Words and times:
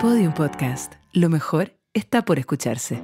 Podium 0.00 0.32
Podcast. 0.32 0.92
Lo 1.12 1.28
mejor 1.28 1.72
está 1.92 2.24
por 2.24 2.38
escucharse. 2.38 3.02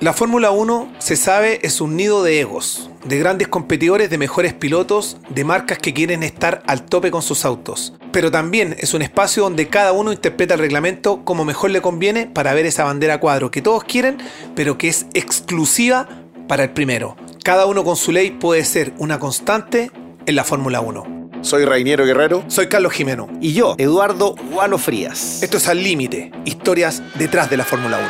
La 0.00 0.14
Fórmula 0.14 0.50
1, 0.50 0.90
se 0.98 1.16
sabe, 1.16 1.60
es 1.66 1.82
un 1.82 1.96
nido 1.96 2.22
de 2.22 2.40
egos, 2.40 2.90
de 3.04 3.18
grandes 3.18 3.48
competidores, 3.48 4.08
de 4.08 4.16
mejores 4.16 4.54
pilotos, 4.54 5.18
de 5.28 5.44
marcas 5.44 5.76
que 5.76 5.92
quieren 5.92 6.22
estar 6.22 6.62
al 6.66 6.86
tope 6.86 7.10
con 7.10 7.20
sus 7.20 7.44
autos. 7.44 7.92
Pero 8.10 8.30
también 8.30 8.74
es 8.78 8.94
un 8.94 9.02
espacio 9.02 9.42
donde 9.42 9.68
cada 9.68 9.92
uno 9.92 10.12
interpreta 10.12 10.54
el 10.54 10.60
reglamento 10.60 11.26
como 11.26 11.44
mejor 11.44 11.70
le 11.70 11.82
conviene 11.82 12.26
para 12.26 12.54
ver 12.54 12.64
esa 12.64 12.84
bandera 12.84 13.20
cuadro 13.20 13.50
que 13.50 13.60
todos 13.60 13.84
quieren, 13.84 14.16
pero 14.56 14.78
que 14.78 14.88
es 14.88 15.04
exclusiva 15.12 16.08
para 16.48 16.64
el 16.64 16.70
primero. 16.70 17.16
Cada 17.44 17.66
uno 17.66 17.84
con 17.84 17.96
su 17.96 18.12
ley 18.12 18.30
puede 18.30 18.64
ser 18.64 18.94
una 18.96 19.18
constante 19.18 19.90
en 20.24 20.36
la 20.36 20.44
Fórmula 20.44 20.80
1. 20.80 21.21
Soy 21.42 21.64
Rainiero 21.64 22.06
Guerrero. 22.06 22.44
Soy 22.46 22.68
Carlos 22.68 22.92
Jimeno. 22.92 23.28
Y 23.40 23.52
yo, 23.52 23.74
Eduardo 23.76 24.36
Gualo 24.52 24.78
Frías. 24.78 25.42
Esto 25.42 25.56
es 25.56 25.66
Al 25.66 25.82
Límite, 25.82 26.30
historias 26.44 27.02
detrás 27.16 27.50
de 27.50 27.56
la 27.56 27.64
Fórmula 27.64 27.98
1. 27.98 28.06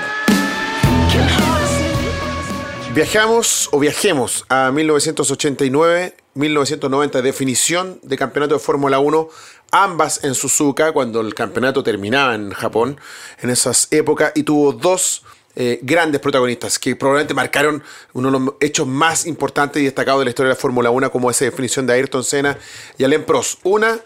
Viajamos 2.94 3.70
o 3.72 3.78
viajemos 3.78 4.44
a 4.50 4.70
1989, 4.70 6.14
1990, 6.34 7.22
definición 7.22 7.98
de 8.02 8.18
campeonato 8.18 8.52
de 8.52 8.60
Fórmula 8.60 8.98
1, 8.98 9.28
ambas 9.70 10.24
en 10.24 10.34
Suzuka, 10.34 10.92
cuando 10.92 11.22
el 11.22 11.34
campeonato 11.34 11.82
terminaba 11.82 12.34
en 12.34 12.50
Japón, 12.50 13.00
en 13.40 13.48
esas 13.48 13.88
épocas, 13.92 14.32
y 14.34 14.42
tuvo 14.42 14.74
dos 14.74 15.22
eh, 15.54 15.80
grandes 15.82 16.20
protagonistas 16.20 16.78
que 16.78 16.96
probablemente 16.96 17.34
marcaron 17.34 17.82
uno 18.14 18.30
de 18.30 18.38
los 18.38 18.54
hechos 18.60 18.86
más 18.86 19.26
importantes 19.26 19.82
y 19.82 19.84
destacados 19.84 20.20
de 20.20 20.24
la 20.24 20.30
historia 20.30 20.48
de 20.48 20.54
la 20.54 20.60
Fórmula 20.60 20.90
1, 20.90 21.10
como 21.10 21.30
esa 21.30 21.44
definición 21.44 21.86
de 21.86 21.92
Ayrton 21.92 22.24
Senna 22.24 22.58
y 22.96 23.04
Alain 23.04 23.24
Prost. 23.24 23.60
Una 23.62 24.00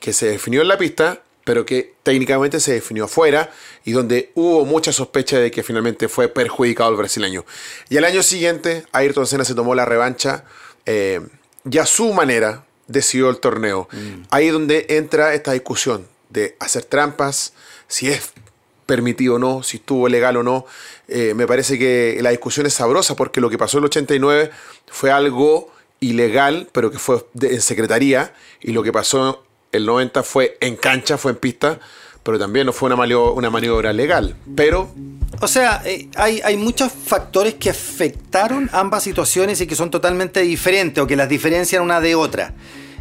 que 0.00 0.12
se 0.12 0.28
definió 0.28 0.62
en 0.62 0.68
la 0.68 0.78
pista, 0.78 1.22
pero 1.44 1.66
que 1.66 1.94
técnicamente 2.02 2.60
se 2.60 2.72
definió 2.72 3.04
afuera 3.04 3.50
y 3.84 3.92
donde 3.92 4.32
hubo 4.34 4.64
mucha 4.64 4.92
sospecha 4.92 5.38
de 5.38 5.50
que 5.50 5.62
finalmente 5.62 6.08
fue 6.08 6.28
perjudicado 6.28 6.90
el 6.90 6.96
brasileño. 6.96 7.44
Y 7.88 7.96
al 7.96 8.04
año 8.04 8.22
siguiente, 8.22 8.84
Ayrton 8.92 9.26
Senna 9.26 9.44
se 9.44 9.54
tomó 9.54 9.74
la 9.74 9.84
revancha 9.84 10.44
eh, 10.86 11.20
y 11.70 11.78
a 11.78 11.86
su 11.86 12.12
manera 12.12 12.64
decidió 12.86 13.30
el 13.30 13.38
torneo. 13.38 13.88
Mm. 13.92 14.22
Ahí 14.30 14.46
es 14.46 14.52
donde 14.52 14.86
entra 14.88 15.34
esta 15.34 15.52
discusión 15.52 16.06
de 16.30 16.56
hacer 16.60 16.84
trampas, 16.84 17.52
si 17.86 18.08
es 18.08 18.32
permitido 18.88 19.34
o 19.34 19.38
no, 19.38 19.62
si 19.62 19.76
estuvo 19.76 20.08
legal 20.08 20.38
o 20.38 20.42
no. 20.42 20.64
Eh, 21.08 21.34
me 21.36 21.46
parece 21.46 21.78
que 21.78 22.18
la 22.22 22.30
discusión 22.30 22.64
es 22.64 22.72
sabrosa 22.72 23.14
porque 23.14 23.38
lo 23.38 23.50
que 23.50 23.58
pasó 23.58 23.76
en 23.76 23.84
el 23.84 23.88
89 23.88 24.50
fue 24.86 25.10
algo 25.10 25.70
ilegal, 26.00 26.68
pero 26.72 26.90
que 26.90 26.98
fue 26.98 27.22
en 27.42 27.60
secretaría, 27.60 28.32
y 28.62 28.72
lo 28.72 28.82
que 28.82 28.90
pasó 28.90 29.44
el 29.72 29.84
90 29.84 30.22
fue 30.22 30.56
en 30.62 30.76
cancha, 30.76 31.18
fue 31.18 31.32
en 31.32 31.36
pista, 31.36 31.78
pero 32.22 32.38
también 32.38 32.64
no 32.64 32.72
fue 32.72 32.86
una, 32.86 32.96
maniobra, 33.50 33.92
legal. 33.92 34.36
Pero... 34.56 34.90
O 35.42 35.48
sea, 35.48 35.82
eh, 35.84 36.08
hay, 36.16 36.40
hay 36.42 36.56
muchos 36.56 36.90
factores 36.90 37.54
que 37.54 37.68
afectaron 37.68 38.70
ambas 38.72 39.02
situaciones 39.02 39.60
y 39.60 39.66
que 39.66 39.76
son 39.76 39.90
totalmente 39.90 40.40
diferentes 40.40 41.04
o 41.04 41.06
que 41.06 41.14
las 41.14 41.28
diferencian 41.28 41.82
una 41.82 42.00
de 42.00 42.14
otra. 42.14 42.54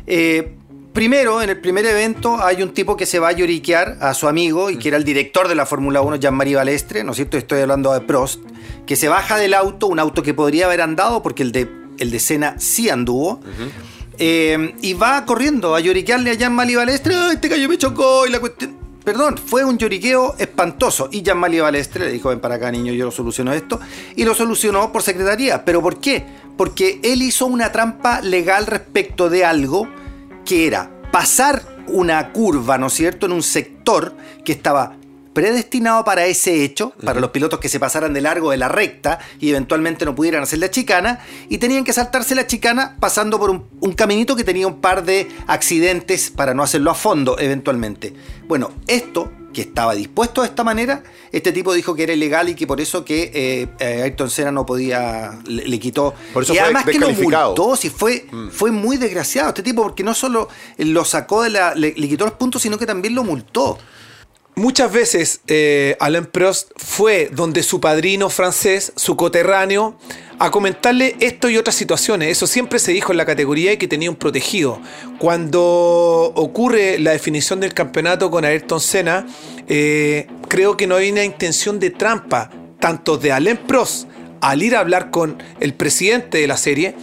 Eh, 0.06 0.52
Primero, 0.94 1.42
en 1.42 1.50
el 1.50 1.60
primer 1.60 1.86
evento 1.86 2.42
hay 2.42 2.64
un 2.64 2.74
tipo 2.74 2.98
que 2.98 3.06
se 3.06 3.20
va 3.20 3.30
a 3.30 3.32
lloriquear 3.32 3.98
a 4.02 4.14
su 4.16 4.28
amigo 4.28 4.70
y 4.72 4.78
que 4.78 4.88
era 4.88 4.98
el 4.98 5.04
director 5.04 5.48
de 5.48 5.54
la 5.54 5.66
Fórmula 5.66 6.02
1, 6.02 6.16
Jean-Marie 6.16 6.56
Balestre, 6.56 7.04
¿no 7.04 7.12
es 7.12 7.18
cierto? 7.18 7.38
Estoy 7.38 7.62
hablando 7.62 7.94
de 7.94 8.02
Prost, 8.02 8.42
que 8.88 8.96
se 8.96 9.08
baja 9.08 9.38
del 9.38 9.54
auto, 9.54 9.88
un 9.88 10.00
auto 10.00 10.24
que 10.24 10.34
podría 10.34 10.66
haber 10.66 10.82
andado 10.82 11.22
porque 11.22 11.44
el 11.44 11.52
de, 11.52 11.70
el 12.00 12.10
de 12.10 12.20
Senna 12.20 12.56
sí 12.58 12.90
anduvo. 12.90 13.42
Eh, 14.18 14.74
y 14.82 14.94
va 14.96 15.24
corriendo 15.26 15.76
a 15.76 15.80
lloriquearle 15.80 16.32
a 16.32 16.34
Jean-Marie 16.34 16.78
Balestre, 16.78 17.16
este 17.32 17.48
gallo 17.48 17.70
me 17.70 17.78
chocó 17.78 18.26
y 18.26 18.32
la 18.32 18.40
cuestión... 18.40 18.88
Perdón, 19.08 19.38
fue 19.38 19.64
un 19.64 19.78
lloriqueo 19.78 20.36
espantoso. 20.38 21.08
Y 21.10 21.22
Jean-Marie 21.22 21.62
Balestre 21.62 22.08
le 22.08 22.12
dijo, 22.12 22.28
ven 22.28 22.42
para 22.42 22.56
acá 22.56 22.70
niño, 22.70 22.92
yo 22.92 23.06
lo 23.06 23.12
soluciono 23.12 23.54
esto. 23.54 23.80
Y 24.18 24.26
lo 24.26 24.36
solucionó 24.36 24.92
por 24.92 25.02
secretaría. 25.02 25.64
¿Pero 25.64 25.82
por 25.82 26.02
qué? 26.02 26.26
Porque 26.58 27.00
él 27.04 27.22
hizo 27.22 27.46
una 27.46 27.72
trampa 27.72 28.20
legal 28.20 28.66
respecto 28.66 29.30
de 29.30 29.46
algo 29.46 29.88
que 30.48 30.66
era 30.66 30.90
pasar 31.12 31.62
una 31.88 32.32
curva, 32.32 32.78
¿no 32.78 32.88
es 32.88 32.94
cierto?, 32.94 33.26
en 33.26 33.34
un 33.34 33.44
sector 33.44 34.16
que 34.46 34.54
estaba 34.54 34.96
predestinado 35.34 36.04
para 36.04 36.26
ese 36.26 36.64
hecho, 36.64 36.94
para 37.04 37.20
los 37.20 37.30
pilotos 37.30 37.60
que 37.60 37.70
se 37.70 37.80
pasaran 37.80 38.14
de 38.14 38.22
largo 38.22 38.50
de 38.50 38.58
la 38.58 38.70
recta 38.70 39.20
y 39.40 39.50
eventualmente 39.50 40.04
no 40.06 40.16
pudieran 40.16 40.42
hacer 40.42 40.58
la 40.60 40.72
chicana, 40.72 41.20
y 41.50 41.60
tenían 41.60 41.84
que 41.84 41.94
saltarse 41.94 42.34
la 42.34 42.48
chicana 42.48 42.96
pasando 43.00 43.38
por 43.38 43.52
un, 43.52 43.66
un, 43.82 43.92
caminito 43.92 44.36
que 44.36 44.44
tenía 44.44 44.68
un 44.68 44.82
par 44.82 45.04
de 45.04 45.28
accidentes 45.46 46.32
para 46.32 46.54
no 46.56 46.64
hacerlo 46.64 46.92
a 46.92 46.96
fondo 46.96 47.38
eventualmente. 47.38 48.14
Bueno, 48.48 48.72
esto 48.88 49.32
que 49.58 49.64
estaba 49.64 49.96
dispuesto 49.96 50.42
de 50.42 50.50
esta 50.50 50.64
manera, 50.64 51.02
este 51.32 51.52
tipo 51.52 51.74
dijo 51.74 51.96
que 51.96 52.04
era 52.04 52.14
ilegal 52.14 52.48
y 52.48 52.54
que 52.54 52.68
por 52.68 52.80
eso 52.80 53.04
que 53.04 53.32
eh, 53.34 53.68
eh, 53.80 54.04
Ayrton 54.04 54.30
Senna 54.30 54.52
no 54.52 54.68
podía, 54.68 55.40
le, 55.48 55.80
quitó. 55.80 56.14
Por 56.32 56.44
eso 56.44 56.54
y 56.54 56.58
fue 56.58 56.64
además 56.64 56.86
que 56.86 57.00
lo 57.00 57.10
multó, 57.10 57.76
si 57.76 57.90
fue, 57.90 58.28
Mm. 58.32 58.50
fue 58.50 58.70
muy 58.70 58.98
desgraciado 58.98 59.50
este 59.50 59.64
tipo, 59.64 59.82
porque 59.82 60.04
no 60.04 60.14
solo 60.14 60.48
lo 60.78 61.04
sacó 61.06 61.42
de 61.42 61.50
la, 61.50 61.74
le, 61.74 61.96
le 61.98 62.08
quitó 62.08 62.26
los 62.26 62.36
puntos, 62.36 62.62
sino 62.62 62.78
que 62.78 62.86
también 62.86 63.16
lo 63.16 63.24
multó. 63.24 63.80
Muchas 64.58 64.92
veces 64.92 65.42
eh, 65.46 65.96
Alain 66.00 66.26
Prost 66.26 66.72
fue 66.78 67.30
donde 67.32 67.62
su 67.62 67.80
padrino 67.80 68.28
francés, 68.32 68.92
su 68.96 69.16
coterráneo, 69.16 70.00
a 70.40 70.50
comentarle 70.50 71.16
esto 71.20 71.48
y 71.52 71.58
otras 71.58 71.76
situaciones. 71.76 72.30
Eso 72.30 72.48
siempre 72.48 72.80
se 72.80 72.92
dijo 72.92 73.12
en 73.12 73.20
la 73.20 73.26
categoría 73.28 73.74
y 73.74 73.78
que 73.78 73.88
tenía 73.88 74.10
un 74.10 74.16
protegido. 74.16 74.82
Cuando 75.20 75.62
ocurre 76.34 76.98
la 76.98 77.12
definición 77.12 77.60
del 77.60 77.76
campeonato 77.76 78.32
con 78.32 78.46
Ayrton 78.46 78.82
Senna, 78.82 79.28
eh, 79.68 80.26
creo 80.48 80.76
que 80.76 80.88
no 80.88 80.96
hay 80.96 81.12
una 81.12 81.24
intención 81.24 81.80
de 81.80 81.92
trampa, 81.92 82.50
tanto 82.80 83.20
de 83.20 83.32
Alain 83.32 83.58
Prost 83.58 84.08
al 84.42 84.64
ir 84.64 84.76
a 84.76 84.80
hablar 84.80 85.12
con 85.12 85.38
el 85.60 85.76
presidente 85.76 86.40
de 86.40 86.48
la 86.48 86.58
serie, 86.58 86.96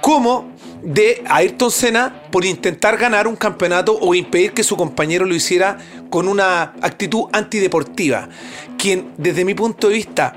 como 0.00 0.56
de 0.82 1.22
Ayrton 1.28 1.70
Senna 1.70 2.22
por 2.30 2.44
intentar 2.44 2.96
ganar 2.96 3.26
un 3.26 3.36
campeonato 3.36 3.98
o 4.00 4.14
impedir 4.14 4.52
que 4.52 4.64
su 4.64 4.76
compañero 4.76 5.24
lo 5.24 5.34
hiciera 5.34 5.78
con 6.10 6.28
una 6.28 6.74
actitud 6.80 7.24
antideportiva, 7.32 8.28
quien 8.76 9.12
desde 9.16 9.44
mi 9.44 9.54
punto 9.54 9.88
de 9.88 9.94
vista 9.94 10.34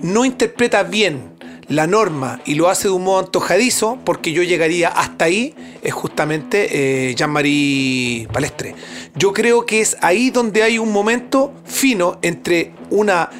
no 0.00 0.24
interpreta 0.24 0.82
bien 0.82 1.30
la 1.68 1.86
norma 1.86 2.40
y 2.44 2.54
lo 2.54 2.68
hace 2.68 2.88
de 2.88 2.94
un 2.94 3.04
modo 3.04 3.20
antojadizo, 3.20 3.98
porque 4.04 4.32
yo 4.32 4.42
llegaría 4.42 4.88
hasta 4.88 5.26
ahí, 5.26 5.54
es 5.82 5.94
justamente 5.94 6.68
eh, 7.10 7.14
Jean-Marie 7.14 8.26
Palestre. 8.32 8.74
Yo 9.14 9.32
creo 9.32 9.64
que 9.66 9.80
es 9.80 9.96
ahí 10.00 10.30
donde 10.30 10.64
hay 10.64 10.78
un 10.78 10.90
momento 10.90 11.52
fino 11.64 12.18
entre 12.22 12.72
una, 12.90 13.30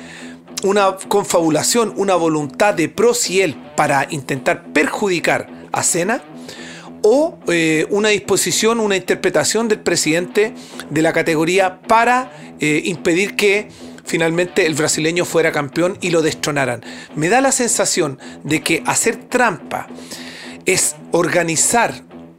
una 0.63 0.97
confabulación, 1.09 1.93
una 1.97 2.15
voluntad 2.15 2.73
de 2.75 2.93
él 3.31 3.57
para 3.75 4.07
intentar 4.11 4.73
perjudicar 4.73 5.49
a 5.73 5.83
Senna 5.83 6.23
o 7.03 7.39
eh, 7.49 7.87
una 7.91 8.11
disposición, 8.11 8.81
una 8.81 8.97
interpretación 8.97 9.69
del 9.69 9.81
presidente 9.81 10.55
de 10.91 11.03
la 11.03 11.13
categoría 11.13 11.81
para 11.83 12.33
eh, 12.61 12.83
impedir 12.85 13.37
que 13.37 13.69
finalmente 14.05 14.67
el 14.67 14.75
brasileño 14.75 15.25
fuera 15.25 15.53
campeón 15.53 15.97
y 16.01 16.11
lo 16.11 16.23
destronaran. 16.23 16.83
Me 17.15 17.29
da 17.29 17.41
la 17.41 17.53
sensación 17.53 18.19
de 18.43 18.63
que 18.63 18.83
hacer 18.87 19.17
trampa 19.17 19.87
es 20.67 20.97
organizar 21.13 21.95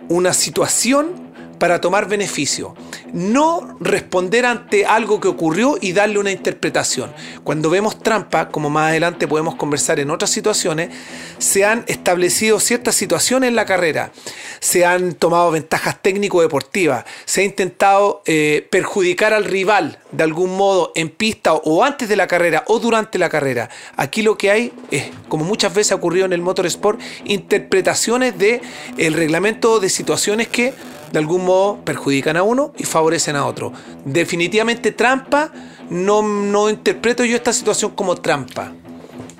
una 0.09 0.33
situación 0.33 1.20
para 1.61 1.79
tomar 1.79 2.07
beneficio, 2.07 2.73
no 3.13 3.77
responder 3.79 4.47
ante 4.47 4.83
algo 4.83 5.19
que 5.21 5.27
ocurrió 5.27 5.77
y 5.79 5.93
darle 5.93 6.17
una 6.17 6.31
interpretación. 6.31 7.13
Cuando 7.43 7.69
vemos 7.69 7.99
trampa, 7.99 8.49
como 8.49 8.71
más 8.71 8.89
adelante 8.89 9.27
podemos 9.27 9.53
conversar 9.53 9.99
en 9.99 10.09
otras 10.09 10.31
situaciones, 10.31 10.89
se 11.37 11.63
han 11.63 11.83
establecido 11.85 12.59
ciertas 12.59 12.95
situaciones 12.95 13.49
en 13.49 13.55
la 13.55 13.65
carrera, 13.65 14.11
se 14.59 14.87
han 14.87 15.13
tomado 15.13 15.51
ventajas 15.51 16.01
técnico-deportivas, 16.01 17.05
se 17.25 17.41
ha 17.41 17.43
intentado 17.43 18.23
eh, 18.25 18.67
perjudicar 18.71 19.31
al 19.31 19.45
rival 19.45 19.99
de 20.11 20.23
algún 20.23 20.57
modo 20.57 20.91
en 20.95 21.09
pista 21.09 21.53
o 21.53 21.83
antes 21.83 22.09
de 22.09 22.15
la 22.15 22.25
carrera 22.25 22.63
o 22.69 22.79
durante 22.79 23.19
la 23.19 23.29
carrera. 23.29 23.69
Aquí 23.97 24.23
lo 24.23 24.35
que 24.35 24.49
hay 24.49 24.73
es, 24.89 25.11
como 25.29 25.45
muchas 25.45 25.75
veces 25.75 25.91
ha 25.91 25.95
ocurrido 25.95 26.25
en 26.25 26.33
el 26.33 26.41
motorsport, 26.41 26.99
interpretaciones 27.25 28.35
de 28.39 28.61
el 28.97 29.13
reglamento 29.13 29.79
de 29.79 29.89
situaciones 29.89 30.47
que 30.47 30.73
de 31.11 31.19
algún 31.19 31.45
modo 31.45 31.83
perjudican 31.83 32.37
a 32.37 32.43
uno 32.43 32.73
y 32.77 32.83
favorecen 32.83 33.35
a 33.35 33.45
otro. 33.45 33.73
Definitivamente 34.05 34.91
trampa, 34.91 35.51
no, 35.89 36.21
no 36.21 36.69
interpreto 36.69 37.23
yo 37.25 37.35
esta 37.35 37.53
situación 37.53 37.91
como 37.91 38.15
trampa. 38.15 38.73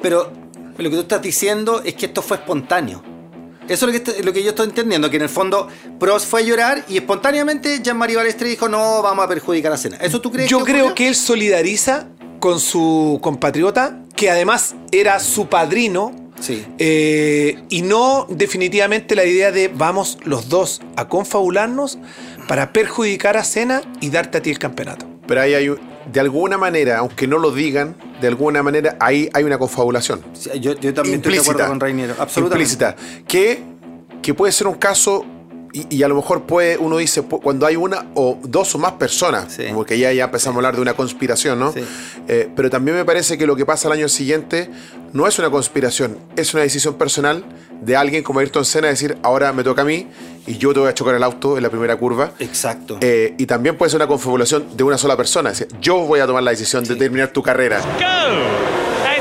Pero 0.01 0.31
lo 0.77 0.89
que 0.89 0.95
tú 0.95 1.01
estás 1.01 1.21
diciendo 1.21 1.81
es 1.83 1.94
que 1.95 2.07
esto 2.07 2.21
fue 2.21 2.38
espontáneo. 2.38 3.03
Eso 3.68 3.88
es 3.88 3.94
lo 3.94 4.03
que, 4.03 4.23
lo 4.23 4.33
que 4.33 4.44
yo 4.44 4.50
estoy 4.50 4.68
entendiendo, 4.68 5.09
que 5.09 5.15
en 5.15 5.21
el 5.21 5.29
fondo 5.29 5.68
Prost 6.00 6.27
fue 6.27 6.41
a 6.41 6.44
llorar 6.44 6.83
y 6.89 6.97
espontáneamente 6.97 7.79
Jean-Marie 7.81 8.18
Balestre 8.18 8.50
dijo, 8.50 8.68
no, 8.68 9.01
vamos 9.01 9.23
a 9.23 9.27
perjudicar 9.29 9.71
a 9.71 9.77
Senna. 9.77 9.97
¿Eso 9.97 10.19
tú 10.19 10.31
crees 10.31 10.50
Yo 10.50 10.59
que 10.59 10.63
creo 10.65 10.77
ocurrió? 10.88 10.95
que 10.95 11.07
él 11.07 11.15
solidariza 11.15 12.07
con 12.39 12.59
su 12.59 13.19
compatriota, 13.21 14.00
que 14.15 14.29
además 14.29 14.75
era 14.91 15.19
su 15.19 15.47
padrino, 15.47 16.12
Sí. 16.42 16.66
eh, 16.78 17.64
y 17.70 17.82
no 17.84 18.28
definitivamente 18.30 19.16
la 19.16 19.24
idea 19.26 19.52
de 19.52 19.70
vamos 19.70 20.18
los 20.26 20.50
dos 20.50 20.82
a 20.96 21.08
confabularnos 21.08 21.98
para 22.48 22.74
perjudicar 22.74 23.38
a 23.38 23.44
Cena 23.44 23.82
y 24.02 24.10
darte 24.10 24.40
a 24.40 24.42
ti 24.42 24.50
el 24.50 24.60
campeonato. 24.60 25.06
Pero 25.28 25.42
ahí 25.42 25.54
hay 25.54 25.74
de 26.12 26.20
alguna 26.20 26.58
manera, 26.58 26.98
aunque 26.98 27.28
no 27.28 27.38
lo 27.38 27.52
digan, 27.52 27.96
de 28.20 28.28
alguna 28.28 28.64
manera 28.64 28.98
ahí 29.00 29.30
hay 29.34 29.44
una 29.44 29.58
confabulación. 29.58 30.22
Sí, 30.34 30.50
Yo, 30.60 30.74
yo 30.74 30.94
también 30.94 31.18
estoy 31.18 31.34
de 31.34 31.40
acuerdo 31.40 31.68
con 31.68 31.80
Reiniero. 31.80 32.16
Absolutamente. 32.20 32.74
Implícita. 32.74 32.96
Que, 33.28 33.62
que 34.22 34.34
puede 34.34 34.52
ser 34.52 34.68
un 34.68 34.76
caso, 34.76 35.26
y, 35.73 35.85
y 35.97 36.03
a 36.03 36.07
lo 36.07 36.15
mejor 36.15 36.44
puede, 36.44 36.77
uno 36.77 36.97
dice, 36.97 37.21
cuando 37.23 37.65
hay 37.65 37.75
una 37.75 38.07
o 38.15 38.38
dos 38.44 38.75
o 38.75 38.77
más 38.77 38.94
personas, 38.94 39.53
Sí. 39.53 39.68
como 39.68 39.85
que 39.85 39.97
ya, 39.97 40.12
ya 40.12 40.25
empezamos 40.25 40.56
a 40.56 40.59
hablar 40.59 40.75
de 40.75 40.81
una 40.81 40.94
conspiración, 40.94 41.59
¿no? 41.59 41.71
Sí. 41.73 41.83
Eh, 42.27 42.50
pero 42.56 42.69
también 42.69 42.97
me 42.97 43.06
parece 43.06 43.38
que 43.38 43.45
lo 43.47 43.56
que 43.56 43.65
pasa 43.65 43.88
al 43.88 43.94
año 43.94 44.09
siguiente 44.09 44.69
no 45.13 45.27
es 45.27 45.38
una 45.39 45.50
conspiración, 45.50 46.18
es 46.35 46.53
una 46.53 46.63
decisión 46.63 46.95
personal 46.95 47.44
de 47.81 47.95
alguien 47.95 48.23
como 48.23 48.39
Ayrton 48.39 48.63
Senna 48.65 48.88
decir, 48.89 49.18
ahora 49.23 49.51
me 49.53 49.63
toca 49.63 49.81
a 49.81 49.85
mí 49.85 50.07
y 50.47 50.57
yo 50.57 50.73
te 50.73 50.79
voy 50.79 50.89
a 50.89 50.94
chocar 50.94 51.15
el 51.15 51.23
auto 51.23 51.57
en 51.57 51.63
la 51.63 51.69
primera 51.69 51.95
curva. 51.97 52.31
Exacto. 52.39 52.97
Eh, 53.01 53.33
y 53.38 53.45
también 53.45 53.77
puede 53.77 53.89
ser 53.89 53.97
una 53.97 54.07
confabulación 54.07 54.65
de 54.77 54.83
una 54.83 54.97
sola 54.97 55.18
persona. 55.18 55.51
Es 55.51 55.59
decir, 55.59 55.75
yo 55.81 55.97
voy 56.00 56.19
a 56.19 56.27
tomar 56.27 56.44
la 56.44 56.51
decisión 56.51 56.83
de 56.83 56.95
terminar 56.95 57.29
tu 57.29 57.41
carrera. 57.41 57.79
go. 57.79 58.61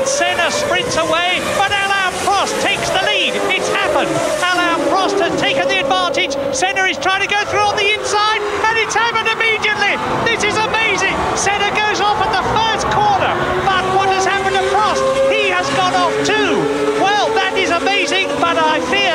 And 0.01 0.09
Senna 0.09 0.49
sprints 0.49 0.97
away, 0.97 1.37
but 1.61 1.69
Alain 1.69 2.09
Prost 2.25 2.49
takes 2.65 2.89
the 2.89 3.05
lead. 3.05 3.37
It's 3.53 3.69
happened. 3.69 4.09
Alain 4.41 4.81
Prost 4.89 5.21
has 5.21 5.29
taken 5.39 5.69
the 5.69 5.77
advantage. 5.77 6.33
Senna 6.57 6.89
is 6.89 6.97
trying 6.97 7.21
to 7.21 7.29
go 7.29 7.37
through 7.45 7.69
on 7.69 7.77
the 7.77 7.85
inside, 7.85 8.41
and 8.41 8.81
it's 8.81 8.97
happened 8.97 9.29
immediately. 9.29 10.01
This 10.25 10.41
is 10.41 10.57
amazing. 10.57 11.13
Senna 11.37 11.69
goes 11.77 12.01
off 12.01 12.17
at 12.17 12.33
the 12.33 12.41
first 12.49 12.89
corner, 12.89 13.29
but 13.61 13.85
what 13.93 14.09
has 14.09 14.25
happened 14.25 14.57
to 14.57 14.65
Prost? 14.73 15.05
He 15.29 15.53
has 15.53 15.69
gone 15.77 15.93
off 15.93 16.17
too. 16.25 16.57
Well, 16.97 17.29
that 17.37 17.53
is 17.53 17.69
amazing, 17.69 18.25
but 18.41 18.57
I 18.57 18.81
fear 18.89 19.13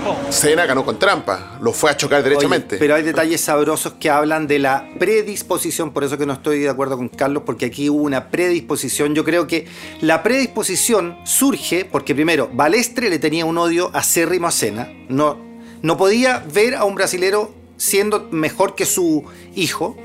predictable. 0.00 0.32
Senna 0.32 0.66
ganó 0.66 0.84
con 0.84 0.98
trampa, 0.98 1.58
lo 1.60 1.72
fue 1.72 1.90
a 1.90 1.96
chocar 1.96 2.22
derechamente. 2.22 2.76
Oye, 2.76 2.78
pero 2.78 2.94
hay 2.94 3.02
detalles 3.02 3.40
sabrosos 3.40 3.94
que 3.94 4.10
hablan 4.10 4.46
de 4.46 4.58
la 4.58 4.88
predisposición, 4.98 5.92
por 5.92 6.04
eso 6.04 6.16
que 6.18 6.26
no 6.26 6.32
estoy 6.32 6.60
de 6.60 6.68
acuerdo 6.68 6.96
con 6.96 7.08
Carlos, 7.08 7.42
porque 7.44 7.66
aquí 7.66 7.88
hubo 7.90 8.02
una 8.02 8.30
predisposición. 8.30 9.14
Yo 9.14 9.24
creo 9.24 9.46
que 9.46 9.66
la 10.00 10.22
predisposición 10.22 11.18
surge 11.24 11.84
porque 11.84 12.14
primero, 12.14 12.48
Balestre 12.52 13.10
le 13.10 13.18
tenía 13.18 13.44
un 13.44 13.58
odio 13.58 13.90
acérrimo 13.92 14.46
a 14.46 14.50
Senna. 14.50 14.88
No, 15.08 15.38
no 15.82 15.96
podía 15.96 16.44
ver 16.52 16.74
a 16.74 16.84
un 16.84 16.94
brasilero 16.94 17.54
siendo 17.76 18.28
mejor 18.30 18.74
que 18.74 18.86
su 18.86 19.24
hijo. 19.54 19.96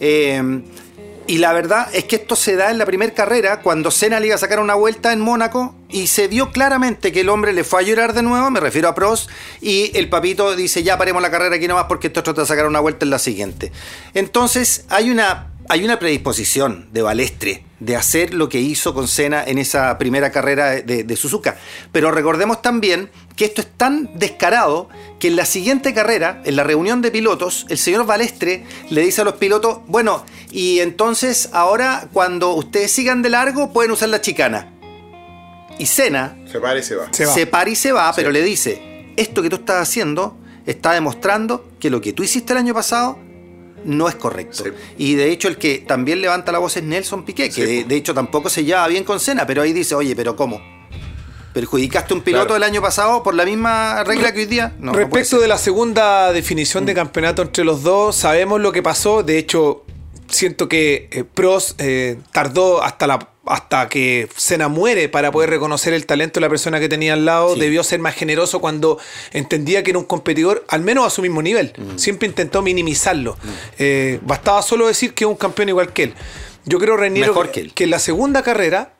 Eh, 0.00 0.62
y 1.32 1.38
la 1.38 1.54
verdad 1.54 1.88
es 1.94 2.04
que 2.04 2.16
esto 2.16 2.36
se 2.36 2.56
da 2.56 2.70
en 2.70 2.76
la 2.76 2.84
primera 2.84 3.14
carrera, 3.14 3.60
cuando 3.60 3.90
Senna 3.90 4.20
le 4.20 4.26
iba 4.26 4.34
a 4.34 4.38
sacar 4.38 4.60
una 4.60 4.74
vuelta 4.74 5.14
en 5.14 5.20
Mónaco 5.20 5.74
y 5.88 6.08
se 6.08 6.28
vio 6.28 6.50
claramente 6.52 7.10
que 7.10 7.20
el 7.20 7.30
hombre 7.30 7.54
le 7.54 7.64
fue 7.64 7.80
a 7.80 7.82
llorar 7.82 8.12
de 8.12 8.22
nuevo, 8.22 8.50
me 8.50 8.60
refiero 8.60 8.86
a 8.86 8.94
Prost, 8.94 9.30
y 9.58 9.96
el 9.96 10.10
papito 10.10 10.54
dice 10.54 10.82
ya 10.82 10.98
paremos 10.98 11.22
la 11.22 11.30
carrera 11.30 11.56
aquí 11.56 11.66
nomás 11.66 11.86
porque 11.86 12.08
esto 12.08 12.20
otro 12.20 12.34
te 12.34 12.42
va 12.42 12.44
a 12.44 12.48
sacar 12.48 12.66
una 12.66 12.80
vuelta 12.80 13.06
en 13.06 13.10
la 13.10 13.18
siguiente. 13.18 13.72
Entonces 14.12 14.84
hay 14.90 15.08
una, 15.08 15.52
hay 15.70 15.82
una 15.86 15.98
predisposición 15.98 16.90
de 16.92 17.00
Balestre 17.00 17.64
de 17.80 17.96
hacer 17.96 18.34
lo 18.34 18.50
que 18.50 18.60
hizo 18.60 18.92
con 18.92 19.08
Senna 19.08 19.42
en 19.42 19.56
esa 19.56 19.96
primera 19.96 20.30
carrera 20.32 20.82
de, 20.82 21.02
de 21.02 21.16
Suzuka. 21.16 21.56
Pero 21.92 22.10
recordemos 22.10 22.60
también 22.60 23.08
que 23.36 23.44
esto 23.44 23.60
es 23.60 23.68
tan 23.76 24.10
descarado 24.18 24.88
que 25.18 25.28
en 25.28 25.36
la 25.36 25.46
siguiente 25.46 25.94
carrera, 25.94 26.42
en 26.44 26.56
la 26.56 26.64
reunión 26.64 27.02
de 27.02 27.10
pilotos, 27.10 27.66
el 27.68 27.78
señor 27.78 28.06
Balestre 28.06 28.64
le 28.90 29.02
dice 29.02 29.22
a 29.22 29.24
los 29.24 29.34
pilotos, 29.34 29.78
bueno, 29.86 30.24
y 30.50 30.80
entonces 30.80 31.50
ahora 31.52 32.08
cuando 32.12 32.52
ustedes 32.54 32.92
sigan 32.92 33.22
de 33.22 33.30
largo 33.30 33.72
pueden 33.72 33.92
usar 33.92 34.08
la 34.08 34.20
chicana. 34.20 34.72
Y 35.78 35.86
Senna 35.86 36.36
Se 36.50 36.60
para 36.60 36.78
y 36.78 36.82
se 36.82 36.96
va. 36.96 37.08
Se 37.10 37.26
va. 37.26 37.32
se 37.32 37.46
para 37.46 37.70
y 37.70 37.76
se 37.76 37.92
va, 37.92 38.12
pero 38.14 38.30
le 38.30 38.42
dice, 38.42 39.12
esto 39.16 39.42
que 39.42 39.48
tú 39.48 39.56
estás 39.56 39.88
haciendo 39.88 40.36
está 40.66 40.92
demostrando 40.92 41.66
que 41.80 41.90
lo 41.90 42.00
que 42.00 42.12
tú 42.12 42.22
hiciste 42.22 42.52
el 42.52 42.58
año 42.58 42.74
pasado 42.74 43.18
no 43.84 44.08
es 44.08 44.14
correcto. 44.14 44.64
Sí. 44.64 44.70
Y 44.98 45.14
de 45.14 45.32
hecho 45.32 45.48
el 45.48 45.56
que 45.56 45.78
también 45.78 46.20
levanta 46.20 46.52
la 46.52 46.58
voz 46.58 46.76
es 46.76 46.84
Nelson 46.84 47.24
Piqué, 47.24 47.46
que 47.48 47.52
Sí, 47.52 47.62
de, 47.62 47.84
de 47.84 47.96
hecho 47.96 48.14
tampoco 48.14 48.48
se 48.48 48.64
lleva 48.64 48.86
bien 48.86 49.02
con 49.02 49.18
Senna, 49.18 49.46
pero 49.46 49.62
ahí 49.62 49.72
dice, 49.72 49.94
oye, 49.94 50.14
pero 50.14 50.36
¿cómo? 50.36 50.60
¿Perjudicaste 51.52 52.14
a 52.14 52.16
un 52.16 52.22
piloto 52.22 52.46
Claro. 52.46 52.56
el 52.56 52.62
año 52.62 52.80
pasado 52.80 53.22
por 53.22 53.34
la 53.34 53.44
misma 53.44 54.02
regla 54.04 54.32
que 54.32 54.40
hoy 54.40 54.46
día? 54.46 54.74
No, 54.78 54.92
Respecto 54.92 55.38
de 55.38 55.48
la 55.48 55.58
segunda 55.58 56.32
definición 56.32 56.86
de 56.86 56.94
campeonato 56.94 57.42
entre 57.42 57.64
los 57.64 57.82
dos, 57.82 58.16
sabemos 58.16 58.60
lo 58.60 58.72
que 58.72 58.82
pasó. 58.82 59.22
De 59.22 59.36
hecho, 59.38 59.84
siento 60.28 60.68
que 60.68 61.08
eh, 61.12 61.24
Prost 61.24 61.80
eh, 61.80 62.18
tardó 62.32 62.82
hasta 62.82 63.06
la 63.06 63.28
hasta 63.44 63.88
que 63.88 64.28
Senna 64.36 64.68
muere 64.68 65.08
para 65.08 65.32
poder 65.32 65.50
reconocer 65.50 65.92
el 65.94 66.06
talento 66.06 66.38
de 66.38 66.42
la 66.42 66.48
persona 66.48 66.78
que 66.78 66.88
tenía 66.88 67.14
al 67.14 67.24
lado. 67.24 67.54
Sí. 67.54 67.60
Debió 67.60 67.82
ser 67.82 67.98
más 67.98 68.14
generoso 68.14 68.60
cuando 68.60 68.98
entendía 69.32 69.82
que 69.82 69.90
era 69.90 69.98
un 69.98 70.04
competidor, 70.04 70.64
al 70.68 70.82
menos 70.82 71.04
a 71.04 71.10
su 71.10 71.22
mismo 71.22 71.42
nivel. 71.42 71.72
Mm. 71.76 71.98
Siempre 71.98 72.28
intentó 72.28 72.62
minimizarlo. 72.62 73.36
Eh, 73.80 74.20
bastaba 74.22 74.62
solo 74.62 74.86
decir 74.86 75.12
que 75.12 75.24
es 75.24 75.28
un 75.28 75.34
campeón 75.36 75.70
igual 75.70 75.92
que 75.92 76.04
él. 76.04 76.14
Yo 76.66 76.78
creo, 76.78 76.96
Reiniero, 76.96 77.32
Mejor 77.32 77.50
que 77.50 77.60
él. 77.62 77.72
que 77.74 77.82
en 77.82 77.90
la 77.90 77.98
segunda 77.98 78.44
carrera 78.44 78.92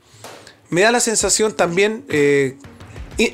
me 0.73 0.81
da 0.81 0.91
la 0.91 1.01
sensación 1.01 1.53
también. 1.53 2.03
eh, 2.09 2.57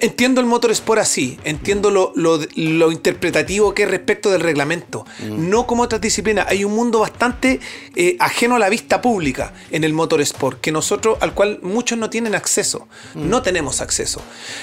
entiendo 0.00 0.40
el 0.40 0.46
motorsport 0.46 1.00
así, 1.00 1.38
entiendo 1.44 1.90
lo, 1.90 2.12
lo- 2.16 2.40
lo 2.56 2.90
interpretativo 2.92 3.74
que 3.74 3.84
es 3.84 3.90
respecto 3.90 4.30
del 4.30 4.40
reglamento. 4.40 5.06
No 5.28 5.66
como 5.66 5.84
otras 5.84 6.00
disciplinas. 6.00 6.46
Hay 6.48 6.64
un 6.64 6.74
mundo 6.74 7.00
bastante 7.00 7.60
eh, 7.94 8.16
ajeno 8.18 8.56
a 8.56 8.58
la 8.58 8.68
vista 8.68 9.00
pública 9.00 9.52
en 9.70 9.84
el 9.84 9.92
motorsport, 9.92 10.60
que 10.60 10.72
nosotros, 10.72 11.18
al 11.20 11.34
cual 11.34 11.60
muchos 11.62 11.98
no 11.98 12.10
tienen 12.10 12.34
acceso. 12.34 12.88
No 13.14 13.42
tenemos 13.42 13.80
acceso. 13.80 14.20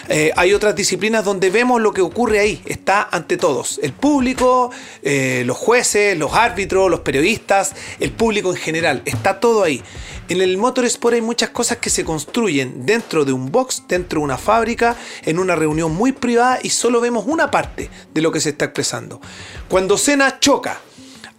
Eh, 0.10 0.32
hay 0.36 0.54
otras 0.54 0.76
disciplinas 0.76 1.24
donde 1.24 1.50
vemos 1.50 1.82
lo 1.82 1.94
que 1.94 2.02
ocurre 2.02 2.40
ahí. 2.40 2.62
Está 2.66 3.08
ante 3.12 3.38
todos. 3.38 3.80
El 3.84 3.94
público, 3.94 4.72
eh, 5.04 5.44
los 5.46 5.58
jueces, 5.58 6.18
los 6.18 6.34
árbitros, 6.34 6.90
los 6.92 7.00
periodistas, 7.02 7.74
el 8.00 8.12
público 8.12 8.52
en 8.52 8.58
general. 8.58 9.02
Está 9.06 9.40
todo 9.40 9.64
ahí. 9.64 9.82
En 10.28 10.42
el 10.42 10.58
motorsport 10.58 11.14
hay 11.14 11.22
muchas 11.22 11.50
cosas 11.52 11.78
que 11.78 11.92
se 11.92 12.04
construyen 12.04 12.86
dentro 12.86 13.26
de 13.26 13.32
un 13.32 13.52
box, 13.52 13.84
dentro 13.88 14.20
de 14.20 14.24
una 14.26 14.40
fábrica, 14.40 14.96
en 15.24 15.40
una 15.40 15.56
reunión 15.56 15.94
muy 15.94 16.12
privada 16.12 16.60
y 16.62 16.70
solo 16.70 17.02
vemos 17.02 17.26
una 17.28 17.52
parte 17.52 17.90
de 18.14 18.22
lo 18.22 18.32
que 18.32 18.40
se 18.40 18.50
está 18.50 18.66
expresando. 18.66 19.22
Cuando 19.68 19.98
Senna 19.98 20.40
choca 20.40 20.80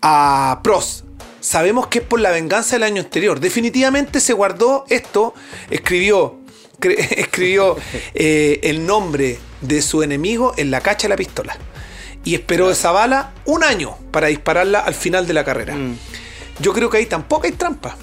a 0.02 0.60
Prost, 0.62 1.04
sabemos 1.40 1.86
que 1.86 1.98
es 2.00 2.04
por 2.04 2.20
la 2.20 2.30
venganza 2.30 2.76
del 2.76 2.82
año 2.82 3.02
anterior. 3.02 3.40
Definitivamente 3.40 4.20
se 4.20 4.32
guardó 4.32 4.84
esto, 4.88 5.34
escribió, 5.70 6.40
escribió 6.80 7.76
eh, 8.14 8.60
el 8.64 8.86
nombre 8.86 9.38
de 9.60 9.82
su 9.82 10.02
enemigo 10.02 10.54
en 10.56 10.70
la 10.70 10.80
cacha 10.80 11.06
de 11.06 11.10
la 11.10 11.16
pistola. 11.16 11.56
Y 12.24 12.34
esperó 12.34 12.70
esa 12.70 12.90
bala 12.90 13.32
un 13.44 13.62
año 13.62 13.96
para 14.10 14.26
dispararla 14.26 14.80
al 14.80 14.94
final 14.94 15.28
de 15.28 15.32
la 15.32 15.44
carrera. 15.44 15.76
Yo 16.58 16.72
creo 16.72 16.90
que 16.90 16.98
ahí 16.98 17.06
tampoco 17.06 17.46
hay 17.46 17.52
trampa. 17.52 17.96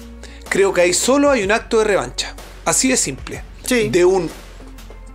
Creo 0.48 0.72
que 0.72 0.80
ahí 0.80 0.94
solo 0.94 1.30
hay 1.30 1.42
un 1.42 1.52
acto 1.52 1.78
de 1.80 1.84
revancha. 1.84 2.34
Así 2.64 2.88
de 2.88 2.96
simple. 2.96 3.42
Sí. 3.66 3.90
De 3.90 4.04
un 4.06 4.30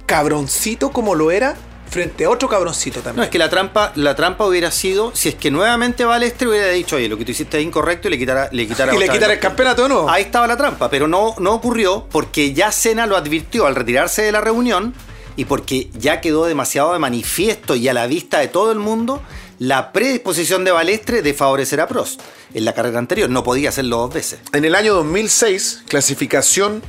cabroncito 0.09 0.91
como 0.91 1.13
lo 1.13 1.29
era 1.29 1.55
frente 1.89 2.25
a 2.25 2.29
otro 2.29 2.49
cabroncito 2.49 2.99
No, 2.99 3.03
también. 3.03 3.23
es 3.25 3.29
que 3.29 3.37
la 3.37 3.49
trampa, 3.49 3.91
la 3.95 4.15
trampa 4.15 4.45
hubiera 4.45 4.71
sido 4.71 5.11
si 5.15 5.29
es 5.29 5.35
que 5.35 5.51
nuevamente 5.51 6.03
Balestre 6.03 6.47
hubiera 6.47 6.67
dicho, 6.69 6.95
oye, 6.95 7.07
lo 7.07 7.17
que 7.17 7.25
tú 7.25 7.31
hiciste 7.31 7.59
es 7.59 7.63
incorrecto 7.63 8.07
y 8.07 8.11
le 8.11 8.17
quitara, 8.17 8.49
le 8.51 8.67
quitara 8.67 8.91
y 8.95 8.97
le 8.97 9.05
otra 9.05 9.13
quitar 9.13 9.29
vez 9.29 9.37
el 9.37 9.41
campeonato, 9.41 9.87
¿no? 9.87 10.09
Ahí 10.09 10.23
estaba 10.23 10.47
la 10.47 10.57
trampa, 10.57 10.89
pero 10.89 11.07
no, 11.07 11.35
no 11.39 11.53
ocurrió 11.53 12.07
porque 12.11 12.53
ya 12.53 12.71
Senna 12.71 13.05
lo 13.05 13.15
advirtió 13.17 13.65
al 13.67 13.75
retirarse 13.75 14.23
de 14.23 14.31
la 14.31 14.41
reunión 14.41 14.93
y 15.35 15.45
porque 15.45 15.89
ya 15.93 16.21
quedó 16.21 16.45
demasiado 16.45 16.91
de 16.93 16.99
manifiesto 16.99 17.75
y 17.75 17.87
a 17.87 17.93
la 17.93 18.07
vista 18.07 18.39
de 18.39 18.47
todo 18.47 18.71
el 18.71 18.79
mundo 18.79 19.21
la 19.59 19.91
predisposición 19.91 20.63
de 20.63 20.71
Balestre 20.71 21.21
de 21.21 21.33
favorecer 21.33 21.81
a 21.81 21.87
Prost 21.87 22.21
en 22.53 22.65
la 22.65 22.73
carrera 22.73 22.97
anterior. 22.99 23.29
No 23.29 23.43
podía 23.43 23.69
hacerlo 23.69 23.97
dos 23.97 24.13
veces. 24.13 24.39
En 24.53 24.65
el 24.65 24.73
año 24.73 24.93
2006, 24.95 25.83
clasificación 25.87 26.81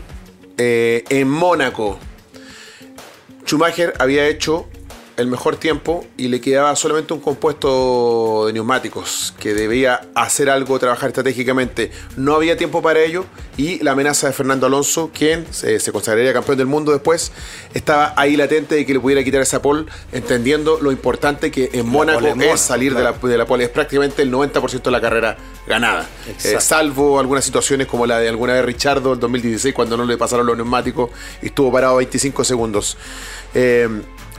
eh, 0.57 1.05
en 1.09 1.29
Mónaco. 1.29 1.99
Schumacher 3.45 3.95
había 3.99 4.27
hecho 4.27 4.67
el 5.21 5.27
mejor 5.27 5.57
tiempo 5.57 6.05
y 6.17 6.29
le 6.29 6.41
quedaba 6.41 6.75
solamente 6.77 7.13
un 7.13 7.21
compuesto 7.21 8.47
de 8.47 8.53
neumáticos 8.53 9.35
que 9.39 9.55
debía 9.55 10.01
hacer 10.15 10.51
algo, 10.51 10.79
trabajar 10.79 11.11
estratégicamente. 11.11 11.91
No 12.17 12.35
había 12.35 12.57
tiempo 12.57 12.83
para 12.83 13.01
ello 13.01 13.25
y 13.57 13.83
la 13.83 13.93
amenaza 13.93 14.27
de 14.27 14.33
Fernando 14.33 14.67
Alonso, 14.67 15.11
quien 15.13 15.47
se, 15.51 15.79
se 15.81 15.93
consagraría 15.93 16.33
campeón 16.33 16.59
del 16.59 16.67
mundo 16.67 16.93
después, 16.93 17.33
estaba 17.75 18.15
ahí 18.17 18.37
latente 18.37 18.75
de 18.75 18.87
que 18.87 18.95
le 18.95 19.01
pudiera 19.01 19.23
quitar 19.23 19.43
esa 19.43 19.63
pole, 19.63 19.87
entendiendo 20.13 20.79
lo 20.81 20.93
importante 20.93 21.51
que 21.51 21.71
en 21.73 21.87
Mónaco 21.87 22.27
es 22.41 22.61
salir 22.61 22.93
claro. 22.93 23.13
de, 23.13 23.19
la, 23.23 23.29
de 23.29 23.39
la 23.39 23.47
pole. 23.47 23.65
Es 23.65 23.71
prácticamente 23.71 24.23
el 24.23 24.33
90% 24.33 24.83
de 24.83 24.91
la 24.91 25.01
carrera 25.01 25.37
ganada. 25.67 26.07
Eh, 26.45 26.57
salvo 26.61 27.21
algunas 27.21 27.45
situaciones 27.45 27.87
como 27.87 28.07
la 28.07 28.19
de 28.19 28.29
alguna 28.29 28.55
vez 28.55 28.65
Richardo 28.65 29.15
en 29.15 29.21
2016 29.21 29.75
cuando 29.75 29.97
no 29.97 30.05
le 30.05 30.17
pasaron 30.17 30.47
los 30.47 30.57
neumáticos 30.57 31.11
y 31.43 31.47
estuvo 31.47 31.71
parado 31.71 31.97
25 31.97 32.45
segundos. 32.45 32.97
Eh, 33.55 33.89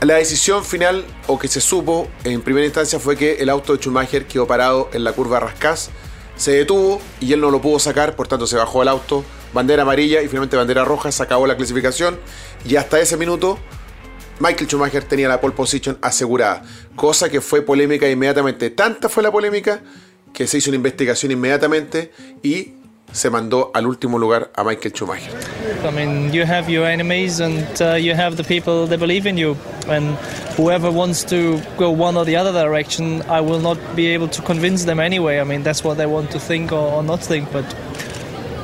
la 0.04 0.14
decisión 0.14 0.64
final 0.64 1.04
o 1.28 1.38
que 1.38 1.48
se 1.48 1.60
supo 1.60 2.08
en 2.24 2.42
primera 2.42 2.66
instancia 2.66 2.98
fue 2.98 3.16
que 3.16 3.34
el 3.34 3.48
auto 3.48 3.72
de 3.72 3.78
Schumacher 3.78 4.26
quedó 4.26 4.46
parado 4.46 4.90
en 4.92 5.04
la 5.04 5.12
curva 5.12 5.38
Rascás, 5.38 5.90
se 6.36 6.52
detuvo 6.52 7.00
y 7.20 7.32
él 7.32 7.40
no 7.40 7.50
lo 7.50 7.60
pudo 7.60 7.78
sacar, 7.78 8.16
por 8.16 8.26
tanto 8.26 8.46
se 8.46 8.56
bajó 8.56 8.80
del 8.80 8.88
auto, 8.88 9.24
bandera 9.52 9.82
amarilla 9.82 10.20
y 10.22 10.26
finalmente 10.26 10.56
bandera 10.56 10.84
roja, 10.84 11.12
se 11.12 11.22
acabó 11.22 11.46
la 11.46 11.56
clasificación 11.56 12.18
y 12.64 12.76
hasta 12.76 12.98
ese 13.00 13.16
minuto 13.16 13.58
Michael 14.40 14.66
Schumacher 14.66 15.04
tenía 15.04 15.28
la 15.28 15.40
pole 15.40 15.54
position 15.54 15.98
asegurada, 16.02 16.62
cosa 16.96 17.28
que 17.28 17.40
fue 17.40 17.62
polémica 17.62 18.08
inmediatamente. 18.08 18.70
Tanta 18.70 19.08
fue 19.08 19.22
la 19.22 19.30
polémica 19.30 19.82
que 20.32 20.48
se 20.48 20.58
hizo 20.58 20.70
una 20.70 20.76
investigación 20.76 21.30
inmediatamente 21.30 22.10
y 22.42 22.72
se 23.12 23.30
mandó 23.30 23.70
al 23.72 23.86
último 23.86 24.18
lugar 24.18 24.50
a 24.56 24.64
Michael 24.64 24.94
Schumacher. 24.94 25.61
I 25.84 25.90
mean, 25.90 26.32
you 26.32 26.44
have 26.44 26.68
your 26.70 26.86
enemies 26.86 27.40
and 27.40 27.66
uh, 27.80 27.94
you 27.94 28.14
have 28.14 28.36
the 28.36 28.44
people 28.44 28.86
that 28.86 28.98
believe 29.00 29.26
in 29.26 29.36
you. 29.36 29.56
And 29.88 30.16
whoever 30.56 30.90
wants 30.90 31.24
to 31.24 31.60
go 31.78 31.90
one 31.90 32.16
or 32.16 32.24
the 32.24 32.36
other 32.36 32.52
direction, 32.52 33.22
I 33.28 33.40
will 33.40 33.60
not 33.60 33.78
be 33.96 34.06
able 34.14 34.28
to 34.28 34.42
convince 34.42 34.84
them 34.84 35.00
anyway. 35.00 35.40
I 35.40 35.44
mean, 35.44 35.62
that's 35.62 35.82
what 35.84 35.96
they 35.96 36.06
want 36.06 36.30
to 36.32 36.38
think 36.38 36.72
or, 36.72 36.92
or 36.96 37.02
not 37.02 37.20
think. 37.20 37.50
But 37.52 37.64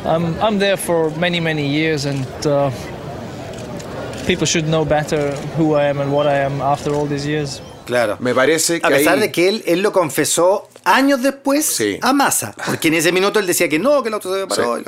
I'm, 0.04 0.34
I'm 0.40 0.58
there 0.58 0.76
for 0.76 1.10
many, 1.18 1.40
many 1.40 1.66
years 1.66 2.04
and 2.06 2.26
uh, 2.46 2.70
people 4.26 4.46
should 4.46 4.68
know 4.68 4.84
better 4.84 5.32
who 5.56 5.74
I 5.74 5.84
am 5.84 6.00
and 6.00 6.12
what 6.12 6.26
I 6.26 6.38
am 6.44 6.60
after 6.60 6.94
all 6.94 7.06
these 7.06 7.26
years. 7.26 7.60
Claro. 7.86 8.16
Me 8.20 8.34
parece 8.34 8.80
que 8.80 8.86
A 8.86 8.90
pesar 8.90 9.14
ahí- 9.16 9.20
de 9.20 9.32
que 9.32 9.48
él, 9.48 9.62
él 9.66 9.82
lo 9.82 9.92
confesó 9.92 10.68
años 10.84 11.22
después 11.22 11.64
Sí. 11.64 11.98
a 12.02 12.12
Massa. 12.12 12.54
Porque 12.66 12.88
en 12.88 12.94
ese 12.94 13.12
minuto 13.12 13.38
él 13.40 13.46
decía 13.46 13.68
que 13.68 13.78
no, 13.78 14.02
que 14.02 14.08
el 14.08 14.14
auto 14.14 14.32
se 14.34 14.46
paró. 14.46 14.76
Sí. 14.76 14.84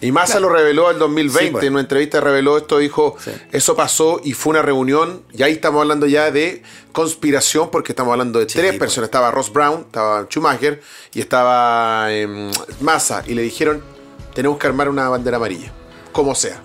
Y 0.00 0.12
Massa 0.12 0.38
lo 0.40 0.48
reveló 0.48 0.90
el 0.90 0.98
2020, 0.98 1.44
Sí, 1.46 1.50
pues. 1.52 1.64
en 1.64 1.72
una 1.72 1.80
entrevista 1.80 2.20
reveló 2.20 2.56
esto, 2.56 2.78
dijo, 2.78 3.16
Sí. 3.18 3.32
eso 3.52 3.74
pasó 3.74 4.20
y 4.22 4.32
fue 4.32 4.50
una 4.50 4.62
reunión, 4.62 5.22
y 5.32 5.42
ahí 5.42 5.52
estamos 5.52 5.80
hablando 5.82 6.06
ya 6.06 6.30
de 6.30 6.62
conspiración, 6.92 7.70
porque 7.70 7.92
estamos 7.92 8.12
hablando 8.12 8.38
de 8.38 8.46
tres 8.46 8.66
pues. 8.72 8.78
personas, 8.78 9.08
estaba 9.08 9.30
Ross 9.30 9.52
Brown, 9.52 9.80
estaba 9.86 10.24
Schumacher 10.28 10.80
y 11.14 11.20
estaba 11.20 12.12
em, 12.12 12.50
Massa, 12.80 13.22
y 13.26 13.34
le 13.34 13.42
dijeron, 13.42 13.82
tenemos 14.34 14.58
que 14.58 14.66
armar 14.66 14.88
una 14.88 15.08
bandera 15.08 15.36
amarilla, 15.36 15.72
como 16.12 16.34
sea. 16.34 16.60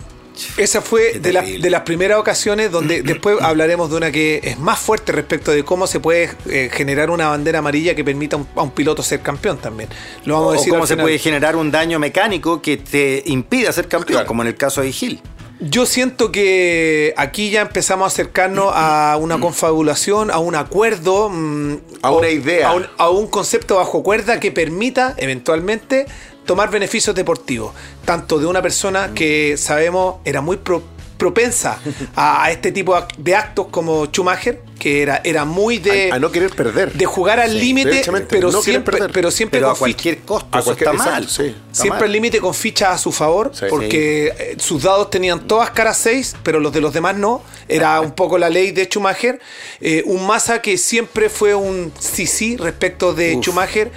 Esa 0.57 0.81
fue 0.81 1.19
de, 1.19 1.33
la- 1.33 1.41
terrible. 1.41 1.61
de 1.63 1.69
las 1.69 1.81
primeras 1.81 2.19
ocasiones 2.19 2.71
donde 2.71 3.01
después 3.03 3.37
hablaremos 3.41 3.89
de 3.89 3.97
una 3.97 4.11
que 4.11 4.41
es 4.43 4.59
más 4.59 4.79
fuerte 4.79 5.11
respecto 5.11 5.51
de 5.51 5.63
cómo 5.63 5.87
se 5.87 5.99
puede 5.99 6.31
eh, 6.49 6.69
generar 6.71 7.09
una 7.09 7.29
bandera 7.29 7.59
amarilla 7.59 7.95
que 7.95 8.03
permita 8.03 8.35
a 8.35 8.39
un, 8.39 8.47
a 8.55 8.61
un 8.63 8.71
piloto 8.71 9.03
ser 9.03 9.21
campeón 9.21 9.57
también. 9.57 9.89
Lo 10.25 10.35
vamos 10.35 10.47
a 10.47 10.49
O 10.49 10.53
decir 10.59 10.73
cómo 10.73 10.87
se 10.87 10.97
puede 10.97 11.17
generar 11.19 11.55
un 11.55 11.71
daño 11.71 11.99
mecánico 11.99 12.61
que 12.61 12.77
te 12.77 13.23
impida 13.25 13.71
ser 13.71 13.87
campeón, 13.87 14.13
Claro. 14.13 14.27
como 14.27 14.41
en 14.41 14.47
el 14.49 14.55
caso 14.55 14.81
de 14.81 14.91
Gil. 14.91 15.21
Yo 15.59 15.85
siento 15.85 16.29
que 16.31 17.13
aquí 17.15 17.49
ya 17.49 17.61
empezamos 17.61 18.03
a 18.03 18.07
acercarnos 18.07 18.71
a 18.73 19.17
una 19.21 19.37
confabulación, 19.39 20.29
a 20.31 20.39
un 20.39 20.55
acuerdo, 20.55 21.29
mm, 21.29 21.73
A 22.01 22.11
o- 22.11 22.19
una 22.19 22.29
idea. 22.29 22.69
a 22.69 22.73
un, 22.75 22.87
a 22.97 23.09
un 23.09 23.27
concepto 23.27 23.75
bajo 23.77 24.03
cuerda 24.03 24.39
que 24.39 24.51
permita 24.51 25.13
eventualmente 25.17 26.05
tomar 26.45 26.69
beneficios 26.69 27.15
deportivos, 27.15 27.73
tanto 28.05 28.39
de 28.39 28.45
una 28.45 28.61
persona 28.61 29.11
que 29.13 29.55
sabemos 29.57 30.15
era 30.25 30.41
muy 30.41 30.57
pro- 30.57 30.83
propensa 31.17 31.79
a, 32.15 32.43
a 32.43 32.51
este 32.51 32.71
tipo 32.71 32.95
de 33.17 33.35
actos 33.35 33.67
como 33.71 34.05
Schumacher, 34.07 34.61
que 34.83 35.01
era, 35.01 35.21
era 35.23 35.45
muy 35.45 35.77
de, 35.77 36.11
a, 36.11 36.15
a 36.15 36.19
no 36.19 36.29
querer 36.29 36.49
perder. 36.49 36.91
de 36.91 37.05
jugar 37.05 37.39
al 37.39 37.57
límite, 37.57 38.01
pero, 38.27 38.51
no 38.51 38.61
siempre, 38.61 38.97
pero 39.13 39.31
siempre 39.31 39.59
Pero 39.61 39.67
a 39.67 39.69
con 39.69 39.75
fi- 39.77 39.79
cualquier 39.79 40.19
costo, 40.23 40.49
A 40.51 40.61
cualquier- 40.61 40.89
está 40.89 40.91
mal. 41.05 41.23
exacto, 41.23 41.43
sí. 41.43 41.55
Está 41.71 41.81
Siempre 41.83 41.99
mal. 42.01 42.05
el 42.07 42.11
límite 42.11 42.39
con 42.41 42.53
fichas 42.53 42.89
a 42.89 42.97
su 42.97 43.13
favor, 43.13 43.51
Sí. 43.53 43.65
porque 43.69 44.33
eh, 44.37 44.55
sus 44.59 44.83
dados 44.83 45.09
tenían 45.09 45.47
todas 45.47 45.69
caras 45.71 45.97
6, 45.99 46.35
pero 46.43 46.59
los 46.59 46.73
de 46.73 46.81
los 46.81 46.91
demás 46.93 47.15
no. 47.15 47.41
Era 47.69 48.01
un 48.01 48.11
poco 48.11 48.37
la 48.37 48.49
ley 48.49 48.71
de 48.71 48.83
Schumacher. 48.85 49.39
Eh, 49.79 50.03
un 50.05 50.27
Massa 50.27 50.61
que 50.61 50.77
siempre 50.77 51.29
fue 51.29 51.55
un 51.55 51.93
sí 51.97 52.27
sí 52.27 52.57
respecto 52.57 53.13
de 53.13 53.35
Uf. 53.37 53.41
Schumacher. 53.45 53.89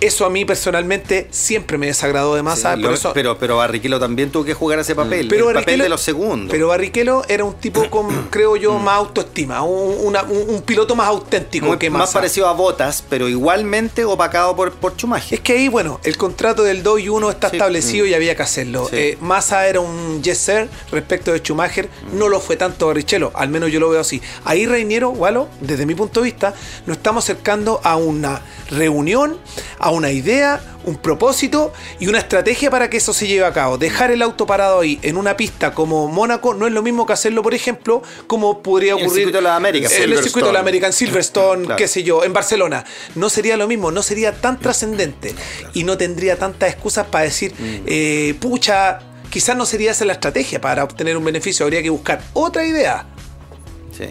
Eso 0.00 0.24
a 0.24 0.30
mí 0.30 0.44
personalmente 0.44 1.26
siempre 1.32 1.76
me 1.76 1.86
desagradó 1.86 2.36
de 2.36 2.42
Massa. 2.44 2.76
Lo- 2.76 2.94
eso- 2.94 3.12
pero, 3.12 3.36
pero 3.36 3.56
Barrichello 3.56 3.98
también 3.98 4.30
tuvo 4.30 4.44
que 4.44 4.54
jugar 4.54 4.78
ese 4.78 4.94
papel. 4.94 5.26
pero 5.28 5.48
el 5.50 5.56
papel 5.56 5.80
de 5.80 5.88
los 5.88 6.00
segundos. 6.00 6.50
Pero 6.52 6.68
Barrichello 6.68 7.22
era 7.28 7.42
un 7.44 7.54
tipo 7.54 7.90
con, 7.90 8.06
creo 8.30 8.54
yo, 8.56 8.78
más 8.78 8.94
autoestima, 8.98 9.62
un, 9.62 9.96
una- 10.06 10.19
un- 10.24 10.54
un 10.54 10.62
piloto 10.62 10.94
más 10.94 11.08
auténtico 11.08 11.66
Muy- 11.66 11.78
que 11.78 11.90
más 11.90 12.00
Massa. 12.00 12.12
parecido 12.14 12.48
a 12.48 12.52
Botas, 12.52 13.02
pero 13.08 13.28
igualmente 13.28 14.04
opacado 14.04 14.54
por, 14.56 14.72
por 14.72 14.92
Schumacher. 14.94 15.34
Es 15.34 15.40
que 15.40 15.52
ahí, 15.54 15.68
bueno, 15.68 16.00
el 16.04 16.16
contrato 16.16 16.62
del 16.62 16.82
2 16.82 17.00
y 17.00 17.08
1 17.08 17.30
está 17.30 17.50
Sí. 17.50 17.56
establecido 17.56 18.06
y 18.06 18.14
había 18.14 18.34
que 18.36 18.42
hacerlo. 18.42 18.86
Sí. 18.90 18.96
Eh, 18.96 19.18
Massa 19.20 19.66
era 19.66 19.80
un 19.80 20.22
yes 20.22 20.38
sir 20.38 20.68
respecto 20.92 21.32
de 21.32 21.38
Schumacher, 21.38 21.88
no 22.12 22.28
lo 22.28 22.40
fue 22.40 22.56
tanto 22.56 22.86
Barrichello, 22.88 23.30
al 23.34 23.48
menos 23.48 23.70
yo 23.70 23.80
lo 23.80 23.88
veo 23.90 24.00
así. 24.00 24.20
Ahí, 24.44 24.66
Reiniero, 24.66 25.10
Walo, 25.10 25.48
desde 25.60 25.86
mi 25.86 25.94
punto 25.94 26.20
de 26.20 26.24
vista, 26.26 26.54
nos 26.86 26.96
estamos 26.98 27.24
acercando 27.24 27.80
a 27.84 27.96
una 27.96 28.40
reunión, 28.70 29.36
a 29.78 29.90
una 29.90 30.10
idea, 30.10 30.60
un 30.84 30.96
propósito 30.96 31.72
y 31.98 32.06
una 32.08 32.18
estrategia 32.18 32.70
para 32.70 32.88
que 32.88 32.96
eso 32.96 33.12
se 33.12 33.26
lleve 33.26 33.44
a 33.44 33.52
cabo. 33.52 33.78
Dejar 33.78 34.10
el 34.10 34.22
auto 34.22 34.46
parado 34.46 34.80
ahí 34.80 34.98
en 35.02 35.16
una 35.16 35.36
pista 35.36 35.74
como 35.74 36.08
Mónaco 36.08 36.54
no 36.54 36.66
es 36.66 36.72
lo 36.72 36.82
mismo 36.82 37.06
que 37.06 37.12
hacerlo, 37.12 37.42
por 37.42 37.54
ejemplo, 37.54 38.02
como 38.26 38.62
podría 38.62 38.92
En 38.92 38.98
el 38.98 39.04
ocurrir 39.04 39.24
circuito 39.24 39.38
de 39.38 39.42
las 39.42 39.56
Américas, 39.56 39.92
en 39.92 40.12
el 40.12 40.22
circuito 40.22 40.46
de 40.46 40.52
la 40.52 40.60
América, 40.60 40.86
en 40.86 40.92
Silverstone, 40.92 41.64
Claro. 41.66 41.76
qué 41.76 41.88
sé 41.88 42.02
yo, 42.02 42.24
en 42.24 42.32
Barcelona. 42.32 42.84
No 43.14 43.28
sería 43.28 43.56
lo 43.56 43.66
mismo, 43.68 43.90
no 43.90 44.02
sería 44.02 44.32
tan 44.40 44.58
trascendente 44.58 45.34
y 45.74 45.84
no 45.84 45.96
tendría 45.98 46.36
tantas 46.38 46.70
excusas 46.72 47.06
para 47.06 47.24
decir, 47.24 47.52
eh, 47.86 48.34
pucha, 48.40 49.00
quizás 49.30 49.56
no 49.56 49.66
sería 49.66 49.90
esa 49.92 50.04
la 50.04 50.14
estrategia 50.14 50.60
para 50.60 50.82
obtener 50.84 51.16
un 51.16 51.24
beneficio, 51.24 51.64
habría 51.64 51.82
que 51.82 51.90
buscar 51.90 52.22
otra 52.32 52.64
idea. 52.64 53.06
Sí. 53.96 54.06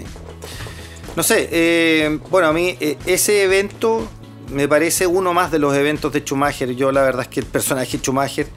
No 1.15 1.23
sé, 1.23 1.49
eh, 1.51 2.19
bueno, 2.29 2.47
a 2.49 2.53
mí 2.53 2.77
eh, 2.79 2.97
ese 3.05 3.43
evento 3.43 4.07
me 4.51 4.67
parece 4.67 5.07
uno 5.07 5.33
más 5.33 5.51
de 5.51 5.59
los 5.59 5.75
eventos 5.75 6.11
de 6.13 6.21
Schumacher. 6.21 6.75
Yo 6.75 6.91
la 6.91 7.01
verdad 7.01 7.23
es 7.23 7.27
que 7.27 7.39
el 7.39 7.45
personaje 7.45 7.97
Schumacher 7.97 8.47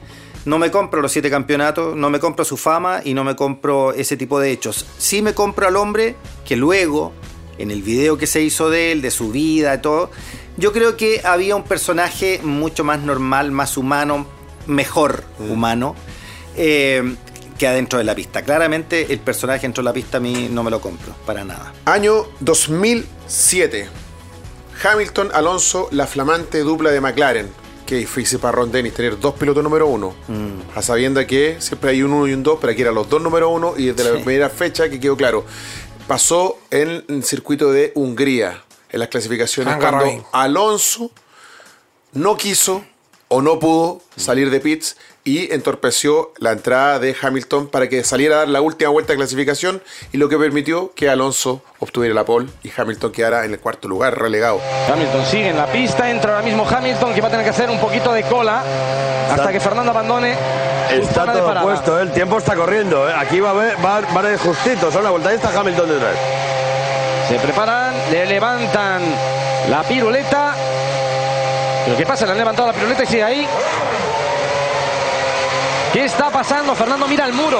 no 0.45 0.59
me 0.59 0.71
compro 0.71 1.01
los 1.01 1.11
siete 1.11 1.29
campeonatos, 1.29 1.95
no 1.95 2.09
me 2.09 2.19
compro 2.19 2.43
su 2.45 2.57
fama 2.57 3.01
y 3.03 3.13
no 3.13 3.23
me 3.23 3.35
compro 3.35 3.93
ese 3.93 4.17
tipo 4.17 4.39
de 4.39 4.51
hechos. 4.51 4.85
Sí 4.97 5.21
me 5.21 5.33
compro 5.33 5.67
al 5.67 5.75
hombre 5.75 6.15
que 6.45 6.55
luego, 6.55 7.13
en 7.57 7.71
el 7.71 7.81
video 7.81 8.17
que 8.17 8.27
se 8.27 8.41
hizo 8.41 8.69
de 8.69 8.91
él, 8.91 9.01
de 9.01 9.11
su 9.11 9.31
vida 9.31 9.73
y 9.75 9.81
todo, 9.81 10.11
yo 10.57 10.73
creo 10.73 10.97
que 10.97 11.21
había 11.23 11.55
un 11.55 11.63
personaje 11.63 12.39
mucho 12.43 12.83
más 12.83 12.99
normal, 12.99 13.51
más 13.51 13.77
humano, 13.77 14.25
mejor 14.67 15.23
humano. 15.39 15.95
eh, 16.55 17.15
que 17.57 17.67
adentro 17.67 17.99
de 17.99 18.05
la 18.05 18.15
pista. 18.15 18.41
Claramente 18.41 19.13
el 19.13 19.19
personaje 19.19 19.61
dentro 19.61 19.83
de 19.83 19.85
la 19.85 19.93
pista 19.93 20.17
a 20.17 20.19
mí 20.19 20.49
no 20.51 20.63
me 20.63 20.71
lo 20.71 20.81
compro, 20.81 21.13
para 21.25 21.43
nada. 21.43 21.73
Año 21.85 22.25
2007. 22.39 24.02
Hamilton, 24.81 25.31
Alonso, 25.33 25.87
la 25.91 26.07
flamante 26.07 26.59
dupla 26.59 26.91
de 26.91 27.01
McLaren. 27.01 27.49
Qué 27.85 27.95
difícil 27.95 28.39
para 28.39 28.53
Ron 28.53 28.71
Dennis 28.71 28.93
tener 28.93 29.19
dos 29.19 29.35
pilotos 29.35 29.63
número 29.63 29.87
uno. 29.87 30.13
A 30.75 30.81
sabienda 30.81 31.27
que 31.27 31.57
siempre 31.59 31.91
hay 31.91 32.01
un 32.01 32.13
uno 32.13 32.27
y 32.27 32.33
un 32.33 32.43
dos, 32.43 32.57
pero 32.59 32.71
aquí 32.71 32.81
eran 32.81 32.95
los 32.95 33.09
dos 33.09 33.21
número 33.21 33.49
uno 33.49 33.73
y 33.77 33.87
desde 33.87 34.05
la 34.09 34.15
primera 34.15 34.49
fecha 34.49 34.89
que 34.89 34.99
quedó 34.99 35.17
claro. 35.17 35.45
Pasó 36.07 36.57
en 36.71 37.03
el 37.07 37.23
circuito 37.23 37.71
de 37.71 37.91
Hungría, 37.95 38.63
en 38.89 38.99
las 38.99 39.09
clasificaciones, 39.09 39.75
cuando. 39.77 40.27
Alonso 40.31 41.11
no 42.13 42.37
quiso 42.37 42.83
o 43.27 43.41
no 43.41 43.59
pudo 43.59 44.01
salir 44.15 44.49
de 44.49 44.59
pits 44.59 44.95
y 45.23 45.53
entorpeció 45.53 46.31
la 46.37 46.51
entrada 46.51 46.99
de 46.99 47.15
Hamilton 47.19 47.67
para 47.67 47.87
que 47.87 48.03
saliera 48.03 48.35
a 48.35 48.39
dar 48.39 48.49
la 48.49 48.61
última 48.61 48.89
vuelta 48.89 49.13
de 49.13 49.17
clasificación 49.17 49.81
y 50.11 50.17
lo 50.17 50.27
que 50.29 50.37
permitió 50.37 50.91
que 50.95 51.09
Alonso 51.09 51.61
obtuviera 51.79 52.13
la 52.13 52.25
pole 52.25 52.47
y 52.63 52.71
Hamilton 52.75 53.11
quedara 53.11 53.45
en 53.45 53.51
el 53.51 53.59
cuarto 53.59 53.87
lugar 53.87 54.19
relegado. 54.19 54.59
Hamilton 54.91 55.25
sigue 55.25 55.49
en 55.49 55.57
la 55.57 55.71
pista, 55.71 56.09
entra 56.09 56.35
ahora 56.35 56.45
mismo 56.45 56.67
Hamilton 56.67 57.13
que 57.13 57.21
va 57.21 57.27
a 57.27 57.31
tener 57.31 57.45
que 57.45 57.51
hacer 57.51 57.69
un 57.69 57.79
poquito 57.79 58.11
de 58.11 58.23
cola 58.23 58.63
hasta 59.29 59.51
que 59.51 59.59
Fernando 59.59 59.91
abandone 59.91 60.35
Está 60.91 61.31
todo 61.31 61.61
puesto, 61.63 61.99
¿eh? 61.99 62.03
el 62.03 62.11
tiempo 62.11 62.37
está 62.37 62.55
corriendo. 62.55 63.09
¿eh? 63.09 63.13
Aquí 63.17 63.39
va 63.39 63.51
a 63.51 63.53
ver, 63.53 63.75
va, 63.83 64.01
va 64.01 64.33
a 64.33 64.37
justito, 64.37 64.91
son 64.91 65.03
la 65.03 65.09
vuelta. 65.09 65.29
Ahí 65.29 65.35
está 65.35 65.57
Hamilton 65.57 65.89
detrás. 65.89 66.15
Se 67.29 67.39
preparan, 67.39 67.93
le 68.11 68.25
levantan 68.25 69.01
la 69.69 69.81
piruleta. 69.83 70.55
Pero 71.85 71.97
¿qué 71.97 72.05
pasa? 72.05 72.25
Le 72.25 72.33
han 72.33 72.37
levantado 72.37 72.67
la 72.67 72.73
piruleta 72.73 73.03
y 73.03 73.07
sigue 73.07 73.23
ahí. 73.23 73.47
¿Qué 75.93 76.05
está 76.05 76.31
pasando? 76.31 76.73
Fernando 76.73 77.07
mira 77.07 77.25
el 77.27 77.33
muro. 77.33 77.59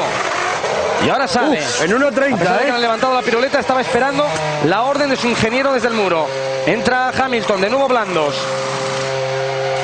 Y 1.06 1.10
ahora 1.10 1.28
sale. 1.28 1.60
Uf, 1.60 1.84
en 1.84 1.94
A 1.94 2.10
pesar 2.10 2.14
1.30, 2.14 2.38
de 2.38 2.38
que 2.38 2.44
le 2.44 2.70
han 2.72 2.78
¿eh? 2.78 2.80
levantado 2.80 3.14
la 3.14 3.22
piruleta, 3.22 3.60
estaba 3.60 3.80
esperando 3.82 4.26
la 4.66 4.82
orden 4.84 5.12
de 5.12 5.16
su 5.16 5.28
ingeniero 5.28 5.72
desde 5.72 5.90
el 5.90 5.94
muro. 5.94 6.28
Entra 6.66 7.10
Hamilton, 7.10 7.62
de 7.62 7.70
nuevo 7.70 7.88
blandos. 7.88 8.36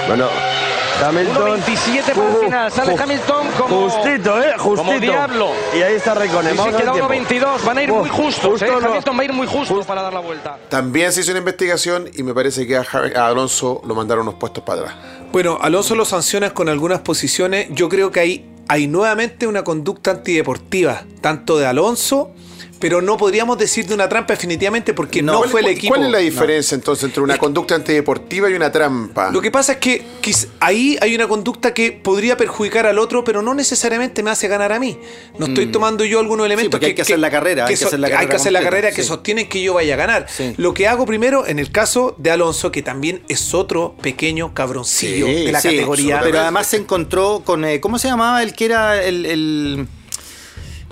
Bueno, 0.07 0.27
Hamilton. 1.01 1.61
1.27 1.61 2.13
para 2.13 2.29
el 2.29 2.35
final. 2.37 2.71
Sale 2.71 2.95
Hamilton 2.95 3.47
como. 3.57 3.89
Justito, 3.89 4.41
¿eh? 4.41 4.53
Justito. 4.57 4.87
como 4.87 4.99
diablo. 4.99 5.49
Y 5.73 5.81
ahí 5.81 5.95
está 5.95 6.13
se 6.15 6.19
a 6.19 6.27
queda 6.27 6.41
ver 6.41 6.55
tiempo. 6.55 7.13
1.22. 7.13 7.63
Van 7.65 7.77
a 7.77 7.83
ir 7.83 7.91
muy 7.93 8.09
justos. 8.09 8.51
justo 8.51 8.65
¿eh? 8.65 8.69
no. 8.81 8.87
Hamilton 8.89 9.17
va 9.17 9.21
a 9.21 9.25
ir 9.25 9.33
muy 9.33 9.47
justo 9.47 9.81
para 9.83 10.01
dar 10.01 10.13
la 10.13 10.19
vuelta. 10.19 10.57
También 10.69 11.11
se 11.13 11.21
hizo 11.21 11.31
una 11.31 11.39
investigación 11.39 12.09
y 12.13 12.23
me 12.23 12.33
parece 12.33 12.67
que 12.67 12.77
a, 12.77 12.83
Alonso 13.27 13.81
lo 13.85 13.95
mandaron 13.95 14.27
unos 14.27 14.39
puestos 14.39 14.63
para 14.63 14.81
atrás. 14.81 14.95
Bueno, 15.31 15.57
Alonso 15.61 15.95
lo 15.95 16.05
sanciona 16.05 16.53
con 16.53 16.69
algunas 16.69 16.99
posiciones. 17.01 17.67
Yo 17.71 17.87
creo 17.89 18.11
que 18.11 18.19
hay, 18.19 18.49
hay 18.67 18.87
nuevamente 18.87 19.47
una 19.47 19.63
conducta 19.63 20.11
antideportiva, 20.11 21.03
tanto 21.21 21.57
de 21.57 21.65
Alonso 21.65 22.31
pero 22.79 23.01
no 23.01 23.17
podríamos 23.17 23.57
decir 23.57 23.85
de 23.87 23.93
una 23.93 24.07
trampa 24.09 24.33
definitivamente 24.33 24.93
porque 24.93 25.21
no, 25.21 25.37
¿Cuál- 25.39 25.49
fue 25.49 25.61
el 25.61 25.67
equipo. 25.67 25.93
¿Cuál 25.93 26.05
es 26.07 26.11
la 26.11 26.17
diferencia 26.19 26.75
entonces 26.75 27.03
entre 27.05 27.21
una 27.21 27.37
conducta 27.37 27.75
antideportiva 27.75 28.49
y 28.49 28.53
una 28.53 28.71
trampa? 28.71 29.31
Lo 29.31 29.41
que 29.41 29.51
pasa 29.51 29.73
es 29.73 29.77
que 29.79 30.03
ahí 30.59 30.97
hay 31.01 31.15
una 31.15 31.27
conducta 31.27 31.73
que 31.73 31.91
podría 31.91 32.37
perjudicar 32.37 32.85
al 32.85 32.99
otro, 32.99 33.23
pero 33.23 33.41
no 33.41 33.53
necesariamente 33.53 34.23
me 34.23 34.31
hace 34.31 34.47
ganar 34.47 34.71
a 34.71 34.79
mí. 34.79 34.97
No 35.37 35.47
estoy 35.47 35.67
tomando 35.67 36.05
yo 36.05 36.19
algunos 36.19 36.45
elementos 36.45 36.71
porque 36.71 36.87
hay 36.87 36.95
que 36.95 37.01
hacer 37.01 37.19
la 37.19 37.29
carrera, 37.29 37.65
hay 37.65 37.75
que 37.75 37.83
hacer 37.85 37.99
la 37.99 38.07
hay 38.07 38.13
carrera 38.13 38.29
que 38.29 38.35
hacer 38.35 38.51
la 38.53 38.61
carrera 38.61 38.89
que 38.91 39.01
sí. 39.01 39.07
sostienen 39.07 39.49
que 39.49 39.61
yo 39.61 39.73
vaya 39.73 39.93
a 39.95 39.97
ganar. 39.97 40.25
Sí. 40.29 40.53
Lo 40.57 40.73
que 40.73 40.87
hago 40.87 41.05
primero, 41.05 41.45
en 41.47 41.59
el 41.59 41.71
caso 41.71 42.15
de 42.17 42.31
Alonso, 42.31 42.71
que 42.71 42.81
también 42.81 43.23
es 43.27 43.53
otro 43.53 43.95
pequeño 44.01 44.53
cabroncillo 44.53 45.25
Sí, 45.27 45.45
de 45.45 45.51
la 45.51 45.61
Sí, 45.61 45.69
categoría. 45.69 46.21
Pero 46.23 46.39
además 46.39 46.67
se 46.67 46.77
encontró 46.77 47.41
con. 47.45 47.65
eh, 47.65 47.79
¿Cómo 47.81 47.99
se 47.99 48.07
llamaba 48.07 48.41
el 48.43 48.53
que 48.53 48.65
era 48.65 49.03
el. 49.03 49.25
el- 49.25 49.87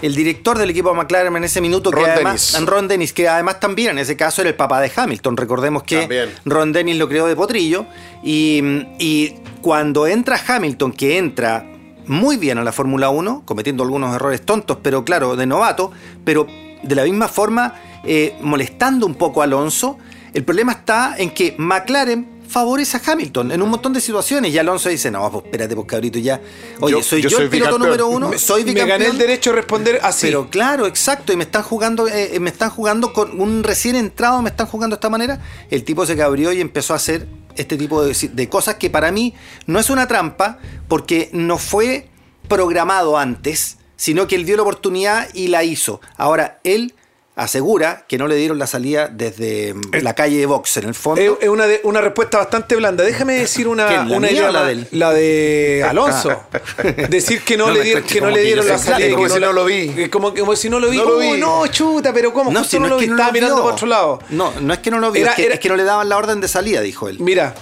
el 0.01 0.15
director 0.15 0.57
del 0.57 0.69
equipo 0.69 0.93
McLaren 0.93 1.35
en 1.35 1.43
ese 1.43 1.61
minuto, 1.61 1.91
que 1.91 1.97
Ron 1.97 2.09
además, 2.09 2.53
Dennis. 2.53 2.69
Ron 2.69 2.87
Dennis, 2.87 3.13
que 3.13 3.27
además 3.27 3.59
también 3.59 3.91
en 3.91 3.99
ese 3.99 4.15
caso 4.15 4.41
era 4.41 4.49
el 4.49 4.55
papá 4.55 4.79
de 4.81 4.91
Hamilton. 4.95 5.37
Recordemos 5.37 5.83
que 5.83 6.01
También. 6.01 6.29
Ron 6.45 6.71
Dennis 6.71 6.97
lo 6.97 7.07
creó 7.07 7.27
de 7.27 7.35
potrillo. 7.35 7.85
Y, 8.23 8.61
y 8.99 9.35
cuando 9.61 10.07
entra 10.07 10.39
Hamilton, 10.47 10.91
que 10.91 11.17
entra 11.17 11.65
muy 12.05 12.37
bien 12.37 12.57
a 12.57 12.63
la 12.63 12.71
Fórmula 12.71 13.09
1, 13.09 13.43
cometiendo 13.45 13.83
algunos 13.83 14.15
errores 14.15 14.41
tontos, 14.43 14.77
pero 14.81 15.03
claro, 15.03 15.35
de 15.35 15.45
novato, 15.45 15.91
pero 16.23 16.47
de 16.83 16.95
la 16.95 17.03
misma 17.03 17.27
forma 17.27 17.75
eh, 18.03 18.35
molestando 18.41 19.05
un 19.05 19.15
poco 19.15 19.41
a 19.41 19.43
Alonso, 19.43 19.97
el 20.33 20.43
problema 20.43 20.71
está 20.73 21.15
en 21.17 21.31
que 21.31 21.55
McLaren 21.57 22.36
favorece 22.47 22.97
a 22.97 23.01
Hamilton 23.05 23.51
en 23.51 23.61
un 23.61 23.69
montón 23.69 23.93
de 23.93 24.01
situaciones 24.01 24.53
y 24.53 24.57
Alonso 24.57 24.89
dice, 24.89 25.11
no, 25.11 25.29
pues 25.31 25.45
espérate, 25.45 25.75
pues 25.75 25.87
cabrito, 25.87 26.17
ya. 26.19 26.39
Oye, 26.79 26.93
Yo- 26.93 27.03
soy 27.03 27.21
yo 27.21 27.29
yo, 27.29 27.37
soy 27.37 27.45
el 27.45 27.49
piloto 27.51 27.71
bicampeón. 27.77 27.89
número 27.97 28.07
uno, 28.07 28.29
Me- 28.29 28.37
soy 28.39 28.63
me 28.63 28.71
bicampeón. 28.71 28.99
gané 28.99 29.11
el 29.11 29.17
derecho 29.17 29.49
de 29.51 29.55
responder 29.57 29.99
así. 30.03 30.27
Pero 30.27 30.49
claro, 30.49 30.87
exacto, 30.87 31.33
y 31.33 31.35
me 31.35 31.43
están 31.43 31.63
jugando, 31.63 32.07
eh, 32.07 32.37
me 32.39 32.49
están 32.49 32.69
jugando 32.69 33.13
con 33.13 33.39
un 33.39 33.63
recién 33.63 33.95
entrado, 33.95 34.41
me 34.41 34.49
están 34.49 34.67
jugando 34.67 34.95
de 34.95 34.97
esta 34.97 35.09
manera. 35.09 35.41
El 35.69 35.83
tipo 35.83 36.05
se 36.05 36.15
cabrió 36.15 36.51
y 36.53 36.61
empezó 36.61 36.93
a 36.93 36.97
hacer 36.97 37.27
este 37.55 37.75
tipo 37.77 38.03
de, 38.03 38.15
de 38.33 38.49
cosas 38.49 38.75
que 38.75 38.89
para 38.89 39.11
mí 39.11 39.33
no 39.65 39.79
es 39.79 39.89
una 39.89 40.07
trampa, 40.07 40.59
porque 40.87 41.29
no 41.33 41.57
fue 41.57 42.07
programado 42.47 43.17
antes, 43.17 43.77
sino 43.95 44.27
que 44.27 44.35
él 44.35 44.45
dio 44.45 44.55
la 44.55 44.61
oportunidad 44.61 45.27
y 45.33 45.47
la 45.47 45.63
hizo. 45.63 45.99
Ahora, 46.17 46.59
él 46.63 46.93
asegura 47.37 48.03
que 48.07 48.17
no 48.17 48.27
le 48.27 48.35
dieron 48.35 48.59
la 48.59 48.67
salida 48.67 49.07
desde 49.07 49.73
mm, 49.73 49.81
la 50.01 50.13
calle 50.15 50.37
de 50.37 50.45
Vox, 50.45 50.75
en 50.77 50.85
el 50.85 50.93
fondo. 50.95 51.37
Es, 51.39 51.47
una, 51.47 51.67
de- 51.67 51.79
una 51.83 52.01
respuesta 52.01 52.39
bastante 52.39 52.75
blanda. 52.75 53.03
Déjame 53.03 53.35
decir 53.39 53.67
una, 53.67 53.87
¿Quién, 53.87 54.09
la 54.09 54.17
una 54.17 54.27
mía 54.27 54.37
idea 54.39 54.51
la 54.51 54.63
de 54.65 54.87
la 54.91 55.13
de 55.13 55.85
Alonso. 55.87 56.43
decir 57.09 57.41
que 57.43 57.55
no, 57.55 57.67
No 57.67 57.73
le 57.73 57.81
dieron, 57.83 58.03
que 58.03 58.19
no 58.19 58.29
le 58.29 58.41
dieron 58.41 58.67
la 58.67 58.77
salida. 58.77 59.11
como 59.11 59.23
que 59.27 59.29
si 59.33 59.39
no 59.39 59.53
lo 59.53 59.65
vi. 59.65 59.89
que 59.89 60.09
Como, 60.09 60.33
como 60.33 60.55
si 60.55 60.69
no 60.69 60.79
lo 60.79 60.89
vi. 60.89 60.97
No 60.97 61.05
lo 61.05 61.17
vi. 61.19 61.31
no, 61.39 61.67
chuta, 61.67 62.11
pero 62.13 62.33
¿cómo? 62.33 62.51
no, 62.51 62.63
si 62.63 62.77
no, 62.79 62.83
no, 62.87 62.95
lo 62.95 62.97
vi. 62.97 63.05
Estaba 63.05 63.31
mirando 63.31 63.61
por 63.61 63.73
otro 63.73 63.87
lado. 63.87 64.19
No, 64.29 64.51
no 64.59 64.73
es 64.73 64.79
que 64.79 64.91
no 64.91 64.99
lo 64.99 65.13
Era- 65.13 65.29
es, 65.31 65.35
que, 65.35 65.45
era- 65.45 65.53
es 65.55 65.59
que 65.59 65.69
no 65.69 65.75
le 65.75 65.83
daban 65.83 66.09
la 66.09 66.17
orden 66.17 66.41
de 66.41 66.47
salida, 66.47 66.81
dijo 66.81 67.07
él. 67.07 67.17
Mira, 67.19 67.53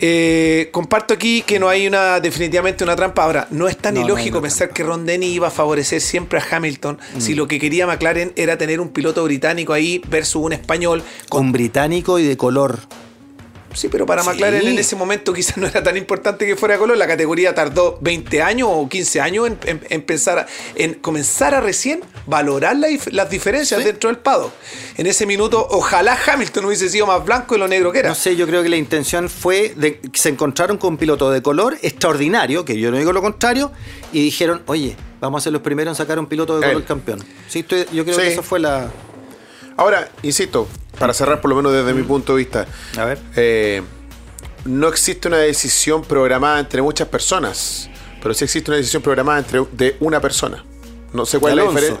eh, 0.00 0.68
comparto 0.72 1.14
aquí 1.14 1.42
que 1.42 1.58
no 1.58 1.68
hay 1.68 1.86
una 1.86 2.20
definitivamente 2.20 2.84
una 2.84 2.96
trampa. 2.96 3.24
Ahora, 3.24 3.46
no 3.50 3.68
es 3.68 3.76
tan 3.76 3.94
No, 3.94 4.02
ilógico 4.02 4.40
pensar 4.40 4.70
que 4.70 4.82
Ron 4.82 5.06
Denny 5.06 5.26
iba 5.26 5.48
a 5.48 5.50
favorecer 5.50 6.00
siempre 6.00 6.38
a 6.38 6.56
Hamilton 6.56 6.98
si 7.18 7.34
lo 7.34 7.48
que 7.48 7.58
quería 7.58 7.86
McLaren 7.86 8.32
era 8.36 8.58
tener 8.58 8.80
un 8.80 8.90
piloto 8.90 9.24
británico 9.24 9.72
ahí 9.72 10.00
versus 10.08 10.42
un 10.42 10.52
español. 10.52 11.02
Con 11.28 11.52
británico 11.52 12.18
y 12.18 12.26
de 12.26 12.36
color. 12.36 12.80
Sí, 13.78 13.88
pero 13.88 14.06
para 14.06 14.22
Sí. 14.22 14.28
McLaren 14.30 14.66
en 14.66 14.78
ese 14.78 14.96
momento 14.96 15.32
quizás 15.32 15.56
no 15.56 15.66
era 15.68 15.82
tan 15.82 15.96
importante 15.96 16.44
que 16.46 16.56
fuera 16.56 16.76
color. 16.78 16.96
La 16.96 17.06
categoría 17.06 17.54
tardó 17.54 17.96
20 18.00 18.42
años 18.42 18.68
o 18.72 18.88
15 18.88 19.20
años 19.20 19.46
en, 19.46 19.58
en- 19.66 19.80
en 19.88 20.02
pensar 20.02 20.46
en 20.74 20.94
comenzar 20.94 21.54
a 21.54 21.60
recién 21.60 22.00
valorar 22.26 22.76
la 22.76 22.88
las 23.12 23.30
diferencias 23.30 23.84
dentro 23.84 24.10
del 24.10 24.18
paddock. 24.18 24.52
En 24.96 25.06
ese 25.06 25.26
minuto, 25.26 25.66
ojalá 25.70 26.18
Hamilton 26.26 26.64
hubiese 26.64 26.88
sido 26.88 27.06
más 27.06 27.24
blanco 27.24 27.54
de 27.54 27.60
lo 27.60 27.68
negro 27.68 27.92
que 27.92 28.00
era. 28.00 28.08
No 28.08 28.14
sé, 28.14 28.34
yo 28.34 28.46
creo 28.46 28.62
que 28.62 28.68
la 28.68 28.76
intención 28.76 29.28
fue 29.30 29.74
de 29.76 30.00
que 30.00 30.10
se 30.18 30.28
encontraron 30.30 30.76
con 30.78 30.94
un 30.94 30.96
piloto 30.98 31.30
de 31.30 31.40
color 31.40 31.76
extraordinario, 31.82 32.64
que 32.64 32.78
yo 32.80 32.90
no 32.90 32.96
digo 32.98 33.12
lo 33.12 33.22
contrario, 33.22 33.70
y 34.12 34.22
dijeron, 34.24 34.62
oye, 34.66 34.96
vamos 35.20 35.42
a 35.42 35.44
ser 35.44 35.52
los 35.52 35.62
primeros 35.62 35.92
en 35.92 35.96
sacar 35.96 36.18
un 36.18 36.26
piloto 36.26 36.58
de 36.58 36.66
Él. 36.66 36.72
color 36.72 36.86
campeón. 36.86 37.24
Sí, 37.48 37.60
estoy- 37.60 37.86
yo 37.92 38.04
creo 38.04 38.16
Sí. 38.16 38.22
que 38.22 38.32
eso 38.32 38.42
fue 38.42 38.58
la... 38.58 38.90
Ahora, 39.76 40.08
insisto, 40.22 40.66
para 40.98 41.12
cerrar 41.14 41.40
por 41.40 41.50
lo 41.50 41.56
menos 41.56 41.72
desde 41.72 41.94
mi 41.94 42.02
punto 42.02 42.34
de 42.34 42.38
vista, 42.38 42.66
A 42.96 43.04
ver. 43.04 43.18
eh, 43.36 43.82
no 44.64 44.88
existe 44.88 45.28
una 45.28 45.38
decisión 45.38 46.02
programada 46.02 46.58
entre 46.60 46.82
muchas 46.82 47.08
personas, 47.08 47.88
pero 48.22 48.34
sí 48.34 48.44
existe 48.44 48.70
una 48.70 48.78
decisión 48.78 49.02
programada 49.02 49.38
entre 49.38 49.64
de 49.72 49.96
una 50.00 50.20
persona. 50.20 50.64
No 51.12 51.24
sé 51.24 51.38
cuál 51.38 51.58
es 51.58 51.64
la 51.64 51.70
diferencia. 51.70 52.00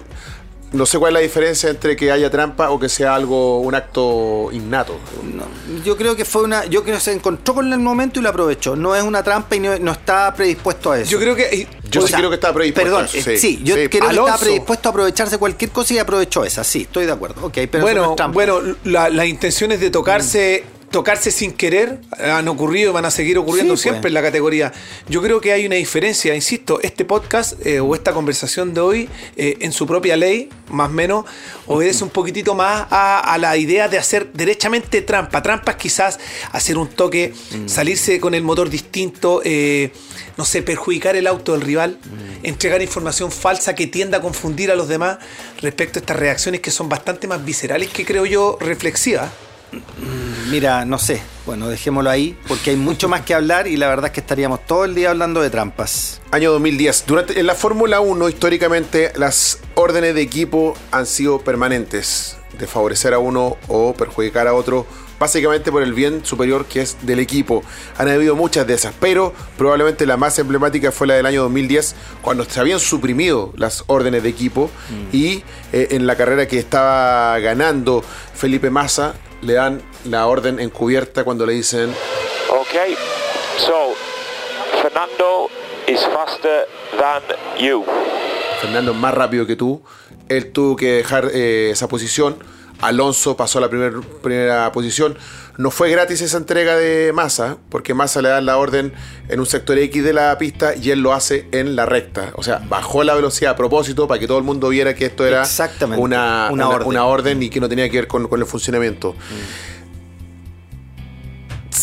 No 0.72 0.84
sé 0.84 0.98
cuál 0.98 1.12
es 1.12 1.14
la 1.14 1.20
diferencia 1.20 1.70
entre 1.70 1.96
que 1.96 2.12
haya 2.12 2.30
trampa 2.30 2.68
o 2.70 2.78
que 2.78 2.88
sea 2.90 3.14
algo, 3.14 3.60
un 3.60 3.74
acto 3.74 4.50
innato. 4.52 4.98
no, 5.34 5.44
yo 5.82 5.96
creo 5.96 6.14
que 6.14 6.24
fue 6.26 6.42
una... 6.42 6.66
Yo 6.66 6.82
creo 6.82 6.96
que 6.96 7.00
se 7.00 7.12
encontró 7.12 7.54
con 7.54 7.72
el 7.72 7.78
momento 7.78 8.20
y 8.20 8.22
lo 8.22 8.28
aprovechó. 8.28 8.76
No 8.76 8.94
es 8.94 9.02
una 9.02 9.22
trampa 9.22 9.56
y 9.56 9.60
no, 9.60 9.78
no 9.78 9.92
está 9.92 10.34
predispuesto 10.34 10.92
a 10.92 11.00
eso. 11.00 11.10
Yo 11.10 11.18
creo 11.18 11.34
que. 11.34 11.66
Yo 11.90 12.00
O 12.00 12.04
sí 12.04 12.10
sea, 12.10 12.18
creo 12.18 12.28
que 12.30 12.34
estaba 12.34 12.52
predispuesto 12.54 12.90
Perdón, 12.90 13.04
a 13.06 13.18
eso, 13.18 13.30
sí. 13.30 13.38
sí, 13.38 13.60
yo 13.64 13.74
Sí. 13.76 13.88
creo 13.88 13.90
que 13.90 13.98
Alonso. 14.00 14.20
estaba 14.26 14.38
predispuesto 14.40 14.88
a 14.88 14.90
aprovecharse 14.90 15.38
cualquier 15.38 15.70
cosa 15.70 15.94
y 15.94 15.98
aprovechó 15.98 16.44
esa. 16.44 16.62
Sí, 16.64 16.82
estoy 16.82 17.06
de 17.06 17.12
acuerdo. 17.12 17.46
Ok, 17.46 17.54
pero 17.70 17.78
no 17.78 18.14
bueno, 18.14 18.16
bueno 18.32 18.60
la- 18.84 19.08
las 19.08 19.26
intenciones 19.26 19.80
de 19.80 19.90
tocarse, 19.90 20.64
tocarse 20.90 21.30
sin 21.30 21.52
querer 21.52 21.98
han 22.18 22.48
ocurrido 22.48 22.90
y 22.90 22.92
van 22.94 23.04
a 23.04 23.10
seguir 23.10 23.38
ocurriendo 23.38 23.76
Sí, 23.76 23.82
siempre 23.84 24.02
pues. 24.02 24.10
en 24.10 24.14
la 24.14 24.22
categoría. 24.22 24.72
Yo 25.08 25.20
creo 25.22 25.40
que 25.40 25.52
hay 25.52 25.66
una 25.66 25.76
diferencia, 25.76 26.34
insisto, 26.34 26.80
este 26.82 27.04
podcast 27.04 27.54
eh, 27.66 27.80
o 27.80 27.94
esta 27.94 28.12
conversación 28.12 28.72
de 28.74 28.80
hoy, 28.80 29.08
eh, 29.36 29.56
en 29.60 29.72
su 29.72 29.86
propia 29.86 30.16
ley, 30.16 30.48
más 30.70 30.88
o 30.88 30.92
menos, 30.92 31.24
obedece 31.66 32.04
un 32.04 32.10
poquitito 32.10 32.54
más 32.54 32.86
a, 32.90 33.20
a 33.20 33.38
la 33.38 33.56
idea 33.56 33.88
de 33.88 33.98
hacer 33.98 34.32
derechamente 34.32 35.02
trampa. 35.02 35.42
Trampa 35.42 35.72
es 35.72 35.76
quizás 35.76 36.18
hacer 36.52 36.78
un 36.78 36.88
toque, 36.88 37.32
Mm. 37.52 37.68
salirse 37.68 38.20
con 38.20 38.34
el 38.34 38.42
motor 38.42 38.68
distinto, 38.70 39.40
eh, 39.44 39.92
no 40.36 40.44
sé, 40.44 40.62
perjudicar 40.62 41.16
el 41.16 41.26
auto 41.26 41.52
del 41.52 41.62
rival, 41.62 41.98
Mm. 42.02 42.46
entregar 42.46 42.80
información 42.82 43.30
falsa 43.30 43.74
que 43.74 43.86
tienda 43.86 44.18
a 44.18 44.20
confundir 44.22 44.70
a 44.70 44.74
los 44.74 44.88
demás 44.88 45.18
respecto 45.60 45.98
a 45.98 46.00
estas 46.00 46.16
reacciones 46.16 46.60
que 46.60 46.70
son 46.70 46.88
bastante 46.88 47.26
más 47.26 47.44
viscerales 47.44 47.88
que 47.90 48.04
creo 48.04 48.24
yo 48.26 48.56
reflexivas. 48.60 49.30
Mira, 50.50 50.84
no 50.84 50.98
sé. 50.98 51.22
Bueno, 51.46 51.68
dejémoslo 51.68 52.10
ahí, 52.10 52.38
porque 52.46 52.70
hay 52.70 52.76
mucho 52.76 53.08
más 53.08 53.22
que 53.22 53.34
hablar 53.34 53.66
y 53.66 53.76
la 53.76 53.88
verdad 53.88 54.06
es 54.06 54.12
que 54.12 54.20
estaríamos 54.20 54.64
todo 54.66 54.84
el 54.84 54.94
día 54.94 55.10
hablando 55.10 55.40
de 55.40 55.50
trampas. 55.50 56.20
Año 56.30 56.52
2010. 56.52 57.04
Durante, 57.06 57.40
en 57.40 57.46
la 57.46 57.54
Fórmula 57.54 58.00
1, 58.00 58.28
históricamente, 58.28 59.12
las 59.16 59.60
órdenes 59.74 60.14
de 60.14 60.22
equipo 60.22 60.74
han 60.90 61.06
sido 61.06 61.40
permanentes, 61.40 62.36
de 62.58 62.66
favorecer 62.66 63.14
a 63.14 63.18
uno 63.18 63.56
o 63.68 63.94
perjudicar 63.94 64.46
a 64.46 64.54
otro, 64.54 64.86
básicamente 65.18 65.72
por 65.72 65.82
el 65.82 65.94
bien 65.94 66.24
superior 66.24 66.66
que 66.66 66.82
es 66.82 66.98
del 67.02 67.18
equipo. 67.18 67.62
Han 67.96 68.08
habido 68.08 68.36
muchas 68.36 68.66
de 68.66 68.74
esas, 68.74 68.94
pero 69.00 69.32
probablemente 69.56 70.06
la 70.06 70.16
más 70.16 70.38
emblemática 70.38 70.92
fue 70.92 71.06
la 71.06 71.14
del 71.14 71.26
año 71.26 71.42
2010, 71.42 71.94
cuando 72.22 72.44
se 72.44 72.60
habían 72.60 72.80
suprimido 72.80 73.52
las 73.56 73.84
órdenes 73.86 74.22
de 74.22 74.28
equipo 74.28 74.70
y 75.12 75.42
eh, 75.72 75.88
en 75.90 76.06
la 76.06 76.16
carrera 76.16 76.46
que 76.46 76.58
estaba 76.58 77.38
ganando 77.38 78.04
Felipe 78.34 78.70
Massa, 78.70 79.14
le 79.42 79.54
dan 79.54 79.82
la 80.04 80.26
orden 80.26 80.60
encubierta 80.60 81.24
cuando 81.24 81.46
le 81.46 81.52
dicen 81.52 81.94
Okay, 82.48 82.96
so 83.58 83.94
Fernando 84.82 85.48
is 85.86 86.00
faster 86.06 86.66
than 86.98 87.22
you. 87.58 87.84
Fernando 88.60 88.92
es 88.92 88.96
más 88.96 89.14
rápido 89.14 89.46
que 89.46 89.56
tú. 89.56 89.82
Él 90.28 90.52
tuvo 90.52 90.76
que 90.76 90.92
dejar 90.92 91.30
eh, 91.32 91.70
esa 91.70 91.88
posición. 91.88 92.36
Alonso 92.80 93.36
pasó 93.36 93.58
a 93.58 93.62
la 93.62 93.68
primer- 93.68 94.00
primera 94.22 94.70
posición. 94.72 95.16
No 95.56 95.72
fue 95.72 95.90
gratis 95.90 96.20
esa 96.20 96.36
entrega 96.36 96.76
de 96.76 97.12
Massa, 97.12 97.56
porque 97.68 97.92
Massa 97.92 98.22
le 98.22 98.28
da 98.28 98.40
la 98.40 98.58
orden 98.58 98.92
en 99.28 99.40
un 99.40 99.46
sector 99.46 99.76
X 99.76 100.04
de 100.04 100.12
la 100.12 100.38
pista 100.38 100.76
y 100.76 100.92
él 100.92 101.00
lo 101.00 101.12
hace 101.12 101.48
en 101.50 101.74
la 101.74 101.84
recta. 101.84 102.30
O 102.36 102.44
sea, 102.44 102.62
bajó 102.68 103.02
la 103.02 103.14
velocidad 103.14 103.52
a 103.52 103.56
propósito 103.56 104.06
para 104.06 104.20
que 104.20 104.28
todo 104.28 104.38
el 104.38 104.44
mundo 104.44 104.68
viera 104.68 104.94
que 104.94 105.06
esto 105.06 105.26
era 105.26 105.44
una, 105.98 106.48
una 106.52 106.66
una- 106.66 106.68
orden. 106.76 106.88
una 106.88 107.04
orden 107.06 107.42
y 107.42 107.50
que 107.50 107.58
no 107.58 107.68
tenía 107.68 107.90
que 107.90 107.96
ver 107.96 108.06
con, 108.06 108.28
con 108.28 108.38
el 108.38 108.46
funcionamiento. 108.46 109.16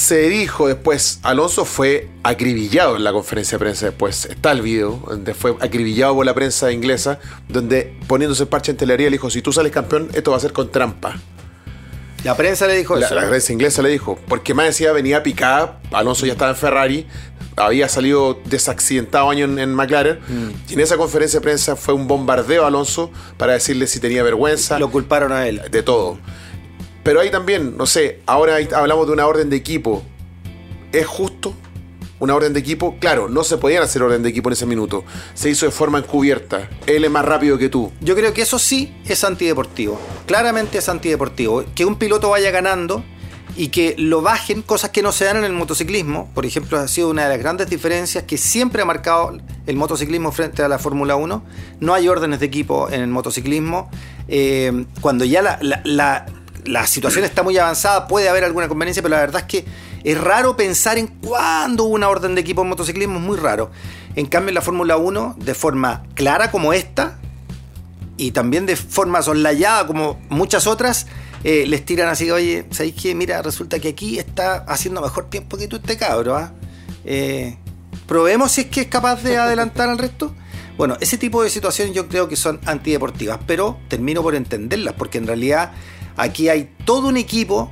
Se 0.05 0.29
dijo 0.29 0.67
después, 0.67 1.19
Alonso 1.23 1.65
fue 1.65 2.09
acribillado 2.21 2.95
en 2.95 3.03
la 3.03 3.11
conferencia 3.11 3.57
de 3.57 3.63
prensa 3.65 3.87
después. 3.87 4.25
Está 4.25 4.51
el 4.51 4.61
video, 4.61 5.01
donde 5.07 5.33
fue 5.33 5.55
acribillado 5.59 6.13
por 6.13 6.23
la 6.27 6.35
prensa 6.35 6.71
inglesa, 6.71 7.17
donde 7.49 7.97
poniéndose 8.05 8.43
el 8.43 8.49
parche 8.49 8.69
en 8.69 8.77
telería 8.77 9.07
le 9.07 9.13
dijo, 9.13 9.31
si 9.31 9.41
tú 9.41 9.51
sales 9.51 9.71
campeón, 9.71 10.09
esto 10.13 10.29
va 10.29 10.37
a 10.37 10.39
ser 10.39 10.53
con 10.53 10.69
trampa. 10.71 11.15
La 12.23 12.37
prensa 12.37 12.67
le 12.67 12.77
dijo 12.77 12.95
La, 12.95 13.07
eso. 13.07 13.15
la 13.15 13.27
prensa 13.27 13.51
inglesa 13.51 13.81
le 13.81 13.89
dijo, 13.89 14.19
porque 14.27 14.53
más 14.53 14.67
decía, 14.67 14.91
venía 14.91 15.23
picada, 15.23 15.79
Alonso 15.91 16.27
ya 16.27 16.33
estaba 16.33 16.51
en 16.51 16.57
Ferrari, 16.57 17.07
había 17.55 17.89
salido 17.89 18.39
desaccidentado 18.45 19.31
año 19.31 19.45
en, 19.45 19.57
en 19.57 19.73
McLaren, 19.73 20.19
Mm. 20.27 20.49
y 20.69 20.73
en 20.75 20.79
esa 20.81 20.97
conferencia 20.97 21.39
de 21.39 21.43
prensa 21.43 21.75
fue 21.75 21.95
un 21.95 22.07
bombardeo 22.07 22.63
a 22.63 22.67
Alonso 22.67 23.09
para 23.37 23.53
decirle 23.53 23.87
si 23.87 23.99
tenía 23.99 24.21
vergüenza 24.21 24.77
Lo 24.77 24.91
culparon 24.91 25.31
a 25.31 25.47
él. 25.47 25.63
de 25.71 25.81
todo. 25.81 26.19
Pero 27.05 27.19
ahí 27.21 27.29
también, 27.29 27.77
no 27.77 27.85
sé, 27.85 28.19
ahora 28.25 28.57
hablamos 28.75 29.05
de 29.05 29.13
una 29.13 29.27
orden 29.27 29.51
de 29.51 29.55
equipo. 29.55 30.01
¿Es 30.91 31.05
justo 31.05 31.53
una 32.17 32.33
orden 32.33 32.53
de 32.53 32.59
equipo. 32.59 32.95
Claro, 32.99 33.29
no 33.29 33.43
se 33.43 33.57
podían 33.57 33.83
hacer 33.83 34.01
orden 34.01 34.23
de 34.23 34.29
equipo 34.29 34.49
en 34.49 34.53
ese 34.53 34.65
minuto. 34.65 35.03
Se 35.35 35.49
hizo 35.49 35.65
de 35.67 35.71
forma 35.71 35.99
encubierta. 35.99 36.69
Él 36.87 37.03
es 37.03 37.11
más 37.11 37.25
rápido 37.25 37.57
que 37.57 37.69
tú. 37.69 37.91
Yo 38.01 38.15
creo 38.15 38.33
que 38.33 38.41
eso 38.41 38.57
sí 38.57 38.95
es 39.05 39.23
antideportivo. 39.23 39.99
Claramente 40.25 40.77
es 40.79 40.89
antideportivo. 40.89 41.63
Que 41.75 41.85
un 41.85 41.97
piloto 41.97 42.29
vaya 42.29 42.49
ganando 42.51 43.03
y 43.57 43.67
que 43.67 43.95
lo 43.97 44.21
bajen, 44.21 44.61
cosas 44.63 44.89
que 44.89 45.01
no 45.03 45.11
se 45.11 45.25
dan 45.25 45.37
en 45.37 45.43
el 45.43 45.53
motociclismo. 45.53 46.31
Por 46.33 46.45
ejemplo, 46.45 46.79
ha 46.79 46.87
sido 46.87 47.09
una 47.09 47.23
de 47.23 47.29
las 47.29 47.37
grandes 47.37 47.69
diferencias 47.69 48.23
que 48.23 48.37
siempre 48.37 48.81
ha 48.81 48.85
marcado 48.85 49.37
el 49.67 49.75
motociclismo 49.75 50.31
frente 50.31 50.63
a 50.63 50.67
la 50.69 50.79
Fórmula 50.79 51.17
1. 51.17 51.43
No 51.81 51.93
hay 51.93 52.07
órdenes 52.07 52.39
de 52.39 52.45
equipo 52.45 52.89
en 52.89 53.01
el 53.01 53.07
motociclismo. 53.09 53.89
Eh, 54.27 54.85
cuando 55.01 55.25
ya 55.25 55.41
la- 55.61 56.25
la 56.65 56.87
situación 56.87 57.25
está 57.25 57.43
muy 57.43 57.57
avanzada, 57.57 58.07
puede 58.07 58.29
haber 58.29 58.43
alguna 58.43 58.67
conveniencia, 58.67 59.01
pero 59.01 59.15
la 59.15 59.21
verdad 59.21 59.41
es 59.41 59.47
que 59.47 59.65
es 60.03 60.19
raro 60.19 60.55
pensar 60.55 60.97
en 60.97 61.07
cuándo 61.07 61.85
una 61.85 62.09
orden 62.09 62.35
de 62.35 62.41
equipo 62.41 62.61
en 62.61 62.69
motociclismo, 62.69 63.17
es 63.17 63.21
muy 63.21 63.37
raro. 63.37 63.71
En 64.15 64.25
cambio, 64.25 64.49
en 64.49 64.55
la 64.55 64.61
Fórmula 64.61 64.97
1, 64.97 65.35
de 65.39 65.53
forma 65.53 66.03
clara 66.13 66.51
como 66.51 66.73
esta, 66.73 67.19
y 68.17 68.31
también 68.31 68.65
de 68.65 68.75
forma 68.75 69.21
soslayada 69.21 69.87
como 69.87 70.19
muchas 70.29 70.67
otras, 70.67 71.07
eh, 71.43 71.65
les 71.67 71.85
tiran 71.85 72.07
así, 72.07 72.31
oye, 72.31 72.65
¿sabéis 72.71 72.95
qué? 72.99 73.13
Mira, 73.13 73.41
resulta 73.41 73.79
que 73.79 73.89
aquí 73.89 74.17
está 74.17 74.57
haciendo 74.67 75.01
mejor 75.01 75.29
tiempo 75.29 75.57
que 75.57 75.67
tú 75.67 75.75
este 75.75 75.97
cabro, 75.97 76.35
¿ah? 76.35 76.53
Eh, 77.03 77.57
probemos 78.07 78.51
si 78.51 78.61
es 78.61 78.67
que 78.67 78.81
es 78.81 78.87
capaz 78.87 79.21
de 79.21 79.37
adelantar 79.37 79.89
al 79.89 79.97
resto. 79.97 80.33
Bueno, 80.77 80.97
ese 80.99 81.17
tipo 81.17 81.43
de 81.43 81.49
situaciones 81.49 81.93
yo 81.93 82.07
creo 82.07 82.27
que 82.27 82.35
son 82.35 82.59
antideportivas, 82.65 83.39
pero 83.45 83.79
termino 83.87 84.21
por 84.21 84.35
entenderlas, 84.35 84.93
porque 84.97 85.17
en 85.17 85.27
realidad 85.27 85.71
aquí 86.17 86.49
hay 86.49 86.69
todo 86.85 87.07
un 87.07 87.17
equipo 87.17 87.71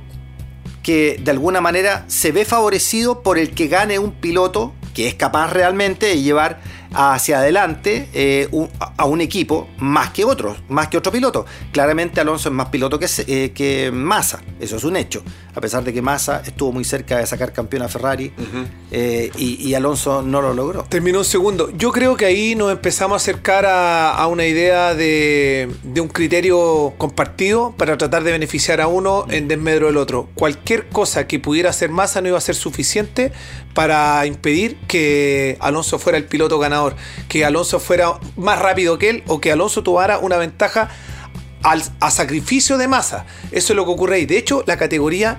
que 0.82 1.18
de 1.22 1.30
alguna 1.30 1.60
manera 1.60 2.04
se 2.08 2.30
ve 2.30 2.44
favorecido 2.44 3.22
por 3.22 3.38
el 3.38 3.50
que 3.50 3.68
gane 3.68 3.98
un 3.98 4.12
piloto 4.12 4.74
que 4.94 5.08
es 5.08 5.14
capaz 5.14 5.52
realmente 5.52 6.06
de 6.06 6.22
llevar 6.22 6.60
hacia 6.94 7.38
adelante 7.38 8.08
eh, 8.12 8.48
a 8.96 9.04
un 9.04 9.20
equipo 9.20 9.68
más 9.78 10.10
que 10.10 10.24
otros, 10.24 10.58
más 10.68 10.88
que 10.88 10.96
otro 10.96 11.10
piloto. 11.10 11.44
Claramente 11.72 12.20
Alonso 12.20 12.48
es 12.48 12.54
más 12.54 12.68
piloto 12.68 12.98
que, 12.98 13.08
eh, 13.26 13.50
que 13.52 13.90
Massa, 13.92 14.42
eso 14.60 14.76
es 14.76 14.84
un 14.84 14.96
hecho. 14.96 15.22
A 15.54 15.60
pesar 15.60 15.84
de 15.84 15.92
que 15.92 16.02
Massa 16.02 16.42
estuvo 16.44 16.72
muy 16.72 16.84
cerca 16.84 17.18
de 17.18 17.26
sacar 17.26 17.52
campeón 17.52 17.82
a 17.82 17.88
Ferrari 17.88 18.32
eh, 18.90 19.30
y, 19.36 19.68
y 19.68 19.74
Alonso 19.74 20.22
no 20.22 20.42
lo 20.42 20.52
logró. 20.52 20.84
Terminó 20.84 21.20
un 21.20 21.24
segundo. 21.24 21.70
Yo 21.76 21.92
creo 21.92 22.16
que 22.16 22.26
ahí 22.26 22.54
nos 22.54 22.72
empezamos 22.72 23.14
a 23.14 23.16
acercar 23.16 23.64
a, 23.66 24.14
a 24.14 24.26
una 24.26 24.46
idea 24.46 24.94
de, 24.94 25.70
de 25.82 26.00
un 26.00 26.08
criterio 26.08 26.94
compartido 26.98 27.74
para 27.76 27.96
tratar 27.96 28.24
de 28.24 28.32
beneficiar 28.32 28.80
a 28.80 28.88
uno 28.88 29.26
en 29.30 29.48
desmedro 29.48 29.86
del 29.86 29.96
otro. 29.96 30.28
Cualquier 30.34 30.88
cosa 30.88 31.26
que 31.26 31.38
pudiera 31.38 31.70
hacer 31.70 31.90
masa 31.90 32.20
no 32.20 32.28
iba 32.28 32.38
a 32.38 32.40
ser 32.40 32.54
suficiente 32.54 33.32
para 33.74 34.24
impedir 34.26 34.76
que 34.88 35.56
Alonso 35.60 35.98
fuera 35.98 36.18
el 36.18 36.24
piloto 36.24 36.58
ganador, 36.58 36.96
que 37.28 37.44
Alonso 37.44 37.80
fuera 37.80 38.18
más 38.36 38.58
rápido 38.58 38.98
que 38.98 39.10
él 39.10 39.22
o 39.26 39.40
que 39.40 39.52
Alonso 39.52 39.82
tuviera 39.82 40.18
una 40.18 40.36
ventaja 40.36 40.90
al- 41.64 41.82
a 42.00 42.10
sacrificio 42.12 42.78
de 42.78 42.86
masa. 42.86 43.26
Eso 43.50 43.72
es 43.72 43.76
lo 43.76 43.84
que 43.84 43.90
ocurre 43.90 44.16
ahí. 44.16 44.26
De 44.26 44.38
hecho, 44.38 44.62
la 44.66 44.76
categoría 44.76 45.38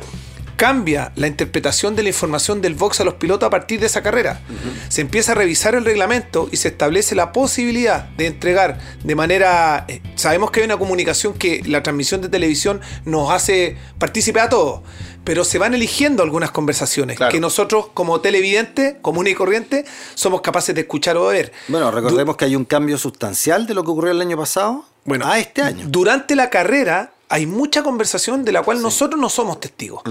cambia 0.57 1.11
la 1.15 1.27
interpretación 1.27 1.97
de 1.97 2.03
la 2.03 2.09
información 2.09 2.61
del 2.61 2.75
box 2.75 3.01
a 3.01 3.03
los 3.03 3.15
pilotos 3.15 3.45
a 3.45 3.49
partir 3.49 3.81
de 3.81 3.87
esa 3.87 4.01
carrera. 4.01 4.39
Se 4.87 5.01
empieza 5.01 5.33
a 5.33 5.35
revisar 5.35 5.75
el 5.75 5.83
reglamento 5.83 6.47
y 6.49 6.55
se 6.55 6.69
establece 6.69 7.13
la 7.13 7.33
posibilidad 7.33 8.05
de 8.11 8.27
entregar 8.27 8.79
de 9.03 9.15
manera... 9.15 9.83
eh, 9.89 10.01
sabemos 10.15 10.51
que 10.51 10.61
hay 10.61 10.65
una 10.65 10.77
comunicación 10.77 11.33
que 11.33 11.61
la 11.65 11.83
transmisión 11.83 12.21
de 12.21 12.29
televisión 12.29 12.79
nos 13.03 13.31
hace 13.31 13.75
partícipe 13.99 14.39
a 14.39 14.47
todos, 14.47 14.79
pero 15.25 15.43
se 15.43 15.57
van 15.59 15.73
eligiendo 15.73 16.23
algunas 16.23 16.51
conversaciones 16.51 17.17
Claro. 17.17 17.31
que 17.31 17.39
nosotros 17.41 17.87
como 17.93 18.21
televidentes, 18.21 18.95
común 19.01 19.27
y 19.27 19.33
corriente, 19.33 19.83
somos 20.13 20.39
capaces 20.39 20.73
de 20.73 20.81
escuchar 20.81 21.17
o 21.17 21.27
de 21.27 21.33
ver. 21.35 21.51
Bueno, 21.67 21.91
recordemos 21.91 22.37
que 22.37 22.45
hay 22.45 22.55
un 22.55 22.63
cambio 22.63 22.97
sustancial 22.97 23.67
de 23.67 23.73
lo 23.73 23.83
que 23.83 23.91
ocurrió 23.91 24.11
el 24.11 24.21
año 24.21 24.37
pasado 24.37 24.85
Bueno, 25.03 25.25
a 25.27 25.37
este 25.39 25.61
año. 25.61 25.85
Durante 25.89 26.35
la 26.35 26.49
carrera 26.49 27.11
hay 27.29 27.45
mucha 27.45 27.83
conversación 27.83 28.45
de 28.45 28.51
la 28.51 28.61
cual 28.61 28.81
nosotros 28.81 29.19
no 29.19 29.29
somos 29.29 29.59
testigos. 29.59 30.03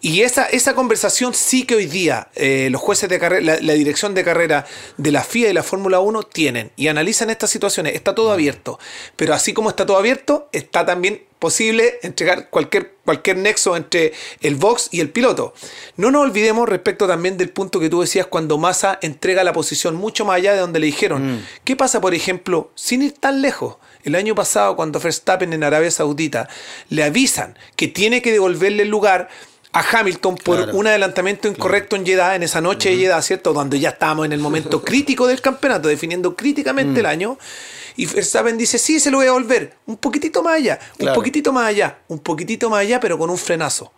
Y 0.00 0.22
esa, 0.22 0.46
esa 0.46 0.74
conversación 0.74 1.34
sí 1.34 1.64
que 1.64 1.74
hoy 1.74 1.86
día 1.86 2.28
eh, 2.34 2.68
los 2.70 2.80
jueces 2.80 3.08
de 3.08 3.18
carrera, 3.18 3.42
la, 3.42 3.60
la 3.60 3.72
dirección 3.74 4.14
de 4.14 4.24
carrera 4.24 4.66
de 4.96 5.12
la 5.12 5.22
FIA 5.22 5.50
y 5.50 5.52
la 5.52 5.62
Fórmula 5.62 6.00
1 6.00 6.22
tienen 6.24 6.72
y 6.76 6.88
analizan 6.88 7.30
estas 7.30 7.50
situaciones. 7.50 7.94
Está 7.94 8.14
todo 8.14 8.32
abierto. 8.32 8.78
Pero 9.16 9.34
así 9.34 9.52
como 9.52 9.68
está 9.70 9.86
todo 9.86 9.96
abierto, 9.96 10.48
está 10.52 10.86
también 10.86 11.22
posible 11.42 11.98
entregar 12.02 12.50
cualquier, 12.50 12.94
cualquier 13.04 13.36
nexo 13.36 13.76
entre 13.76 14.12
el 14.42 14.54
box 14.54 14.90
y 14.92 15.00
el 15.00 15.10
piloto. 15.10 15.54
No 15.96 16.12
nos 16.12 16.22
olvidemos 16.22 16.68
respecto 16.68 17.08
también 17.08 17.36
del 17.36 17.50
punto 17.50 17.80
que 17.80 17.90
tú 17.90 18.00
decías 18.00 18.26
cuando 18.28 18.58
Massa 18.58 19.00
entrega 19.02 19.42
la 19.42 19.52
posición 19.52 19.96
mucho 19.96 20.24
más 20.24 20.36
allá 20.36 20.52
de 20.52 20.60
donde 20.60 20.78
le 20.78 20.86
dijeron. 20.86 21.44
¿Qué 21.64 21.74
pasa, 21.74 22.00
por 22.00 22.14
ejemplo, 22.14 22.70
sin 22.76 23.02
ir 23.02 23.14
tan 23.14 23.42
lejos? 23.42 23.78
El 24.04 24.14
año 24.14 24.34
pasado, 24.34 24.76
cuando 24.76 24.98
Verstappen 25.00 25.52
en 25.52 25.64
Arabia 25.64 25.90
Saudita 25.90 26.48
le 26.88 27.04
avisan 27.04 27.56
que 27.76 27.88
tiene 27.88 28.22
que 28.22 28.32
devolverle 28.32 28.82
el 28.82 28.88
lugar 28.88 29.28
a 29.72 29.80
Hamilton 29.80 30.36
por 30.36 30.56
Claro. 30.56 30.76
un 30.76 30.86
adelantamiento 30.86 31.48
incorrecto 31.48 31.96
en 31.96 32.04
Jeddah, 32.04 32.36
en 32.36 32.42
esa 32.42 32.60
noche 32.60 32.90
de 32.90 32.96
Jeddah, 32.98 33.22
¿cierto? 33.22 33.52
Donde 33.54 33.80
ya 33.80 33.90
estábamos 33.90 34.26
en 34.26 34.32
el 34.32 34.40
momento 34.40 34.82
crítico 34.84 35.26
del 35.26 35.40
campeonato, 35.40 35.88
definiendo 35.88 36.36
críticamente 36.36 37.00
el 37.00 37.06
año. 37.06 37.38
Y 37.96 38.06
Verstappen 38.06 38.58
dice, 38.58 38.78
sí, 38.78 39.00
se 39.00 39.10
lo 39.10 39.18
voy 39.18 39.24
a 39.24 39.28
devolver. 39.28 39.74
Un 39.86 39.96
poquitito 39.96 40.42
más 40.42 40.54
allá, 40.56 40.78
un 40.98 41.14
poquitito 41.14 41.52
más 41.52 41.66
allá, 41.66 41.98
un 42.08 42.18
poquitito 42.18 42.68
más 42.70 42.80
allá, 42.80 43.00
pero 43.00 43.18
con 43.18 43.30
un 43.30 43.38
frenazo. 43.38 43.92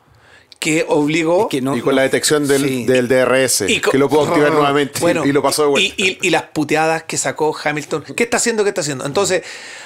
Que 0.65 0.83
obligó... 0.89 1.47
Que 1.51 1.61
no- 1.61 1.77
y 1.77 1.83
con 1.83 1.95
la 1.95 2.01
detección 2.01 2.49
del, 2.49 2.63
Sí. 2.67 2.85
del 2.87 3.07
DRS, 3.07 3.67
Y 3.69 3.81
que 3.83 3.99
lo 3.99 4.09
pudo 4.09 4.23
activar 4.29 4.51
nuevamente 4.51 4.99
bueno, 4.99 5.27
y 5.27 5.31
lo 5.31 5.43
pasó 5.43 5.63
de 5.65 5.69
vuelta. 5.69 5.95
Y, 5.99 6.03
y- 6.09 6.19
y 6.23 6.31
las 6.31 6.45
puteadas 6.45 7.03
que 7.03 7.19
sacó 7.19 7.55
Hamilton. 7.63 8.03
¿Qué 8.17 8.23
está 8.23 8.39
haciendo? 8.39 8.65
¿Qué 8.65 8.71
está 8.71 8.81
haciendo? 8.81 9.05
Entonces, 9.05 9.43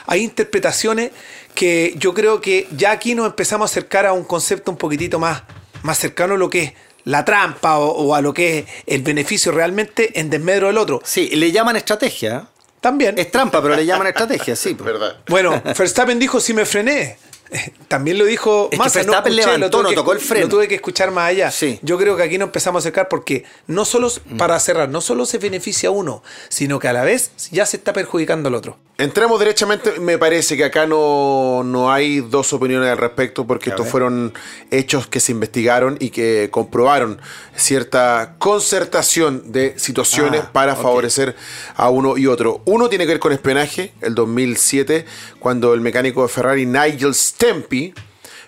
hay 0.07 0.23
interpretaciones 0.23 1.11
que 1.55 1.95
yo 1.97 2.14
creo 2.14 2.41
que 2.41 2.69
ya 2.77 2.93
aquí 2.93 3.17
nos 3.17 3.27
empezamos 3.27 3.69
a 3.69 3.73
acercar 3.73 4.07
a 4.07 4.12
un 4.12 4.23
concepto 4.23 4.71
un 4.71 4.77
poquitito 4.77 5.19
más, 5.19 5.43
más 5.83 5.99
cercano 5.99 6.35
a 6.35 6.38
lo 6.38 6.49
que 6.49 6.62
es 6.62 6.73
la 7.03 7.25
trampa 7.25 7.79
o, 7.79 7.88
o 7.91 8.14
a 8.14 8.21
lo 8.21 8.33
que 8.33 8.59
es 8.61 8.64
el 8.87 9.03
beneficio 9.03 9.51
realmente 9.51 10.21
en 10.21 10.31
desmedro 10.31 10.69
del 10.69 10.79
otro. 10.79 11.01
Sí, 11.05 11.29
le 11.31 11.51
llaman 11.51 11.75
estrategia. 11.75 12.47
También. 12.81 13.19
Es 13.19 13.33
trampa, 13.33 13.61
pero 13.61 13.75
le 13.75 13.85
llaman 13.85 14.07
estrategia, 14.07 14.55
sí. 14.55 14.75
pues. 14.75 14.87
verdad. 14.93 15.17
Bueno, 15.29 15.61
Verstappen 15.77 16.21
dijo 16.21 16.38
si 16.38 16.55
me 16.55 16.64
frené. 16.64 17.19
También 17.88 18.18
lo 18.18 18.24
dijo 18.24 18.68
Es 18.70 18.70
que 18.70 18.76
Massa, 18.76 18.98
Verstappen 19.00 19.32
escuché, 19.32 19.56
levantó, 19.56 19.70
tuve 19.70 19.82
no 19.82 19.88
que 19.90 19.94
tocó 19.94 20.12
el 20.12 20.20
freno. 20.20 20.46
Lo 20.46 20.50
tuve 20.50 20.68
que 20.68 20.74
escuchar 20.74 21.11
más 21.11 21.30
allá. 21.30 21.50
Sí. 21.50 21.78
Yo 21.82 21.98
creo 21.98 22.16
que 22.16 22.22
aquí 22.22 22.38
nos 22.38 22.46
empezamos 22.46 22.80
a 22.80 22.82
acercar 22.84 23.08
porque 23.08 23.44
no 23.66 23.84
solo, 23.84 24.11
para 24.37 24.58
cerrar, 24.61 24.88
no 24.88 25.00
solo 25.00 25.26
se 25.26 25.38
beneficia 25.38 25.90
uno, 25.90 26.22
sino 26.48 26.78
que 26.78 26.88
a 26.88 26.92
la 26.92 27.04
vez 27.04 27.30
ya 27.50 27.66
se 27.66 27.78
está 27.78 27.92
perjudicando 27.92 28.48
al 28.48 28.54
otro. 28.54 28.78
Entremos 28.98 29.38
derechamente, 29.38 30.00
me 30.00 30.18
parece 30.18 30.56
que 30.56 30.64
acá 30.64 30.87
no, 30.87 31.62
no 31.64 31.92
hay 31.92 32.20
dos 32.20 32.52
opiniones 32.52 32.90
al 32.90 32.98
respecto 32.98 33.46
porque 33.46 33.70
estos 33.70 33.87
fueron 33.88 34.34
hechos 34.72 35.06
que 35.06 35.20
se 35.20 35.30
investigaron 35.30 35.96
y 36.00 36.11
que 36.11 36.48
comprobaron 36.50 37.20
cierta 37.54 38.34
concertación 38.38 39.52
de 39.52 39.78
situaciones 39.78 40.28
Ah, 40.37 40.50
para 40.52 40.76
favorecer 40.76 41.37
a 41.76 41.90
uno 41.90 42.16
y 42.16 42.26
otro. 42.26 42.61
Uno 42.64 42.88
tiene 42.88 43.04
que 43.04 43.12
ver 43.12 43.18
con 43.20 43.32
espionaje, 43.32 43.92
el 44.00 44.14
2007, 44.14 45.04
cuando 45.38 45.74
el 45.74 45.80
mecánico 45.80 46.22
de 46.22 46.28
Ferrari 46.28 46.66
Nigel 46.66 47.14
Stempy 47.38 47.94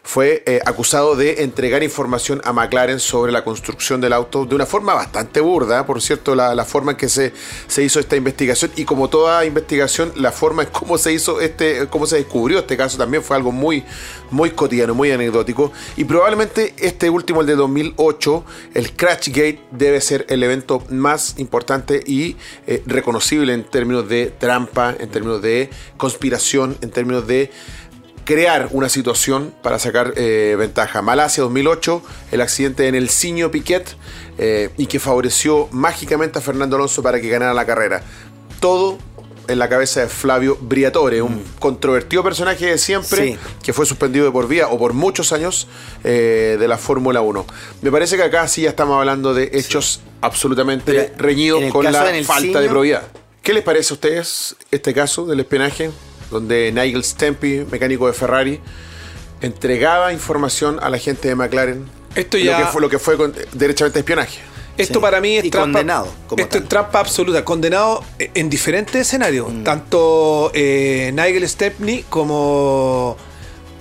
fue 0.02 0.42
eh, 0.46 0.60
acusado 0.64 1.14
de 1.14 1.44
entregar 1.44 1.82
información 1.84 2.40
a 2.44 2.52
McLaren 2.52 2.98
sobre 2.98 3.30
la 3.30 3.44
construcción 3.44 4.00
del 4.00 4.12
auto 4.12 4.46
de 4.46 4.54
una 4.56 4.66
forma 4.66 4.94
bastante 4.94 5.40
burda, 5.40 5.86
por 5.86 6.02
cierto, 6.02 6.34
la, 6.34 6.54
la 6.54 6.64
forma 6.64 6.92
en 6.92 6.96
que 6.96 7.08
se, 7.08 7.32
se 7.68 7.84
hizo 7.84 8.00
esta 8.00 8.16
investigación 8.16 8.72
y 8.74 8.84
como 8.84 9.08
toda 9.08 9.44
investigación, 9.44 10.12
la 10.16 10.32
forma 10.32 10.62
en 10.62 10.70
cómo 10.70 10.98
se 10.98 11.12
hizo 11.12 11.40
este, 11.40 11.86
cómo 11.88 12.06
se 12.06 12.16
descubrió 12.16 12.58
este 12.58 12.76
caso 12.76 12.98
también 12.98 13.22
fue 13.22 13.36
algo 13.36 13.52
muy, 13.52 13.84
muy 14.30 14.50
cotidiano, 14.50 14.94
muy 14.94 15.12
anecdótico. 15.12 15.72
Y 15.96 16.04
probablemente 16.04 16.74
este 16.78 17.10
último, 17.10 17.42
el 17.42 17.46
de 17.46 17.54
2008, 17.56 18.44
el 18.74 18.92
Crashgate 18.96 19.60
debe 19.70 20.00
ser 20.00 20.26
el 20.28 20.42
evento 20.42 20.82
más 20.88 21.38
importante 21.38 22.02
y 22.04 22.36
eh, 22.66 22.82
reconocible 22.86 23.52
en 23.52 23.62
términos 23.64 24.08
de 24.08 24.32
trampa, 24.36 24.96
en 24.98 25.08
términos 25.10 25.42
de 25.42 25.70
conspiración, 25.96 26.76
en 26.80 26.90
términos 26.90 27.26
de 27.26 27.52
crear 28.30 28.68
una 28.70 28.88
situación 28.88 29.52
para 29.60 29.80
sacar 29.80 30.14
eh, 30.14 30.54
ventaja. 30.56 31.02
Malasia 31.02 31.42
2008, 31.42 32.00
el 32.30 32.40
accidente 32.40 32.86
en 32.86 32.94
el 32.94 33.10
Ciño 33.10 33.50
Piquet 33.50 33.96
eh, 34.38 34.70
y 34.76 34.86
que 34.86 35.00
favoreció 35.00 35.66
mágicamente 35.72 36.38
a 36.38 36.42
Fernando 36.42 36.76
Alonso 36.76 37.02
para 37.02 37.20
que 37.20 37.28
ganara 37.28 37.52
la 37.54 37.66
carrera. 37.66 38.04
Todo 38.60 38.98
en 39.48 39.58
la 39.58 39.68
cabeza 39.68 40.02
de 40.02 40.06
Flavio 40.06 40.56
Briatore, 40.60 41.22
un 41.22 41.42
controvertido 41.58 42.22
personaje 42.22 42.66
de 42.66 42.78
siempre 42.78 43.32
Sí. 43.32 43.38
que 43.64 43.72
fue 43.72 43.84
suspendido 43.84 44.26
de 44.26 44.30
por 44.30 44.46
vía 44.46 44.68
o 44.68 44.78
por 44.78 44.92
muchos 44.92 45.32
años 45.32 45.66
eh, 46.04 46.56
de 46.56 46.68
la 46.68 46.78
Fórmula 46.78 47.22
1. 47.22 47.44
Me 47.82 47.90
parece 47.90 48.16
que 48.16 48.22
acá 48.22 48.46
sí 48.46 48.62
ya 48.62 48.68
estamos 48.68 48.96
hablando 48.96 49.34
de 49.34 49.50
hechos 49.54 50.02
absolutamente 50.20 50.92
Pero, 50.92 51.14
reñidos 51.18 51.64
con 51.72 51.82
la 51.84 52.04
falta 52.22 52.60
de 52.60 52.68
probidad. 52.68 53.02
¿Qué 53.42 53.52
les 53.54 53.64
parece 53.64 53.92
a 53.92 53.94
ustedes 53.94 54.54
este 54.70 54.94
caso 54.94 55.26
del 55.26 55.40
espionaje? 55.40 55.90
Donde 56.30 56.70
Nigel 56.72 57.02
Stempy, 57.04 57.64
mecánico 57.70 58.06
de 58.06 58.12
Ferrari, 58.12 58.60
entregaba 59.40 60.12
información 60.12 60.78
a 60.82 60.90
la 60.90 60.98
gente 60.98 61.28
de 61.28 61.34
McLaren. 61.34 61.86
Esto 62.14 62.36
Lo 62.38 62.44
ya- 62.44 62.58
que 62.58 62.64
fue, 62.66 62.80
lo 62.80 62.88
que 62.88 62.98
fue 62.98 63.16
con- 63.16 63.34
derechamente 63.52 64.00
espionaje. 64.00 64.38
Esto 64.76 64.94
Sí. 64.98 65.00
para 65.02 65.20
mí 65.20 65.36
es 65.36 65.44
Y 65.44 65.50
trampa. 65.50 65.64
condenado, 65.78 66.08
como 66.26 66.40
esto 66.42 66.54
tal. 66.54 66.62
es 66.62 66.68
trampa 66.68 67.00
absoluta. 67.00 67.44
Condenado 67.44 68.02
en 68.18 68.48
diferentes 68.48 69.00
escenarios. 69.02 69.52
Mm. 69.52 69.62
Tanto 69.64 70.50
eh, 70.54 71.10
Nigel 71.14 71.46
Stepney 71.48 72.04
como 72.08 73.16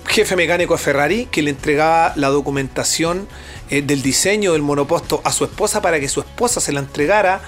jefe 0.06 0.36
mecánico 0.36 0.74
de 0.74 0.78
Ferrari, 0.82 1.28
que 1.30 1.42
le 1.42 1.50
entregaba 1.50 2.12
la 2.16 2.28
documentación 2.28 3.28
eh, 3.70 3.82
del 3.82 4.02
diseño 4.02 4.52
del 4.54 4.62
monoposto 4.62 5.20
a 5.24 5.32
su 5.32 5.44
esposa 5.44 5.80
para 5.80 6.00
que 6.00 6.08
su 6.08 6.20
esposa 6.20 6.60
se 6.60 6.72
la 6.72 6.80
entregara 6.80 7.40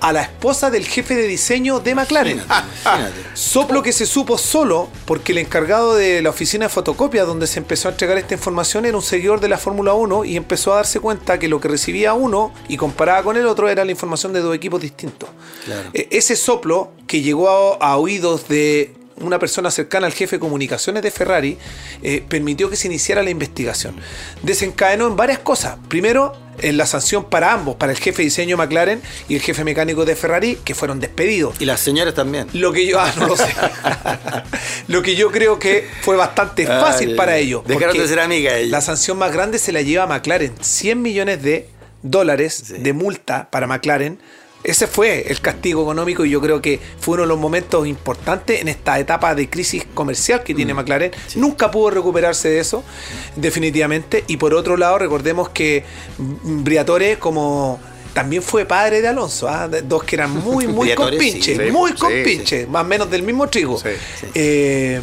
a 0.00 0.12
la 0.12 0.22
esposa 0.22 0.70
del 0.70 0.86
jefe 0.86 1.14
de 1.14 1.26
diseño 1.26 1.80
de 1.80 1.94
McLaren. 1.94 2.38
Imagínate. 2.38 3.12
Soplo 3.34 3.82
que 3.82 3.92
se 3.92 4.06
supo 4.06 4.38
solo 4.38 4.88
porque 5.06 5.32
el 5.32 5.38
encargado 5.38 5.94
de 5.94 6.22
la 6.22 6.30
oficina 6.30 6.66
de 6.66 6.68
fotocopia 6.68 7.24
donde 7.24 7.46
se 7.46 7.58
empezó 7.58 7.88
a 7.88 7.92
entregar 7.92 8.18
esta 8.18 8.34
información 8.34 8.84
era 8.84 8.96
un 8.96 9.02
seguidor 9.02 9.40
de 9.40 9.48
la 9.48 9.58
Fórmula 9.58 9.94
1 9.94 10.24
y 10.24 10.36
empezó 10.36 10.72
a 10.72 10.76
darse 10.76 11.00
cuenta 11.00 11.38
que 11.38 11.48
lo 11.48 11.60
que 11.60 11.68
recibía 11.68 12.14
uno 12.14 12.52
y 12.68 12.76
comparaba 12.76 13.22
con 13.22 13.36
el 13.36 13.46
otro 13.46 13.68
era 13.68 13.84
la 13.84 13.90
información 13.90 14.32
de 14.32 14.40
dos 14.40 14.54
equipos 14.54 14.80
distintos. 14.80 15.28
Claro. 15.64 15.90
Eh, 15.92 16.08
Ese 16.10 16.36
soplo 16.36 16.92
que 17.06 17.22
llegó 17.22 17.48
a, 17.80 17.92
a 17.92 17.96
oídos 17.96 18.48
de 18.48 18.94
una 19.20 19.38
persona 19.38 19.70
cercana 19.70 20.06
al 20.06 20.12
jefe 20.12 20.36
de 20.36 20.40
comunicaciones 20.40 21.02
de 21.02 21.10
Ferrari 21.10 21.56
eh, 22.02 22.24
permitió 22.28 22.68
que 22.70 22.76
se 22.76 22.88
iniciara 22.88 23.22
la 23.22 23.30
investigación. 23.30 23.94
Desencadenó 24.42 25.06
en 25.06 25.16
varias 25.16 25.38
cosas. 25.38 25.76
Primero, 25.88 26.32
en 26.60 26.76
la 26.76 26.86
sanción 26.86 27.24
para 27.24 27.52
ambos, 27.52 27.76
para 27.76 27.92
el 27.92 27.98
jefe 27.98 28.18
de 28.18 28.24
diseño 28.24 28.56
McLaren 28.56 29.00
y 29.28 29.36
el 29.36 29.40
jefe 29.40 29.64
mecánico 29.64 30.04
de 30.04 30.16
Ferrari, 30.16 30.56
que 30.64 30.74
fueron 30.74 31.00
despedidos. 31.00 31.54
Y 31.60 31.64
las 31.64 31.80
señoras 31.80 32.14
también. 32.14 32.48
Lo 32.52 32.72
que 32.72 32.86
yo, 32.86 33.00
ah, 33.00 33.12
no 33.16 33.26
lo 33.28 33.36
sé. 33.36 33.54
lo 34.88 35.02
que 35.02 35.16
yo 35.16 35.30
creo 35.30 35.58
que 35.58 35.88
fue 36.02 36.16
bastante 36.16 36.66
fácil 36.66 37.10
Ay, 37.10 37.16
para 37.16 37.36
ellos. 37.36 37.62
dejaron 37.66 37.96
de 37.96 38.08
ser 38.08 38.20
amigas 38.20 38.54
ellas. 38.54 38.70
La 38.70 38.80
sanción 38.80 39.18
más 39.18 39.32
grande 39.32 39.58
se 39.58 39.72
la 39.72 39.82
lleva 39.82 40.04
a 40.04 40.06
McLaren. 40.06 40.54
100 40.60 41.00
millones 41.02 41.42
de 41.42 41.68
dólares 42.02 42.62
Sí. 42.66 42.74
de 42.78 42.92
multa 42.92 43.48
para 43.50 43.66
McLaren. 43.66 44.18
Ese 44.64 44.86
fue 44.86 45.26
el 45.30 45.40
castigo 45.40 45.82
económico 45.82 46.24
y 46.24 46.30
yo 46.30 46.40
creo 46.40 46.62
que 46.62 46.80
fue 46.98 47.14
uno 47.14 47.22
de 47.24 47.28
los 47.28 47.38
momentos 47.38 47.86
importantes 47.86 48.60
en 48.62 48.68
esta 48.68 48.98
etapa 48.98 49.34
de 49.34 49.48
crisis 49.50 49.84
comercial 49.92 50.42
que 50.42 50.54
Mm. 50.54 50.56
tiene 50.56 50.74
McLaren. 50.74 51.12
Nunca 51.36 51.70
pudo 51.70 51.90
recuperarse 51.90 52.48
de 52.48 52.60
eso, 52.60 52.82
definitivamente. 53.36 54.24
Y 54.26 54.38
por 54.38 54.54
otro 54.54 54.76
lado, 54.76 54.98
recordemos 54.98 55.50
que 55.50 55.84
Briatore 56.18 57.18
como 57.18 57.78
también 58.14 58.42
fue 58.42 58.64
padre 58.64 59.00
de 59.02 59.08
Alonso, 59.08 59.48
¿ah? 59.48 59.68
Dos 59.68 60.04
que 60.04 60.16
eran 60.16 60.30
muy, 60.30 60.66
muy 60.78 60.88
sí. 60.90 60.94
compinches, 60.94 61.58
Sí, 61.58 61.72
muy 61.72 61.92
compinches, 61.92 62.68
más 62.68 62.84
o 62.84 62.86
menos 62.86 63.10
del 63.10 63.22
mismo 63.22 63.48
trigo. 63.48 63.78
Eh, 64.34 65.00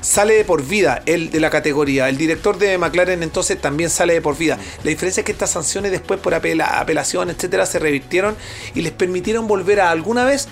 sale 0.00 0.34
de 0.34 0.44
por 0.44 0.62
vida 0.64 1.02
el 1.06 1.30
de 1.30 1.40
la 1.40 1.50
categoría. 1.50 2.08
El 2.08 2.16
director 2.16 2.58
de 2.58 2.76
McLaren 2.78 3.22
entonces 3.22 3.60
también 3.60 3.90
sale 3.90 4.14
de 4.14 4.22
por 4.22 4.36
vida. 4.36 4.58
La 4.82 4.90
diferencia 4.90 5.20
es 5.20 5.24
que 5.24 5.32
estas 5.32 5.50
sanciones 5.50 5.90
después 5.92 6.20
por 6.20 6.34
apela- 6.34 6.80
apelación, 6.80 7.30
etcétera, 7.30 7.66
se 7.66 7.78
revirtieron 7.78 8.36
y 8.74 8.82
les 8.82 8.92
permitieron 8.92 9.46
volver 9.46 9.80
a 9.80 9.90
alguna 9.90 10.24
vez 10.24 10.48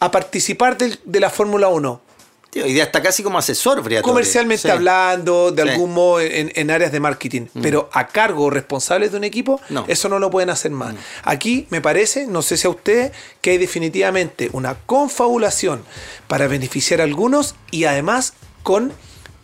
a 0.00 0.10
participar 0.10 0.76
de 0.78 1.20
la 1.20 1.30
Fórmula 1.30 1.68
1. 1.68 2.02
Tío, 2.50 2.66
y 2.66 2.80
hasta 2.80 3.00
casi 3.00 3.22
como 3.22 3.38
asesor, 3.38 3.80
Briatore. 3.82 4.06
Comercialmente 4.10 4.62
Sí. 4.64 4.68
hablando, 4.68 5.52
de 5.52 5.62
Sí. 5.62 5.68
algún 5.70 5.94
modo 5.94 6.20
en, 6.20 6.52
en 6.54 6.70
áreas 6.70 6.92
de 6.92 7.00
marketing. 7.00 7.46
Pero 7.62 7.88
a 7.94 8.08
cargo 8.08 8.50
responsables 8.50 9.10
de 9.12 9.16
un 9.16 9.24
equipo, 9.24 9.58
No. 9.70 9.86
eso 9.88 10.10
no 10.10 10.18
lo 10.18 10.30
pueden 10.30 10.50
hacer 10.50 10.70
más. 10.70 10.94
Aquí 11.24 11.66
me 11.70 11.80
parece, 11.80 12.26
no 12.26 12.42
sé 12.42 12.58
si 12.58 12.66
a 12.66 12.70
ustedes, 12.70 13.12
que 13.40 13.52
hay 13.52 13.58
definitivamente 13.58 14.50
una 14.52 14.74
confabulación 14.84 15.82
para 16.28 16.46
beneficiar 16.46 17.00
a 17.00 17.04
algunos 17.04 17.54
y 17.70 17.84
además 17.84 18.34
con 18.62 18.92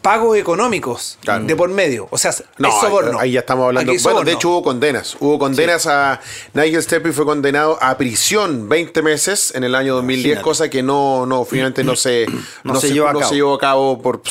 pagos 0.02 0.38
económicos 0.38 1.18
Claro. 1.22 1.44
de 1.44 1.56
por 1.56 1.68
medio. 1.70 2.06
O 2.10 2.16
sea, 2.18 2.32
No, 2.56 2.70
soborno. 2.80 3.18
ahí 3.18 3.32
ya 3.32 3.40
estamos 3.40 3.66
hablando. 3.66 3.92
Aquí 3.92 4.00
Bueno, 4.02 4.22
de 4.22 4.32
hecho 4.32 4.48
hubo 4.50 4.62
condenas. 4.62 5.16
Hubo 5.18 5.38
condenas 5.38 5.86
a 5.86 6.20
Nigel 6.54 6.82
Stepney 6.82 7.12
fue 7.12 7.24
condenado 7.24 7.76
a 7.82 7.98
prisión 7.98 8.68
20 8.68 9.02
meses 9.02 9.52
en 9.54 9.64
el 9.64 9.74
año 9.74 9.96
2010, 9.96 10.24
Imagínate. 10.24 10.44
cosa 10.44 10.70
que 10.70 10.82
no, 10.82 11.26
no 11.26 11.44
finalmente 11.44 11.82
no 11.84 11.96
se, 11.96 12.26
No 12.64 12.76
se 12.80 12.92
llevó 12.92 13.08
a 13.08 13.12
no 13.12 13.18
cabo. 13.18 13.28
se 13.30 13.34
llevó 13.36 13.54
a 13.54 13.58
cabo 13.58 14.00
por 14.00 14.22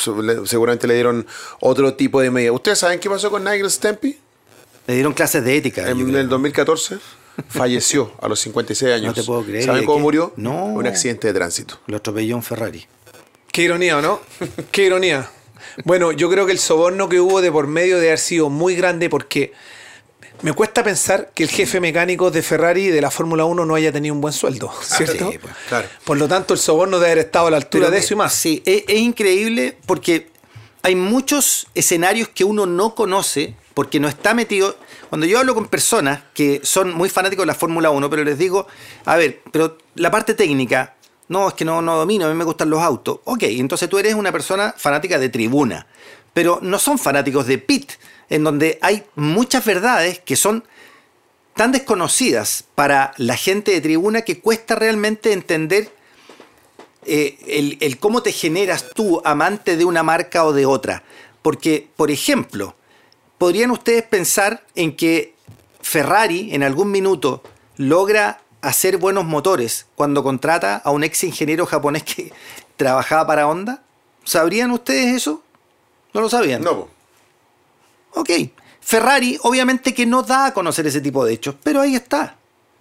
seguramente 0.46 0.88
le 0.88 0.94
dieron 0.96 1.28
otro 1.60 1.94
tipo 1.96 2.22
de 2.22 2.32
medida. 2.32 2.54
¿Ustedes 2.54 2.80
saben 2.80 3.00
qué 3.00 3.10
pasó 3.10 3.30
con 3.30 3.44
Nigel 3.44 3.70
Stepney? 3.70 4.18
Le 4.88 4.94
dieron 4.94 5.14
clases 5.14 5.44
de 5.44 5.58
ética. 5.58 5.88
En 5.90 5.98
creo. 6.06 6.18
el 6.22 6.30
2014 6.30 6.98
falleció 7.50 8.14
a 8.22 8.28
los 8.30 8.40
56 8.40 8.94
años. 8.94 9.08
No 9.08 9.14
te 9.14 9.24
puedo 9.24 9.44
creer. 9.44 9.66
¿Saben 9.66 9.82
¿De 9.82 9.86
cómo 9.86 9.98
qué? 9.98 10.02
murió? 10.04 10.34
No. 10.38 10.66
Un 10.68 10.88
accidente 10.88 11.28
de 11.28 11.34
tránsito. 11.34 11.78
Lo 11.88 11.98
atropelló 11.98 12.36
un 12.38 12.42
Ferrari. 12.44 12.88
Qué 13.58 13.64
ironía, 13.64 13.98
¿o 13.98 14.02
¿no? 14.04 14.22
Qué 14.72 14.84
ironía. 14.84 15.28
Bueno, 15.84 16.12
yo 16.12 16.30
creo 16.30 16.46
que 16.46 16.52
el 16.52 16.60
soborno 16.60 17.10
que 17.10 17.20
hubo 17.20 17.42
de 17.42 17.52
por 17.52 17.66
medio 17.66 17.98
de 17.98 18.10
haber 18.10 18.20
sido 18.20 18.52
muy 18.52 18.76
grande 18.76 19.10
porque 19.10 19.52
me 20.44 20.54
cuesta 20.54 20.84
pensar 20.84 21.32
que 21.34 21.42
el 21.42 21.50
jefe 21.50 21.80
mecánico 21.80 22.30
de 22.30 22.44
Ferrari 22.44 22.90
de 22.90 23.02
la 23.02 23.10
Fórmula 23.10 23.46
1 23.46 23.66
no 23.66 23.74
haya 23.74 23.92
tenido 23.92 24.14
un 24.14 24.22
buen 24.22 24.32
sueldo, 24.32 24.72
¿cierto? 24.84 25.32
sí, 25.32 25.40
pues, 25.40 25.56
claro. 25.70 25.88
Por 26.04 26.18
lo 26.18 26.28
tanto, 26.28 26.54
el 26.54 26.60
soborno 26.60 27.00
debe 27.00 27.14
haber 27.14 27.26
estado 27.26 27.48
a 27.48 27.50
la 27.50 27.58
altura 27.58 27.86
Pero 27.86 27.92
de 27.94 27.98
eso 27.98 28.14
y 28.14 28.18
más. 28.18 28.32
Sí, 28.32 28.62
es, 28.64 28.84
es 28.88 29.00
increíble 29.00 29.76
porque 29.88 30.30
hay 30.84 30.94
muchos 30.94 31.66
escenarios 31.74 32.28
que 32.28 32.44
uno 32.44 32.68
no 32.68 32.94
conoce 32.94 33.56
porque 33.74 34.00
no 34.00 34.08
está 34.08 34.36
metido. 34.36 34.78
Cuando 35.10 35.26
yo 35.26 35.40
hablo 35.40 35.56
con 35.56 35.68
personas 35.68 36.22
que 36.36 36.62
son 36.64 36.94
muy 36.94 37.10
fanáticos 37.10 37.42
de 37.42 37.48
la 37.48 37.56
Fórmula 37.56 37.90
1, 37.90 38.08
pero 38.08 38.24
les 38.24 38.38
digo, 38.38 38.68
a 39.06 39.16
ver, 39.16 39.42
pero 39.52 39.80
la 39.96 40.12
parte 40.12 40.36
técnica, 40.36 40.96
no, 41.30 41.50
es 41.50 41.54
que 41.54 41.66
no, 41.66 41.82
no 41.82 41.98
domino, 41.98 42.26
a 42.26 42.30
mí 42.30 42.36
me 42.36 42.46
gustan 42.46 42.70
los 42.70 42.82
autos. 42.82 43.20
Ok, 43.26 43.44
entonces 43.44 43.90
tú 43.90 43.98
eres 43.98 44.14
una 44.14 44.32
persona 44.32 44.74
fanática 44.78 45.20
de 45.20 45.30
tribuna, 45.30 45.88
pero 46.34 46.60
no 46.62 46.80
son 46.80 46.98
fanáticos 46.98 47.48
de 47.48 47.58
pit, 47.58 47.92
en 48.30 48.44
donde 48.44 48.78
hay 48.82 49.04
muchas 49.16 49.66
verdades 49.66 50.20
que 50.20 50.36
son 50.36 50.64
tan 51.56 51.72
desconocidas 51.72 52.64
para 52.76 53.14
la 53.18 53.36
gente 53.36 53.72
de 53.72 53.82
tribuna 53.82 54.22
que 54.22 54.40
cuesta 54.40 54.76
realmente 54.76 55.34
entender 55.34 55.92
eh, 57.06 57.38
el, 57.48 57.78
el 57.82 57.98
cómo 57.98 58.22
te 58.22 58.32
generas 58.32 58.92
tú 58.94 59.22
amante 59.26 59.76
de 59.76 59.86
una 59.86 60.04
marca 60.04 60.46
o 60.46 60.54
de 60.54 60.66
otra. 60.66 61.04
Porque, 61.42 61.88
por 61.96 62.12
ejemplo, 62.12 62.76
¿podrían 63.38 63.72
ustedes 63.72 64.04
pensar 64.04 64.66
en 64.76 64.96
que 64.96 65.34
Ferrari 65.82 66.54
en 66.54 66.64
algún 66.64 66.92
minuto 66.92 67.42
logra 67.78 68.42
hacer 68.68 68.98
buenos 68.98 69.26
motores 69.26 69.86
cuando 69.96 70.24
contrata 70.24 70.76
a 70.78 70.92
un 70.92 71.04
ex 71.04 71.24
ingeniero 71.24 71.66
japonés 71.66 72.04
que 72.04 72.34
trabajaba 72.78 73.26
para 73.26 73.48
Honda? 73.48 73.82
¿Sabrían 74.24 74.72
ustedes 74.72 75.16
eso? 75.16 75.42
No 76.14 76.22
lo 76.22 76.30
sabían. 76.30 76.62
No. 76.62 76.90
Ok. 78.14 78.30
Ferrari, 78.82 79.38
obviamente 79.44 79.94
que 79.94 80.06
no 80.06 80.24
da 80.24 80.48
a 80.48 80.54
conocer 80.54 80.88
ese 80.88 81.02
tipo 81.02 81.26
de 81.26 81.34
hechos, 81.34 81.56
pero 81.64 81.82
ahí 81.82 81.96
está. 81.96 82.36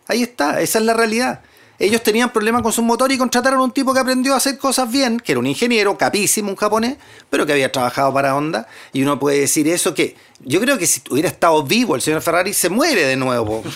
Ahí 0.08 0.22
está, 0.22 0.60
esa 0.60 0.78
es 0.78 0.84
la 0.84 0.94
realidad. 0.94 1.40
Ellos 1.78 2.02
tenían 2.02 2.32
problemas 2.32 2.62
con 2.62 2.72
su 2.72 2.82
motor 2.82 3.12
y 3.12 3.18
contrataron 3.18 3.60
a 3.60 3.62
un 3.62 3.72
tipo 3.72 3.92
que 3.92 4.00
aprendió 4.00 4.34
a 4.34 4.38
hacer 4.38 4.58
cosas 4.58 4.90
bien, 4.90 5.20
que 5.20 5.32
era 5.32 5.38
un 5.38 5.46
ingeniero, 5.46 5.98
capísimo, 5.98 6.50
un 6.50 6.56
japonés, 6.56 6.96
pero 7.28 7.44
que 7.46 7.52
había 7.52 7.70
trabajado 7.70 8.12
para 8.14 8.34
Honda. 8.34 8.66
Y 8.92 9.02
uno 9.02 9.18
puede 9.18 9.40
decir 9.40 9.68
eso 9.68 9.94
que 9.94 10.16
yo 10.40 10.60
creo 10.60 10.78
que 10.78 10.86
si 10.86 11.02
hubiera 11.10 11.28
estado 11.28 11.62
vivo 11.62 11.94
el 11.94 12.02
señor 12.02 12.20
Ferrari 12.22 12.52
se 12.52 12.68
muere 12.68 13.04
de 13.04 13.16
nuevo. 13.16 13.62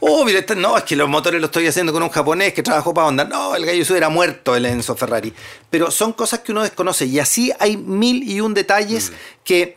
Está- 0.26 0.54
no, 0.54 0.76
es 0.76 0.84
que 0.84 0.96
los 0.96 1.08
motores 1.08 1.40
los 1.40 1.48
estoy 1.48 1.66
haciendo 1.66 1.92
con 1.92 2.02
un 2.02 2.08
japonés 2.10 2.52
que 2.52 2.62
trabajó 2.62 2.92
para 2.92 3.08
Honda. 3.08 3.24
No, 3.24 3.54
el 3.54 3.64
gallo 3.64 3.84
se 3.84 3.92
hubiera 3.92 4.08
muerto 4.08 4.54
el 4.54 4.66
Enzo 4.66 4.94
Ferrari. 4.96 5.32
Pero 5.70 5.90
son 5.90 6.12
cosas 6.12 6.40
que 6.40 6.52
uno 6.52 6.62
desconoce 6.62 7.06
y 7.06 7.18
así 7.18 7.52
hay 7.58 7.76
mil 7.76 8.28
y 8.28 8.40
un 8.40 8.54
detalles 8.54 9.12
que 9.44 9.76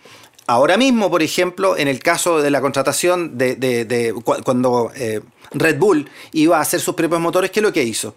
ahora 0.50 0.78
mismo, 0.78 1.10
por 1.10 1.22
ejemplo, 1.22 1.78
en 1.78 1.88
el 1.88 2.00
caso 2.00 2.42
de 2.42 2.50
la 2.52 2.62
contratación 2.62 3.38
de, 3.38 3.56
de- 3.56 3.86
de 3.86 4.14
cu- 4.14 4.42
cuando 4.44 4.92
eh, 4.96 5.22
Red 5.52 5.78
Bull 5.78 6.10
iba 6.34 6.58
a 6.58 6.62
hacer 6.62 6.80
sus 6.80 6.96
propios 6.96 7.22
motores, 7.22 7.52
¿qué 7.52 7.60
es 7.60 7.64
lo 7.64 7.72
que 7.74 7.84
hizo? 7.84 8.16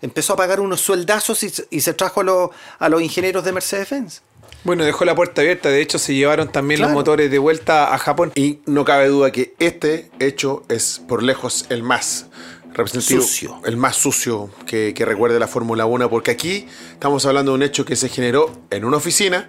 Empezó 0.00 0.32
a 0.32 0.36
pagar 0.36 0.60
unos 0.60 0.80
sueldazos 0.80 1.42
y, 1.42 1.48
se- 1.50 1.66
y 1.70 1.80
se 1.80 1.94
trajo 1.94 2.20
a, 2.20 2.24
los- 2.24 2.50
a 2.78 2.88
los 2.88 3.02
ingenieros 3.02 3.44
de 3.44 3.52
Mercedes-Benz. 3.52 4.22
Bueno, 4.64 4.84
dejó 4.84 5.04
la 5.04 5.14
puerta 5.16 5.40
abierta. 5.40 5.68
De 5.70 5.80
hecho, 5.82 5.98
se 5.98 6.14
llevaron 6.14 6.50
también 6.52 6.78
Claro. 6.78 6.92
los 6.92 6.94
motores 7.00 7.30
de 7.30 7.38
vuelta 7.38 7.92
a 7.92 7.98
Japón. 7.98 8.30
Y 8.36 8.60
no 8.66 8.84
cabe 8.84 9.08
duda 9.08 9.32
que 9.32 9.54
este 9.58 10.08
hecho 10.20 10.62
es 10.68 11.00
por 11.08 11.22
lejos 11.24 11.66
el 11.68 11.82
más 11.82 12.26
representativo, 12.72 13.22
Sucio. 13.22 13.60
el 13.66 13.76
más 13.76 13.96
sucio 13.96 14.50
que, 14.66 14.94
que 14.94 15.04
recuerde 15.04 15.38
la 15.40 15.48
Fórmula 15.48 15.84
1, 15.84 16.08
porque 16.08 16.30
aquí 16.30 16.66
estamos 16.92 17.26
hablando 17.26 17.50
de 17.52 17.56
un 17.56 17.62
hecho 17.64 17.84
que 17.84 17.96
se 17.96 18.08
generó 18.08 18.50
en 18.70 18.84
una 18.84 18.96
oficina, 18.98 19.46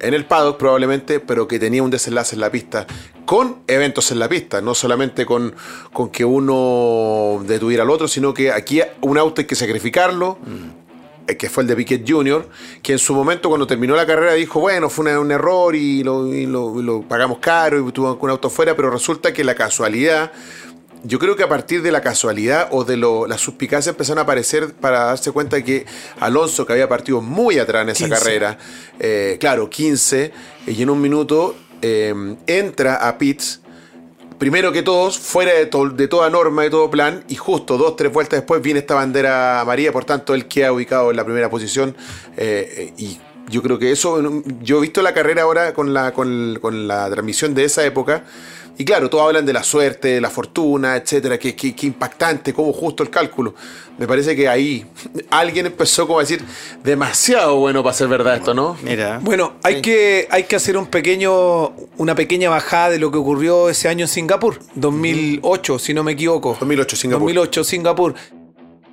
en 0.00 0.14
el 0.14 0.24
paddock 0.24 0.58
probablemente, 0.58 1.20
pero 1.20 1.46
que 1.46 1.58
tenía 1.58 1.82
un 1.82 1.90
desenlace 1.90 2.34
en 2.34 2.40
la 2.40 2.50
pista, 2.50 2.86
con 3.24 3.58
eventos 3.66 4.10
en 4.10 4.18
la 4.18 4.28
pista, 4.28 4.60
no 4.60 4.74
solamente 4.74 5.26
con, 5.26 5.54
con 5.92 6.10
que 6.10 6.24
uno 6.24 7.42
detuviera 7.46 7.82
al 7.82 7.90
otro, 7.90 8.08
sino 8.08 8.34
que 8.34 8.50
aquí 8.50 8.80
un 9.00 9.18
auto 9.18 9.40
hay 9.40 9.46
que 9.46 9.54
sacrificarlo, 9.54 10.38
eh, 11.26 11.36
que 11.36 11.48
fue 11.48 11.62
el 11.62 11.68
de 11.68 11.76
Piquet 11.76 12.04
Jr., 12.06 12.48
que 12.82 12.92
en 12.92 12.98
su 12.98 13.14
momento 13.14 13.48
cuando 13.48 13.66
terminó 13.66 13.94
la 13.94 14.06
carrera 14.06 14.34
dijo, 14.34 14.60
bueno, 14.60 14.88
fue 14.90 15.16
un 15.18 15.30
error 15.30 15.74
y 15.76 16.02
lo, 16.02 16.24
lo 16.26 17.02
pagamos 17.02 17.38
caro 17.38 17.86
y 17.86 17.92
tuvo 17.92 18.18
un 18.20 18.30
auto 18.30 18.50
fuera, 18.50 18.74
pero 18.74 18.90
resulta 18.90 19.32
que 19.32 19.44
la 19.44 19.54
casualidad, 19.54 20.32
yo 21.02 21.18
creo 21.18 21.34
que 21.36 21.42
a 21.42 21.48
partir 21.48 21.82
de 21.82 21.90
la 21.92 22.00
casualidad 22.02 22.68
o 22.72 22.84
de 22.84 22.96
lo, 22.96 23.26
las 23.26 23.40
suspicacias 23.40 23.94
empezaron 23.94 24.18
a 24.18 24.22
aparecer 24.22 24.72
para 24.74 25.04
darse 25.04 25.32
cuenta 25.32 25.62
que 25.64 25.86
Alonso, 26.20 26.66
que 26.66 26.74
había 26.74 26.88
partido 26.88 27.20
muy 27.22 27.58
atrás 27.58 27.82
en 27.84 27.88
esa 27.90 28.04
15. 28.06 28.18
carrera, 28.18 28.58
eh, 28.98 29.36
claro, 29.40 29.70
15, 29.70 30.32
y 30.66 30.82
en 30.82 30.90
un 30.90 31.00
minuto 31.00 31.56
eh, 31.82 32.14
entra 32.46 32.96
a 33.08 33.16
pits 33.18 33.60
primero 34.38 34.72
que 34.72 34.82
todos, 34.82 35.18
fuera 35.18 35.52
de, 35.52 35.66
to- 35.66 35.90
de 35.90 36.08
toda 36.08 36.30
norma, 36.30 36.62
de 36.62 36.70
todo 36.70 36.90
plan, 36.90 37.24
y 37.28 37.34
justo 37.34 37.76
dos, 37.76 37.96
tres 37.96 38.10
vueltas 38.10 38.38
después 38.40 38.62
viene 38.62 38.80
esta 38.80 38.94
bandera 38.94 39.60
amarilla, 39.60 39.92
por 39.92 40.06
tanto 40.06 40.34
él 40.34 40.46
queda 40.48 40.72
ubicado 40.72 41.10
en 41.10 41.16
la 41.16 41.24
primera 41.24 41.50
posición 41.50 41.94
eh, 42.38 42.94
y 42.96 43.18
yo 43.50 43.62
creo 43.62 43.78
que 43.78 43.90
eso, 43.90 44.42
yo 44.62 44.78
he 44.78 44.80
visto 44.80 45.02
la 45.02 45.12
carrera 45.12 45.42
ahora 45.42 45.74
con 45.74 45.92
la, 45.92 46.12
con, 46.12 46.58
con 46.62 46.86
la 46.88 47.10
transmisión 47.10 47.52
de 47.52 47.64
esa 47.64 47.84
época, 47.84 48.24
y 48.80 48.84
claro, 48.84 49.10
todos 49.10 49.26
hablan 49.26 49.44
de 49.44 49.52
la 49.52 49.62
suerte, 49.62 50.08
de 50.08 50.20
la 50.22 50.30
fortuna, 50.30 50.96
etcétera, 50.96 51.38
que, 51.38 51.54
que- 51.54 51.74
que 51.76 51.86
impactante, 51.86 52.54
cómo 52.54 52.72
justo 52.72 53.02
el 53.02 53.10
cálculo. 53.10 53.54
Me 53.98 54.06
parece 54.06 54.34
que 54.34 54.48
ahí 54.48 54.86
alguien 55.30 55.66
empezó 55.66 56.06
como 56.06 56.18
a 56.18 56.22
decir, 56.22 56.42
demasiado 56.82 57.56
bueno 57.56 57.82
para 57.82 57.92
ser 57.94 58.08
verdad 58.08 58.36
esto, 58.36 58.54
¿no? 58.54 58.78
Mira. 58.82 59.18
Bueno, 59.22 59.52
hay, 59.62 59.82
que, 59.82 60.26
hay 60.30 60.44
que 60.44 60.56
hacer 60.56 60.78
un 60.78 60.86
pequeño, 60.86 61.72
una 61.98 62.14
pequeña 62.14 62.48
bajada 62.48 62.88
de 62.90 62.98
lo 62.98 63.10
que 63.10 63.18
ocurrió 63.18 63.68
ese 63.68 63.88
año 63.88 64.04
en 64.04 64.08
Singapur, 64.08 64.58
2008, 64.76 65.78
si 65.78 65.92
no 65.92 66.02
me 66.02 66.12
equivoco. 66.12 66.56
2008, 66.58 66.96
Singapur. 66.96 67.20
2008, 67.26 67.64
Singapur. 67.64 68.14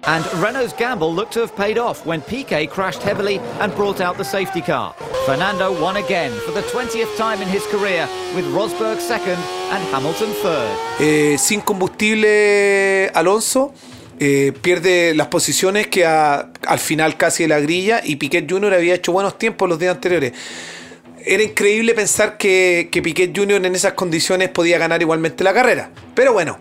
And 0.05 0.23
Renault's 0.41 0.73
gamble 0.73 1.13
looked 1.13 1.33
to 1.33 1.41
have 1.41 1.53
paid 1.55 1.77
off 1.77 2.05
when 2.05 2.21
Piquet 2.21 2.67
crashed 2.67 3.01
heavily 3.03 3.39
and 3.59 3.73
brought 3.75 3.99
out 3.99 4.15
the 4.17 4.23
safety 4.23 4.61
car. 4.61 4.93
Fernando 5.25 5.73
won 5.81 5.97
again 5.97 6.31
for 6.45 6.51
the 6.53 6.61
20th 6.61 7.13
time 7.17 7.41
in 7.41 7.49
his 7.49 7.63
career, 7.67 8.07
with 8.33 8.45
Rosberg 8.53 8.99
second 8.99 9.37
and 9.71 9.83
Hamilton 9.91 10.31
third. 10.41 10.77
Eh, 11.01 11.37
sin 11.37 11.59
combustible, 11.61 13.09
Alonso 13.13 13.73
eh, 14.19 14.53
pierde 14.61 15.13
las 15.13 15.27
posiciones 15.27 15.87
que 15.87 16.05
a- 16.05 16.51
al 16.65 16.79
final 16.79 17.17
casi 17.17 17.43
de 17.43 17.49
la 17.49 17.59
grilla 17.59 18.01
y 18.03 18.15
Piquet 18.15 18.49
Jr. 18.49 18.75
había 18.75 18.93
hecho 18.95 19.11
buenos 19.11 19.37
tiempos 19.37 19.67
los 19.67 19.77
días 19.77 19.93
anteriores. 19.95 20.31
Era 21.25 21.43
increíble 21.43 21.93
pensar 21.93 22.37
que, 22.37 22.87
que 22.89 23.01
Piquet 23.01 23.35
Jr. 23.37 23.65
en 23.65 23.75
esas 23.75 23.93
condiciones 23.93 24.47
podía 24.49 24.77
ganar 24.77 25.01
igualmente 25.01 25.43
la 25.43 25.53
carrera. 25.53 25.89
Pero 26.15 26.31
bueno, 26.31 26.57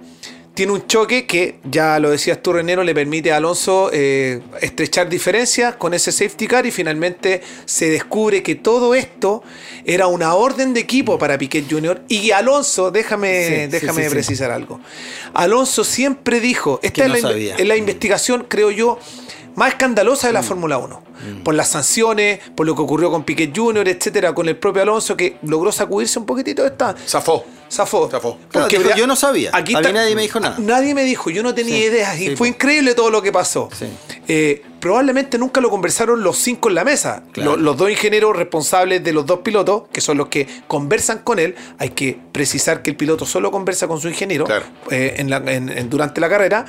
tiene 0.56 0.72
un 0.72 0.86
choque 0.86 1.26
que, 1.26 1.58
ya 1.64 1.98
lo 1.98 2.08
decías 2.10 2.42
tú, 2.42 2.54
Renero, 2.54 2.82
le 2.82 2.94
permite 2.94 3.30
a 3.30 3.36
Alonso 3.36 3.90
eh, 3.92 4.40
estrechar 4.62 5.06
diferencias 5.06 5.76
con 5.76 5.92
ese 5.92 6.10
safety 6.10 6.46
car 6.46 6.64
y 6.64 6.70
finalmente 6.70 7.42
se 7.66 7.90
descubre 7.90 8.42
que 8.42 8.54
todo 8.54 8.94
esto 8.94 9.42
era 9.84 10.06
una 10.06 10.32
orden 10.32 10.72
de 10.72 10.80
equipo 10.80 11.18
para 11.18 11.36
Piquet 11.36 11.66
Jr. 11.70 12.04
Y 12.08 12.30
Alonso, 12.30 12.90
déjame, 12.90 13.44
Sí, 13.46 13.66
déjame 13.66 14.04
sí, 14.04 14.08
sí. 14.08 14.14
precisar 14.14 14.50
algo. 14.50 14.80
Alonso 15.34 15.84
siempre 15.84 16.40
dijo, 16.40 16.80
esta 16.82 17.04
es, 17.04 17.22
no 17.22 17.32
la, 17.32 17.36
es 17.36 17.66
la 17.66 17.76
investigación, 17.76 18.46
creo 18.48 18.70
yo, 18.70 18.98
más 19.56 19.72
escandalosa 19.72 20.28
de 20.28 20.32
la 20.32 20.42
Fórmula 20.42 20.78
1. 20.78 21.02
Por 21.44 21.54
las 21.54 21.68
sanciones, 21.68 22.40
por 22.54 22.66
lo 22.66 22.74
que 22.74 22.82
ocurrió 22.82 23.10
con 23.10 23.24
Piquet 23.24 23.52
Jr., 23.56 23.88
etcétera, 23.88 24.34
con 24.34 24.48
el 24.48 24.56
propio 24.56 24.82
Alonso 24.82 25.16
que 25.16 25.36
logró 25.42 25.72
sacudirse 25.72 26.18
un 26.18 26.26
poquitito 26.26 26.62
de 26.62 26.68
esta. 26.68 26.94
Zafó. 27.06 27.44
Zafó. 27.70 28.08
Zafó. 28.08 28.38
Claro, 28.50 28.68
dijo, 28.68 28.82
vea, 28.84 28.96
yo 28.96 29.06
no 29.08 29.16
sabía. 29.16 29.50
A 29.52 29.60
mí 29.60 29.72
nadie 29.74 30.14
me 30.14 30.22
dijo 30.22 30.38
nada. 30.38 30.56
Nadie 30.58 30.94
me 30.94 31.02
dijo, 31.02 31.30
yo 31.30 31.42
no 31.42 31.52
tenía 31.54 31.74
Sí, 31.74 31.82
ideas. 31.84 32.16
Y 32.20 32.28
sí, 32.28 32.36
fue 32.36 32.46
po. 32.48 32.54
increíble 32.54 32.94
todo 32.94 33.10
lo 33.10 33.20
que 33.22 33.32
pasó. 33.32 33.68
Sí. 33.76 33.86
Eh, 34.28 34.62
probablemente 34.80 35.36
nunca 35.36 35.60
lo 35.60 35.68
conversaron 35.68 36.22
los 36.22 36.38
cinco 36.38 36.68
en 36.68 36.76
la 36.76 36.84
mesa. 36.84 37.24
Claro. 37.32 37.56
Los, 37.56 37.76
dos 37.76 37.90
ingenieros 37.90 38.36
responsables 38.36 39.02
de 39.02 39.12
los 39.12 39.26
dos 39.26 39.40
pilotos, 39.40 39.84
que 39.92 40.00
son 40.00 40.16
los 40.16 40.28
que 40.28 40.46
conversan 40.68 41.18
con 41.20 41.40
él. 41.40 41.56
Hay 41.78 41.90
que 41.90 42.16
precisar 42.30 42.82
que 42.82 42.90
el 42.90 42.96
piloto 42.96 43.26
solo 43.26 43.50
conversa 43.50 43.88
con 43.88 44.00
su 44.00 44.08
ingeniero 44.08 44.44
Claro. 44.44 44.64
eh, 44.92 45.14
en 45.18 45.28
la- 45.28 45.38
en- 45.38 45.68
en- 45.70 45.90
durante 45.90 46.20
la 46.20 46.28
carrera. 46.28 46.66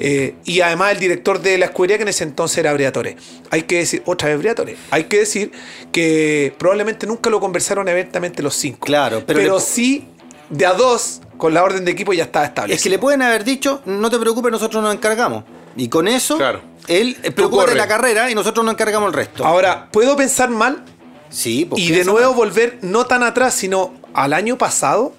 Eh, 0.00 0.34
y 0.44 0.62
además 0.62 0.92
el 0.92 0.98
director 0.98 1.40
de 1.40 1.58
la 1.58 1.66
escudería, 1.66 1.96
que 1.96 2.02
en 2.02 2.08
ese 2.08 2.24
entonces 2.24 2.58
era 2.58 2.72
Briatore. 2.72 3.16
Hay 3.50 3.62
que 3.62 3.76
decir, 3.78 3.99
otra 4.06 4.28
vez 4.28 4.38
Briatore. 4.38 4.76
Hay 4.90 5.04
que 5.04 5.18
decir 5.18 5.52
que 5.92 6.54
probablemente 6.58 7.06
nunca 7.06 7.30
lo 7.30 7.40
conversaron 7.40 7.88
abiertamente 7.88 8.42
los 8.42 8.54
cinco. 8.54 8.86
Claro, 8.86 9.22
pero 9.26 9.38
pero 9.40 9.54
le- 9.56 9.60
sí 9.60 10.06
de 10.48 10.66
a 10.66 10.72
dos 10.72 11.20
con 11.36 11.54
la 11.54 11.62
orden 11.62 11.84
de 11.84 11.92
equipo 11.92 12.12
ya 12.12 12.24
estaba 12.24 12.44
establecido. 12.46 12.76
Es 12.76 12.82
que 12.82 12.90
le 12.90 12.98
pueden 12.98 13.22
haber 13.22 13.44
dicho, 13.44 13.80
no 13.86 14.10
te 14.10 14.18
preocupes, 14.18 14.50
nosotros 14.52 14.82
nos 14.82 14.94
encargamos. 14.94 15.44
Y 15.76 15.88
con 15.88 16.08
eso, 16.08 16.36
Claro. 16.36 16.60
él 16.88 17.16
preocúpate 17.34 17.50
corre. 17.50 17.72
de 17.72 17.78
la 17.78 17.88
carrera 17.88 18.30
y 18.30 18.34
nosotros 18.34 18.64
nos 18.64 18.74
encargamos 18.74 19.06
el 19.08 19.14
resto. 19.14 19.46
Ahora, 19.46 19.88
¿puedo 19.90 20.16
pensar 20.16 20.50
mal? 20.50 20.84
sí, 21.30 21.64
pues, 21.64 21.80
Y 21.82 21.92
de 21.92 22.04
nuevo 22.04 22.30
mal. 22.30 22.36
volver 22.36 22.78
no 22.82 23.06
tan 23.06 23.22
atrás, 23.22 23.54
sino 23.54 23.94
al 24.12 24.32
año 24.32 24.58
pasado, 24.58 25.14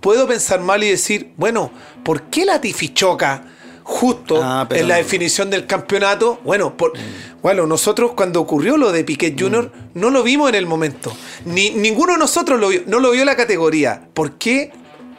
puedo 0.00 0.28
pensar 0.28 0.60
mal 0.60 0.84
y 0.84 0.88
decir, 0.90 1.32
bueno, 1.36 1.72
¿por 2.04 2.22
qué 2.30 2.44
la 2.46 2.60
Tifi 2.60 2.90
choca 2.90 3.42
justo 3.90 4.38
Ah, 4.42 4.66
pero 4.68 4.82
en 4.82 4.88
la 4.88 4.96
definición 4.96 5.48
del 5.48 5.66
campeonato? 5.66 6.38
Bueno, 6.44 6.76
por, 6.76 6.92
bueno, 7.42 7.66
nosotros 7.66 8.12
cuando 8.14 8.38
ocurrió 8.40 8.76
lo 8.76 8.92
de 8.92 9.02
Piquet 9.02 9.34
Jr. 9.40 9.72
Mm. 9.94 9.98
no 10.00 10.10
lo 10.10 10.22
vimos 10.22 10.50
en 10.50 10.56
el 10.56 10.66
momento. 10.66 11.10
Ni, 11.46 11.70
ninguno 11.70 12.12
de 12.12 12.18
nosotros 12.18 12.60
lo 12.60 12.68
vio, 12.68 12.82
no 12.86 13.00
lo 13.00 13.10
vio 13.12 13.24
la 13.24 13.34
categoría. 13.34 14.06
¿Por 14.12 14.32
qué? 14.32 14.72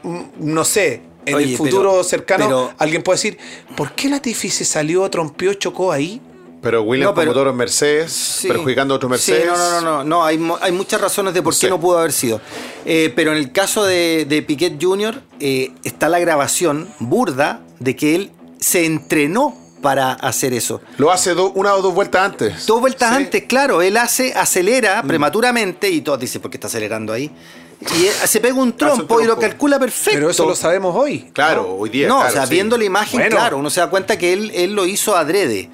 Mm, 0.04 0.20
No 0.40 0.64
sé. 0.64 1.02
En 1.26 1.36
Oye, 1.36 1.52
el 1.52 1.58
futuro 1.58 1.92
pero- 1.92 2.04
cercano, 2.04 2.46
pero- 2.46 2.74
alguien 2.78 3.02
puede 3.04 3.18
decir, 3.18 3.38
¿por 3.76 3.92
qué 3.94 4.08
la 4.08 4.22
Tifi 4.22 4.50
se 4.50 4.66
salió, 4.66 5.10
trompeó, 5.10 5.54
chocó 5.56 5.92
ahí? 5.92 6.22
Pero 6.62 6.84
Williams 6.84 7.12
No, 7.12 7.16
pero- 7.16 7.28
como 7.32 7.40
toro 7.40 7.50
en 7.52 7.56
Mercedes, 7.58 8.12
Sí. 8.12 8.48
perjudicando 8.48 8.94
a 8.94 8.98
otros 8.98 9.10
Mercedes. 9.10 9.44
Sí, 9.44 9.48
no, 9.50 9.58
no, 9.58 9.82
no, 9.82 9.82
no, 9.82 10.04
no, 10.04 10.26
hay, 10.26 10.40
hay 10.62 10.72
muchas 10.72 11.02
razones 11.02 11.34
de 11.34 11.42
por 11.42 11.54
No 11.54 11.60
qué 11.60 11.66
sé. 11.68 11.70
no 11.70 11.80
pudo 11.80 11.98
haber 12.00 12.12
sido. 12.14 12.40
Eh, 12.86 13.12
pero 13.16 13.32
en 13.32 13.38
el 13.38 13.52
caso 13.52 13.84
de, 13.84 14.26
de 14.30 14.42
Piquet 14.44 14.78
Jr., 14.82 15.22
eh, 15.40 15.72
está 15.84 16.08
la 16.10 16.20
grabación 16.20 16.88
burda 17.00 17.62
de 17.80 17.96
que 17.96 18.16
él 18.16 18.32
se 18.60 18.86
entrenó 18.86 19.56
para 19.82 20.12
hacer 20.14 20.54
eso. 20.54 20.82
Lo 20.98 21.12
hace 21.12 21.34
do- 21.34 21.52
una 21.52 21.74
o 21.74 21.82
dos 21.82 21.94
vueltas 21.94 22.22
antes. 22.24 22.66
Dos 22.66 22.82
vueltas 22.82 23.10
Sí. 23.12 23.16
antes, 23.24 23.44
claro, 23.44 23.82
él 23.82 23.96
hace, 23.98 24.34
acelera 24.34 25.02
prematuramente 25.04 25.90
y 25.90 26.02
todos 26.02 26.20
dicen, 26.20 26.42
¿por 26.42 26.52
qué 26.52 26.58
está 26.58 26.68
acelerando 26.68 27.14
ahí? 27.14 27.32
Y 27.98 28.08
él 28.08 28.14
se 28.26 28.42
pega 28.42 28.56
un 28.56 28.76
trompo, 28.76 29.22
y 29.22 29.26
lo 29.26 29.40
calcula 29.40 29.80
perfecto. 29.80 30.12
Pero 30.20 30.30
eso 30.30 30.46
lo 30.46 30.54
sabemos 30.54 30.94
hoy. 30.98 31.30
Claro, 31.32 31.76
hoy 31.78 31.90
día. 31.90 32.10
No, 32.10 32.16
claro, 32.18 32.30
o 32.30 32.34
sea, 32.34 32.46
sí. 32.46 32.52
viendo 32.56 32.78
la 32.78 32.84
imagen, 32.84 33.22
Bueno. 33.22 33.38
claro, 33.38 33.58
uno 33.58 33.70
se 33.70 33.80
da 33.80 33.90
cuenta 33.90 34.18
que 34.18 34.34
él, 34.34 34.52
él 34.54 34.74
lo 34.74 34.86
hizo 34.86 35.16
adrede. 35.16 35.70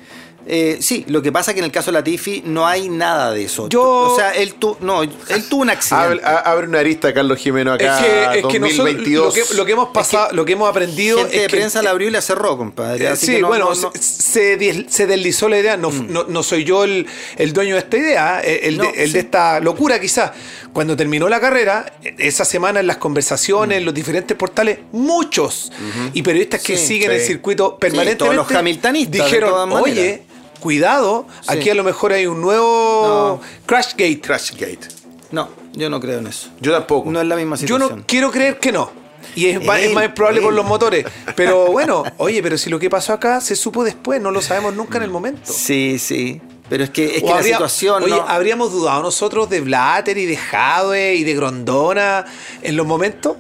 Eh, 0.48 0.78
sí, 0.80 1.04
lo 1.08 1.24
que 1.24 1.32
pasa 1.32 1.52
es 1.52 1.56
que 1.56 1.60
en 1.60 1.66
el 1.66 1.72
caso 1.72 1.88
de 1.92 1.94
Latifi 1.94 2.44
no 2.46 2.68
hay 2.68 2.88
nada 2.88 3.32
de 3.32 3.46
eso. 3.46 3.68
Yo- 3.68 3.82
O 3.84 4.16
sea, 4.16 4.32
él, 4.32 4.54
tu, 4.54 4.78
no, 4.80 5.02
él 5.02 5.12
tuvo 5.50 5.64
un 5.64 5.72
accidente. 5.72 6.22
Abre, 6.24 6.68
una 6.68 6.80
arista 6.80 7.12
Carlos 7.14 7.40
Jimeno 7.40 7.74
acá. 7.74 7.98
Es 8.00 8.06
que, 8.06 8.40
es 8.40 8.46
que 8.46 8.60
nosotros 8.60 8.78
2022. 8.86 9.26
lo 9.26 9.34
que, 9.34 9.54
lo 9.56 9.66
que 9.66 9.72
hemos 9.72 9.90
pasado, 9.90 10.28
lo 10.34 10.46
que 10.46 10.54
hemos 10.54 10.70
aprendido 10.70 11.18
Gente 11.18 11.36
es 11.36 11.42
de 11.44 11.48
que 11.48 11.58
prensa 11.58 11.82
la 11.82 11.90
abrió 11.90 12.08
y 12.10 12.12
la 12.12 12.22
cerró, 12.22 12.58
compadre. 12.58 13.06
Eh, 13.06 13.08
Así 13.08 13.26
sí, 13.26 13.32
que 13.34 13.42
no- 13.42 13.48
bueno, 13.48 13.70
no- 13.74 13.82
no- 13.82 13.92
se- 14.00 14.26
Se, 14.36 14.58
des- 14.58 14.86
se 14.90 15.08
deslizó 15.08 15.50
la 15.50 15.58
idea. 15.60 15.78
No, 15.78 15.90
no, 15.92 16.26
no 16.26 16.44
soy 16.44 16.64
yo 16.64 16.84
el, 16.84 17.08
el 17.38 17.52
dueño 17.54 17.74
de 17.76 17.80
esta 17.80 17.98
idea, 17.98 18.42
eh, 18.44 18.62
el, 18.64 18.78
No, 18.78 18.84
de, 18.84 18.90
el 19.04 19.08
sí. 19.08 19.14
de 19.14 19.20
esta 19.22 19.60
locura 19.60 20.00
quizás. 20.00 20.32
Cuando 20.74 20.96
terminó 20.98 21.28
la 21.30 21.40
carrera, 21.40 21.92
eh, 22.04 22.14
esa 22.20 22.44
semana 22.46 22.82
en 22.82 22.88
las 22.88 22.98
conversaciones, 22.98 23.78
en 23.80 23.86
los 23.86 23.94
diferentes 23.94 24.36
portales, 24.38 24.80
muchos 24.92 25.72
y 26.14 26.22
periodistas 26.22 26.62
que 26.62 26.78
Sí, 26.78 26.86
siguen 26.88 27.12
sí. 27.12 27.16
el 27.16 27.22
circuito 27.22 27.64
todos 27.70 27.80
permanentemente 27.80 28.36
los 28.36 28.52
hamiltonistas, 28.52 29.12
de 29.12 29.24
dijeron, 29.24 29.50
todas 29.52 29.68
maneras". 29.70 29.84
oye, 29.92 30.22
cuidado, 30.66 31.28
Sí. 31.42 31.48
aquí 31.54 31.70
a 31.70 31.76
lo 31.76 31.84
mejor 31.84 32.12
hay 32.12 32.26
un 32.26 32.42
nuevo 32.42 33.40
Crashgate. 33.68 34.20
Crashgate. 34.20 34.88
no, 35.32 35.50
yo 35.74 35.92
no 35.92 36.00
creo 36.00 36.18
en 36.18 36.26
eso. 36.28 36.50
Yo 36.60 36.72
tampoco. 36.72 37.12
No 37.12 37.22
es 37.22 37.28
la 37.28 37.36
misma 37.36 37.56
Yo 37.56 37.62
situación. 37.68 38.00
no 38.00 38.06
quiero 38.08 38.32
creer 38.32 38.58
que 38.60 38.72
no. 38.72 38.90
Y 39.36 39.46
es, 39.48 39.64
más- 39.64 39.80
es 39.80 39.88
Él, 39.90 39.94
más 39.94 40.08
probable 40.10 40.42
por 40.42 40.54
los 40.54 40.66
motores. 40.66 41.06
Pero 41.36 41.68
bueno, 41.68 42.04
oye, 42.18 42.42
pero 42.42 42.58
si 42.58 42.70
lo 42.72 42.80
que 42.80 42.90
pasó 42.90 43.14
acá 43.14 43.42
se 43.42 43.56
supo 43.56 43.84
después, 43.84 44.20
no 44.22 44.32
lo 44.32 44.42
sabemos 44.42 44.74
nunca 44.74 44.98
en 44.98 45.04
el 45.04 45.12
momento. 45.12 45.52
Sí, 45.54 45.98
sí. 46.00 46.42
Pero 46.68 46.84
es 46.84 46.90
que, 46.90 47.18
es 47.18 47.22
la 47.24 47.44
situación. 47.44 48.02
Oye, 48.04 48.16
no- 48.16 48.28
¿habríamos 48.28 48.72
dudado 48.72 49.04
nosotros 49.04 49.48
de 49.50 49.62
Blatter 49.62 50.18
y 50.18 50.26
de 50.26 50.36
Jadwe 50.38 51.14
y 51.16 51.24
de 51.24 51.36
Grondona 51.36 52.26
en 52.64 52.76
los 52.76 52.88
momentos? 52.88 53.38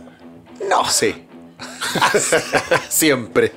No. 0.69 0.87
Sí. 0.89 1.15
Siempre. 2.89 3.51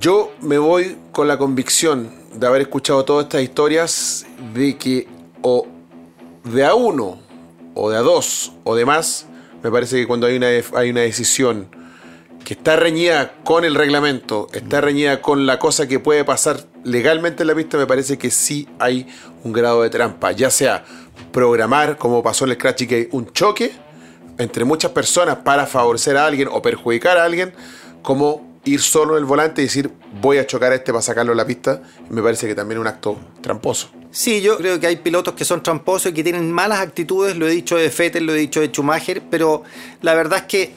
Yo 0.00 0.32
me 0.40 0.58
voy 0.58 0.96
con 1.12 1.28
la 1.28 1.38
convicción 1.38 2.10
de 2.34 2.46
haber 2.46 2.62
escuchado 2.62 3.04
todas 3.04 3.24
estas 3.24 3.42
historias 3.42 4.26
de 4.54 4.76
que 4.76 5.06
o 5.42 5.66
de 6.44 6.64
a 6.64 6.74
uno, 6.74 7.20
o 7.74 7.90
de 7.90 7.98
a 7.98 8.00
dos, 8.00 8.52
o 8.64 8.74
de 8.74 8.86
más, 8.86 9.26
me 9.62 9.70
parece 9.70 9.96
que 9.96 10.06
cuando 10.06 10.26
hay 10.26 10.36
una, 10.36 10.48
hay 10.74 10.90
una 10.90 11.02
decisión 11.02 11.68
que 12.44 12.54
está 12.54 12.76
reñida 12.76 13.34
con 13.44 13.64
el 13.64 13.74
reglamento, 13.74 14.48
está 14.52 14.80
reñida 14.80 15.20
con 15.20 15.46
la 15.46 15.58
cosa 15.58 15.86
que 15.86 16.00
puede 16.00 16.24
pasar 16.24 16.64
legalmente 16.84 17.42
en 17.42 17.48
la 17.48 17.54
pista, 17.54 17.76
me 17.76 17.86
parece 17.86 18.18
que 18.18 18.30
sí 18.30 18.68
hay 18.78 19.06
un 19.44 19.52
grado 19.52 19.82
de 19.82 19.90
trampa, 19.90 20.32
ya 20.32 20.50
sea 20.50 20.84
programar, 21.32 21.98
como 21.98 22.22
pasó 22.22 22.44
en 22.44 22.52
el 22.52 22.58
Crash 22.58 22.86
que 22.86 23.08
un 23.12 23.32
choque 23.32 23.72
entre 24.38 24.64
muchas 24.64 24.90
personas 24.92 25.36
para 25.36 25.66
favorecer 25.66 26.16
a 26.16 26.26
alguien 26.26 26.48
o 26.50 26.62
perjudicar 26.62 27.18
a 27.18 27.24
alguien, 27.24 27.52
como 28.02 28.51
ir 28.64 28.80
solo 28.80 29.16
en 29.16 29.22
el 29.22 29.24
volante 29.24 29.60
y 29.60 29.64
decir 29.64 29.90
voy 30.20 30.38
a 30.38 30.46
chocar 30.46 30.72
a 30.72 30.76
este 30.76 30.92
para 30.92 31.02
sacarlo 31.02 31.32
de 31.32 31.36
la 31.36 31.46
pista, 31.46 31.82
me 32.10 32.22
parece 32.22 32.46
que 32.46 32.54
también 32.54 32.78
es 32.78 32.80
un 32.82 32.86
acto 32.86 33.18
tramposo. 33.40 33.90
Sí, 34.10 34.42
yo 34.42 34.58
creo 34.58 34.78
que 34.78 34.86
hay 34.86 34.96
pilotos 34.96 35.34
que 35.34 35.44
son 35.44 35.62
tramposos 35.62 36.12
y 36.12 36.14
que 36.14 36.22
tienen 36.22 36.52
malas 36.52 36.80
actitudes, 36.80 37.36
lo 37.36 37.48
he 37.48 37.50
dicho 37.50 37.76
de 37.76 37.88
Vettel, 37.88 38.26
lo 38.26 38.34
he 38.34 38.38
dicho 38.38 38.60
de 38.60 38.68
Schumacher, 38.68 39.22
pero 39.30 39.62
la 40.02 40.14
verdad 40.14 40.40
es 40.40 40.44
que 40.44 40.74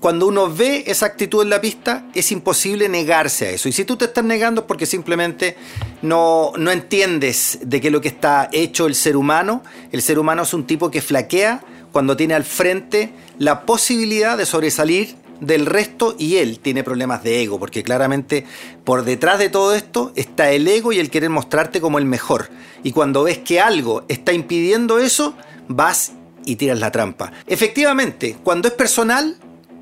cuando 0.00 0.26
uno 0.26 0.52
ve 0.52 0.84
esa 0.86 1.06
actitud 1.06 1.42
en 1.42 1.48
la 1.48 1.62
pista 1.62 2.04
es 2.14 2.30
imposible 2.30 2.90
negarse 2.90 3.46
a 3.46 3.50
eso. 3.52 3.70
Y 3.70 3.72
si 3.72 3.86
tú 3.86 3.96
te 3.96 4.04
estás 4.04 4.24
negando 4.24 4.62
es 4.62 4.66
porque 4.66 4.84
simplemente 4.84 5.56
no, 6.02 6.52
no 6.58 6.70
entiendes 6.72 7.60
de 7.62 7.80
qué 7.80 7.86
es 7.86 7.92
lo 7.92 8.02
que 8.02 8.08
está 8.08 8.50
hecho 8.52 8.86
el 8.86 8.96
ser 8.96 9.16
humano. 9.16 9.62
El 9.92 10.02
ser 10.02 10.18
humano 10.18 10.42
es 10.42 10.52
un 10.52 10.66
tipo 10.66 10.90
que 10.90 11.00
flaquea 11.00 11.62
cuando 11.90 12.18
tiene 12.18 12.34
al 12.34 12.44
frente 12.44 13.14
la 13.38 13.62
posibilidad 13.62 14.36
de 14.36 14.44
sobresalir 14.44 15.14
del 15.46 15.66
resto 15.66 16.14
y 16.18 16.36
él 16.36 16.58
tiene 16.60 16.84
problemas 16.84 17.22
de 17.22 17.42
ego, 17.42 17.58
porque 17.58 17.82
claramente 17.82 18.44
por 18.84 19.04
detrás 19.04 19.38
de 19.38 19.48
todo 19.48 19.74
esto 19.74 20.12
está 20.14 20.50
el 20.50 20.66
ego 20.66 20.92
y 20.92 20.98
el 20.98 21.10
querer 21.10 21.30
mostrarte 21.30 21.80
como 21.80 21.98
el 21.98 22.04
mejor. 22.04 22.48
Y 22.82 22.92
cuando 22.92 23.24
ves 23.24 23.38
que 23.38 23.60
algo 23.60 24.04
está 24.08 24.32
impidiendo 24.32 24.98
eso, 24.98 25.34
vas 25.68 26.12
y 26.44 26.56
tiras 26.56 26.78
la 26.78 26.90
trampa. 26.90 27.32
Efectivamente, 27.46 28.36
cuando 28.42 28.68
es 28.68 28.74
personal, 28.74 29.36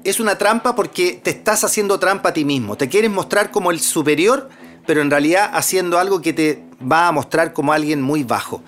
es 0.05 0.21
una 0.21 0.39
trampa 0.39 0.75
porque 0.75 1.21
te 1.23 1.31
estás 1.31 1.65
haciendo 1.65 1.99
trampa 1.99 2.31
a 2.31 2.33
ti 2.33 2.45
mismo. 2.45 2.77
Te 2.77 2.89
quieres 2.89 3.11
mostrar 3.11 3.51
como 3.51 3.71
el 3.71 3.81
superior, 3.81 4.49
pero 4.87 5.01
en 5.01 5.11
realidad 5.11 5.51
haciendo 5.53 5.99
algo 5.99 6.21
que 6.21 6.33
te 6.33 6.63
va 6.91 7.09
a 7.09 7.13
mostrar 7.13 7.53
como 7.53 7.73
alguien 7.73 8.03
muy 8.03 8.25
bajo. 8.25 8.63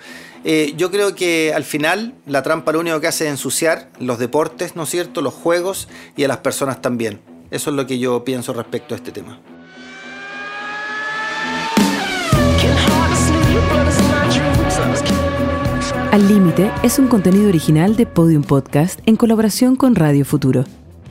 Eh, 0.45 0.75
yo 0.77 0.91
creo 0.91 1.15
que 1.15 1.53
al 1.55 1.65
final 1.65 2.15
la 2.27 2.43
trampa 2.43 2.73
lo 2.73 2.81
único 2.81 3.01
que 3.01 3.07
hace 3.07 3.25
es 3.25 3.31
ensuciar 3.31 3.89
los 3.99 4.19
deportes, 4.19 4.77
¿no 4.77 4.83
es 4.83 4.91
cierto? 4.91 5.23
Los 5.23 5.33
juegos 5.33 5.89
y 6.17 6.25
a 6.25 6.29
las 6.29 6.39
personas 6.39 6.83
también. 6.83 7.21
Eso 7.51 7.71
es 7.71 7.77
lo 7.77 7.87
que 7.87 7.99
yo 7.99 8.25
pienso 8.25 8.53
respecto 8.53 8.95
a 8.95 8.99
este 8.99 9.11
tema. 9.11 9.41
Al 16.13 16.29
Límite 16.29 16.71
es 16.83 16.99
un 16.99 17.09
contenido 17.09 17.49
original 17.49 17.97
de 17.97 18.07
Podium 18.07 18.43
Podcast 18.43 19.01
en 19.07 19.17
colaboración 19.17 19.75
con 19.75 19.97
Radio 19.97 20.25
Futuro. 20.25 20.65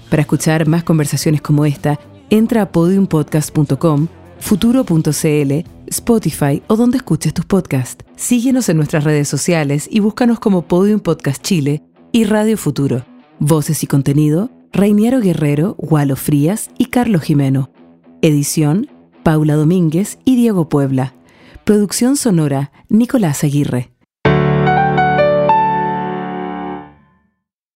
Para 0.09 0.21
escuchar 0.21 0.67
más 0.67 0.83
conversaciones 0.83 1.41
como 1.41 1.65
esta, 1.65 1.99
entra 2.29 2.61
a 2.61 2.71
podiumpodcast.com, 2.71 4.07
futuro.cl, 4.43 5.53
Spotify 5.87 6.61
o 6.67 6.75
donde 6.75 6.97
escuches 6.97 7.33
tus 7.33 7.45
podcasts. 7.45 8.03
Síguenos 8.17 8.67
en 8.67 8.77
nuestras 8.77 9.05
redes 9.05 9.29
sociales 9.29 9.87
y 9.89 10.01
búscanos 10.01 10.39
como 10.39 10.67
Podium 10.67 10.99
Podcast 10.99 11.41
Chile 11.41 11.81
y 12.11 12.25
Radio 12.25 12.57
Futuro. 12.57 13.05
Voces 13.39 13.83
y 13.83 13.87
contenido, 13.87 14.51
Reiniero 14.73 15.21
Guerrero, 15.21 15.75
Gualo 15.77 16.17
Frías 16.17 16.69
y 16.77 16.87
Carlos 16.87 17.23
Jimeno. 17.23 17.71
Edición, 18.21 18.89
Paula 19.23 19.55
Domínguez 19.55 20.19
y 20.25 20.35
Diego 20.35 20.67
Puebla. 20.67 21.15
Producción 21.63 22.17
sonora, 22.17 22.73
Nicolás 22.89 23.45
Aguirre. 23.45 23.92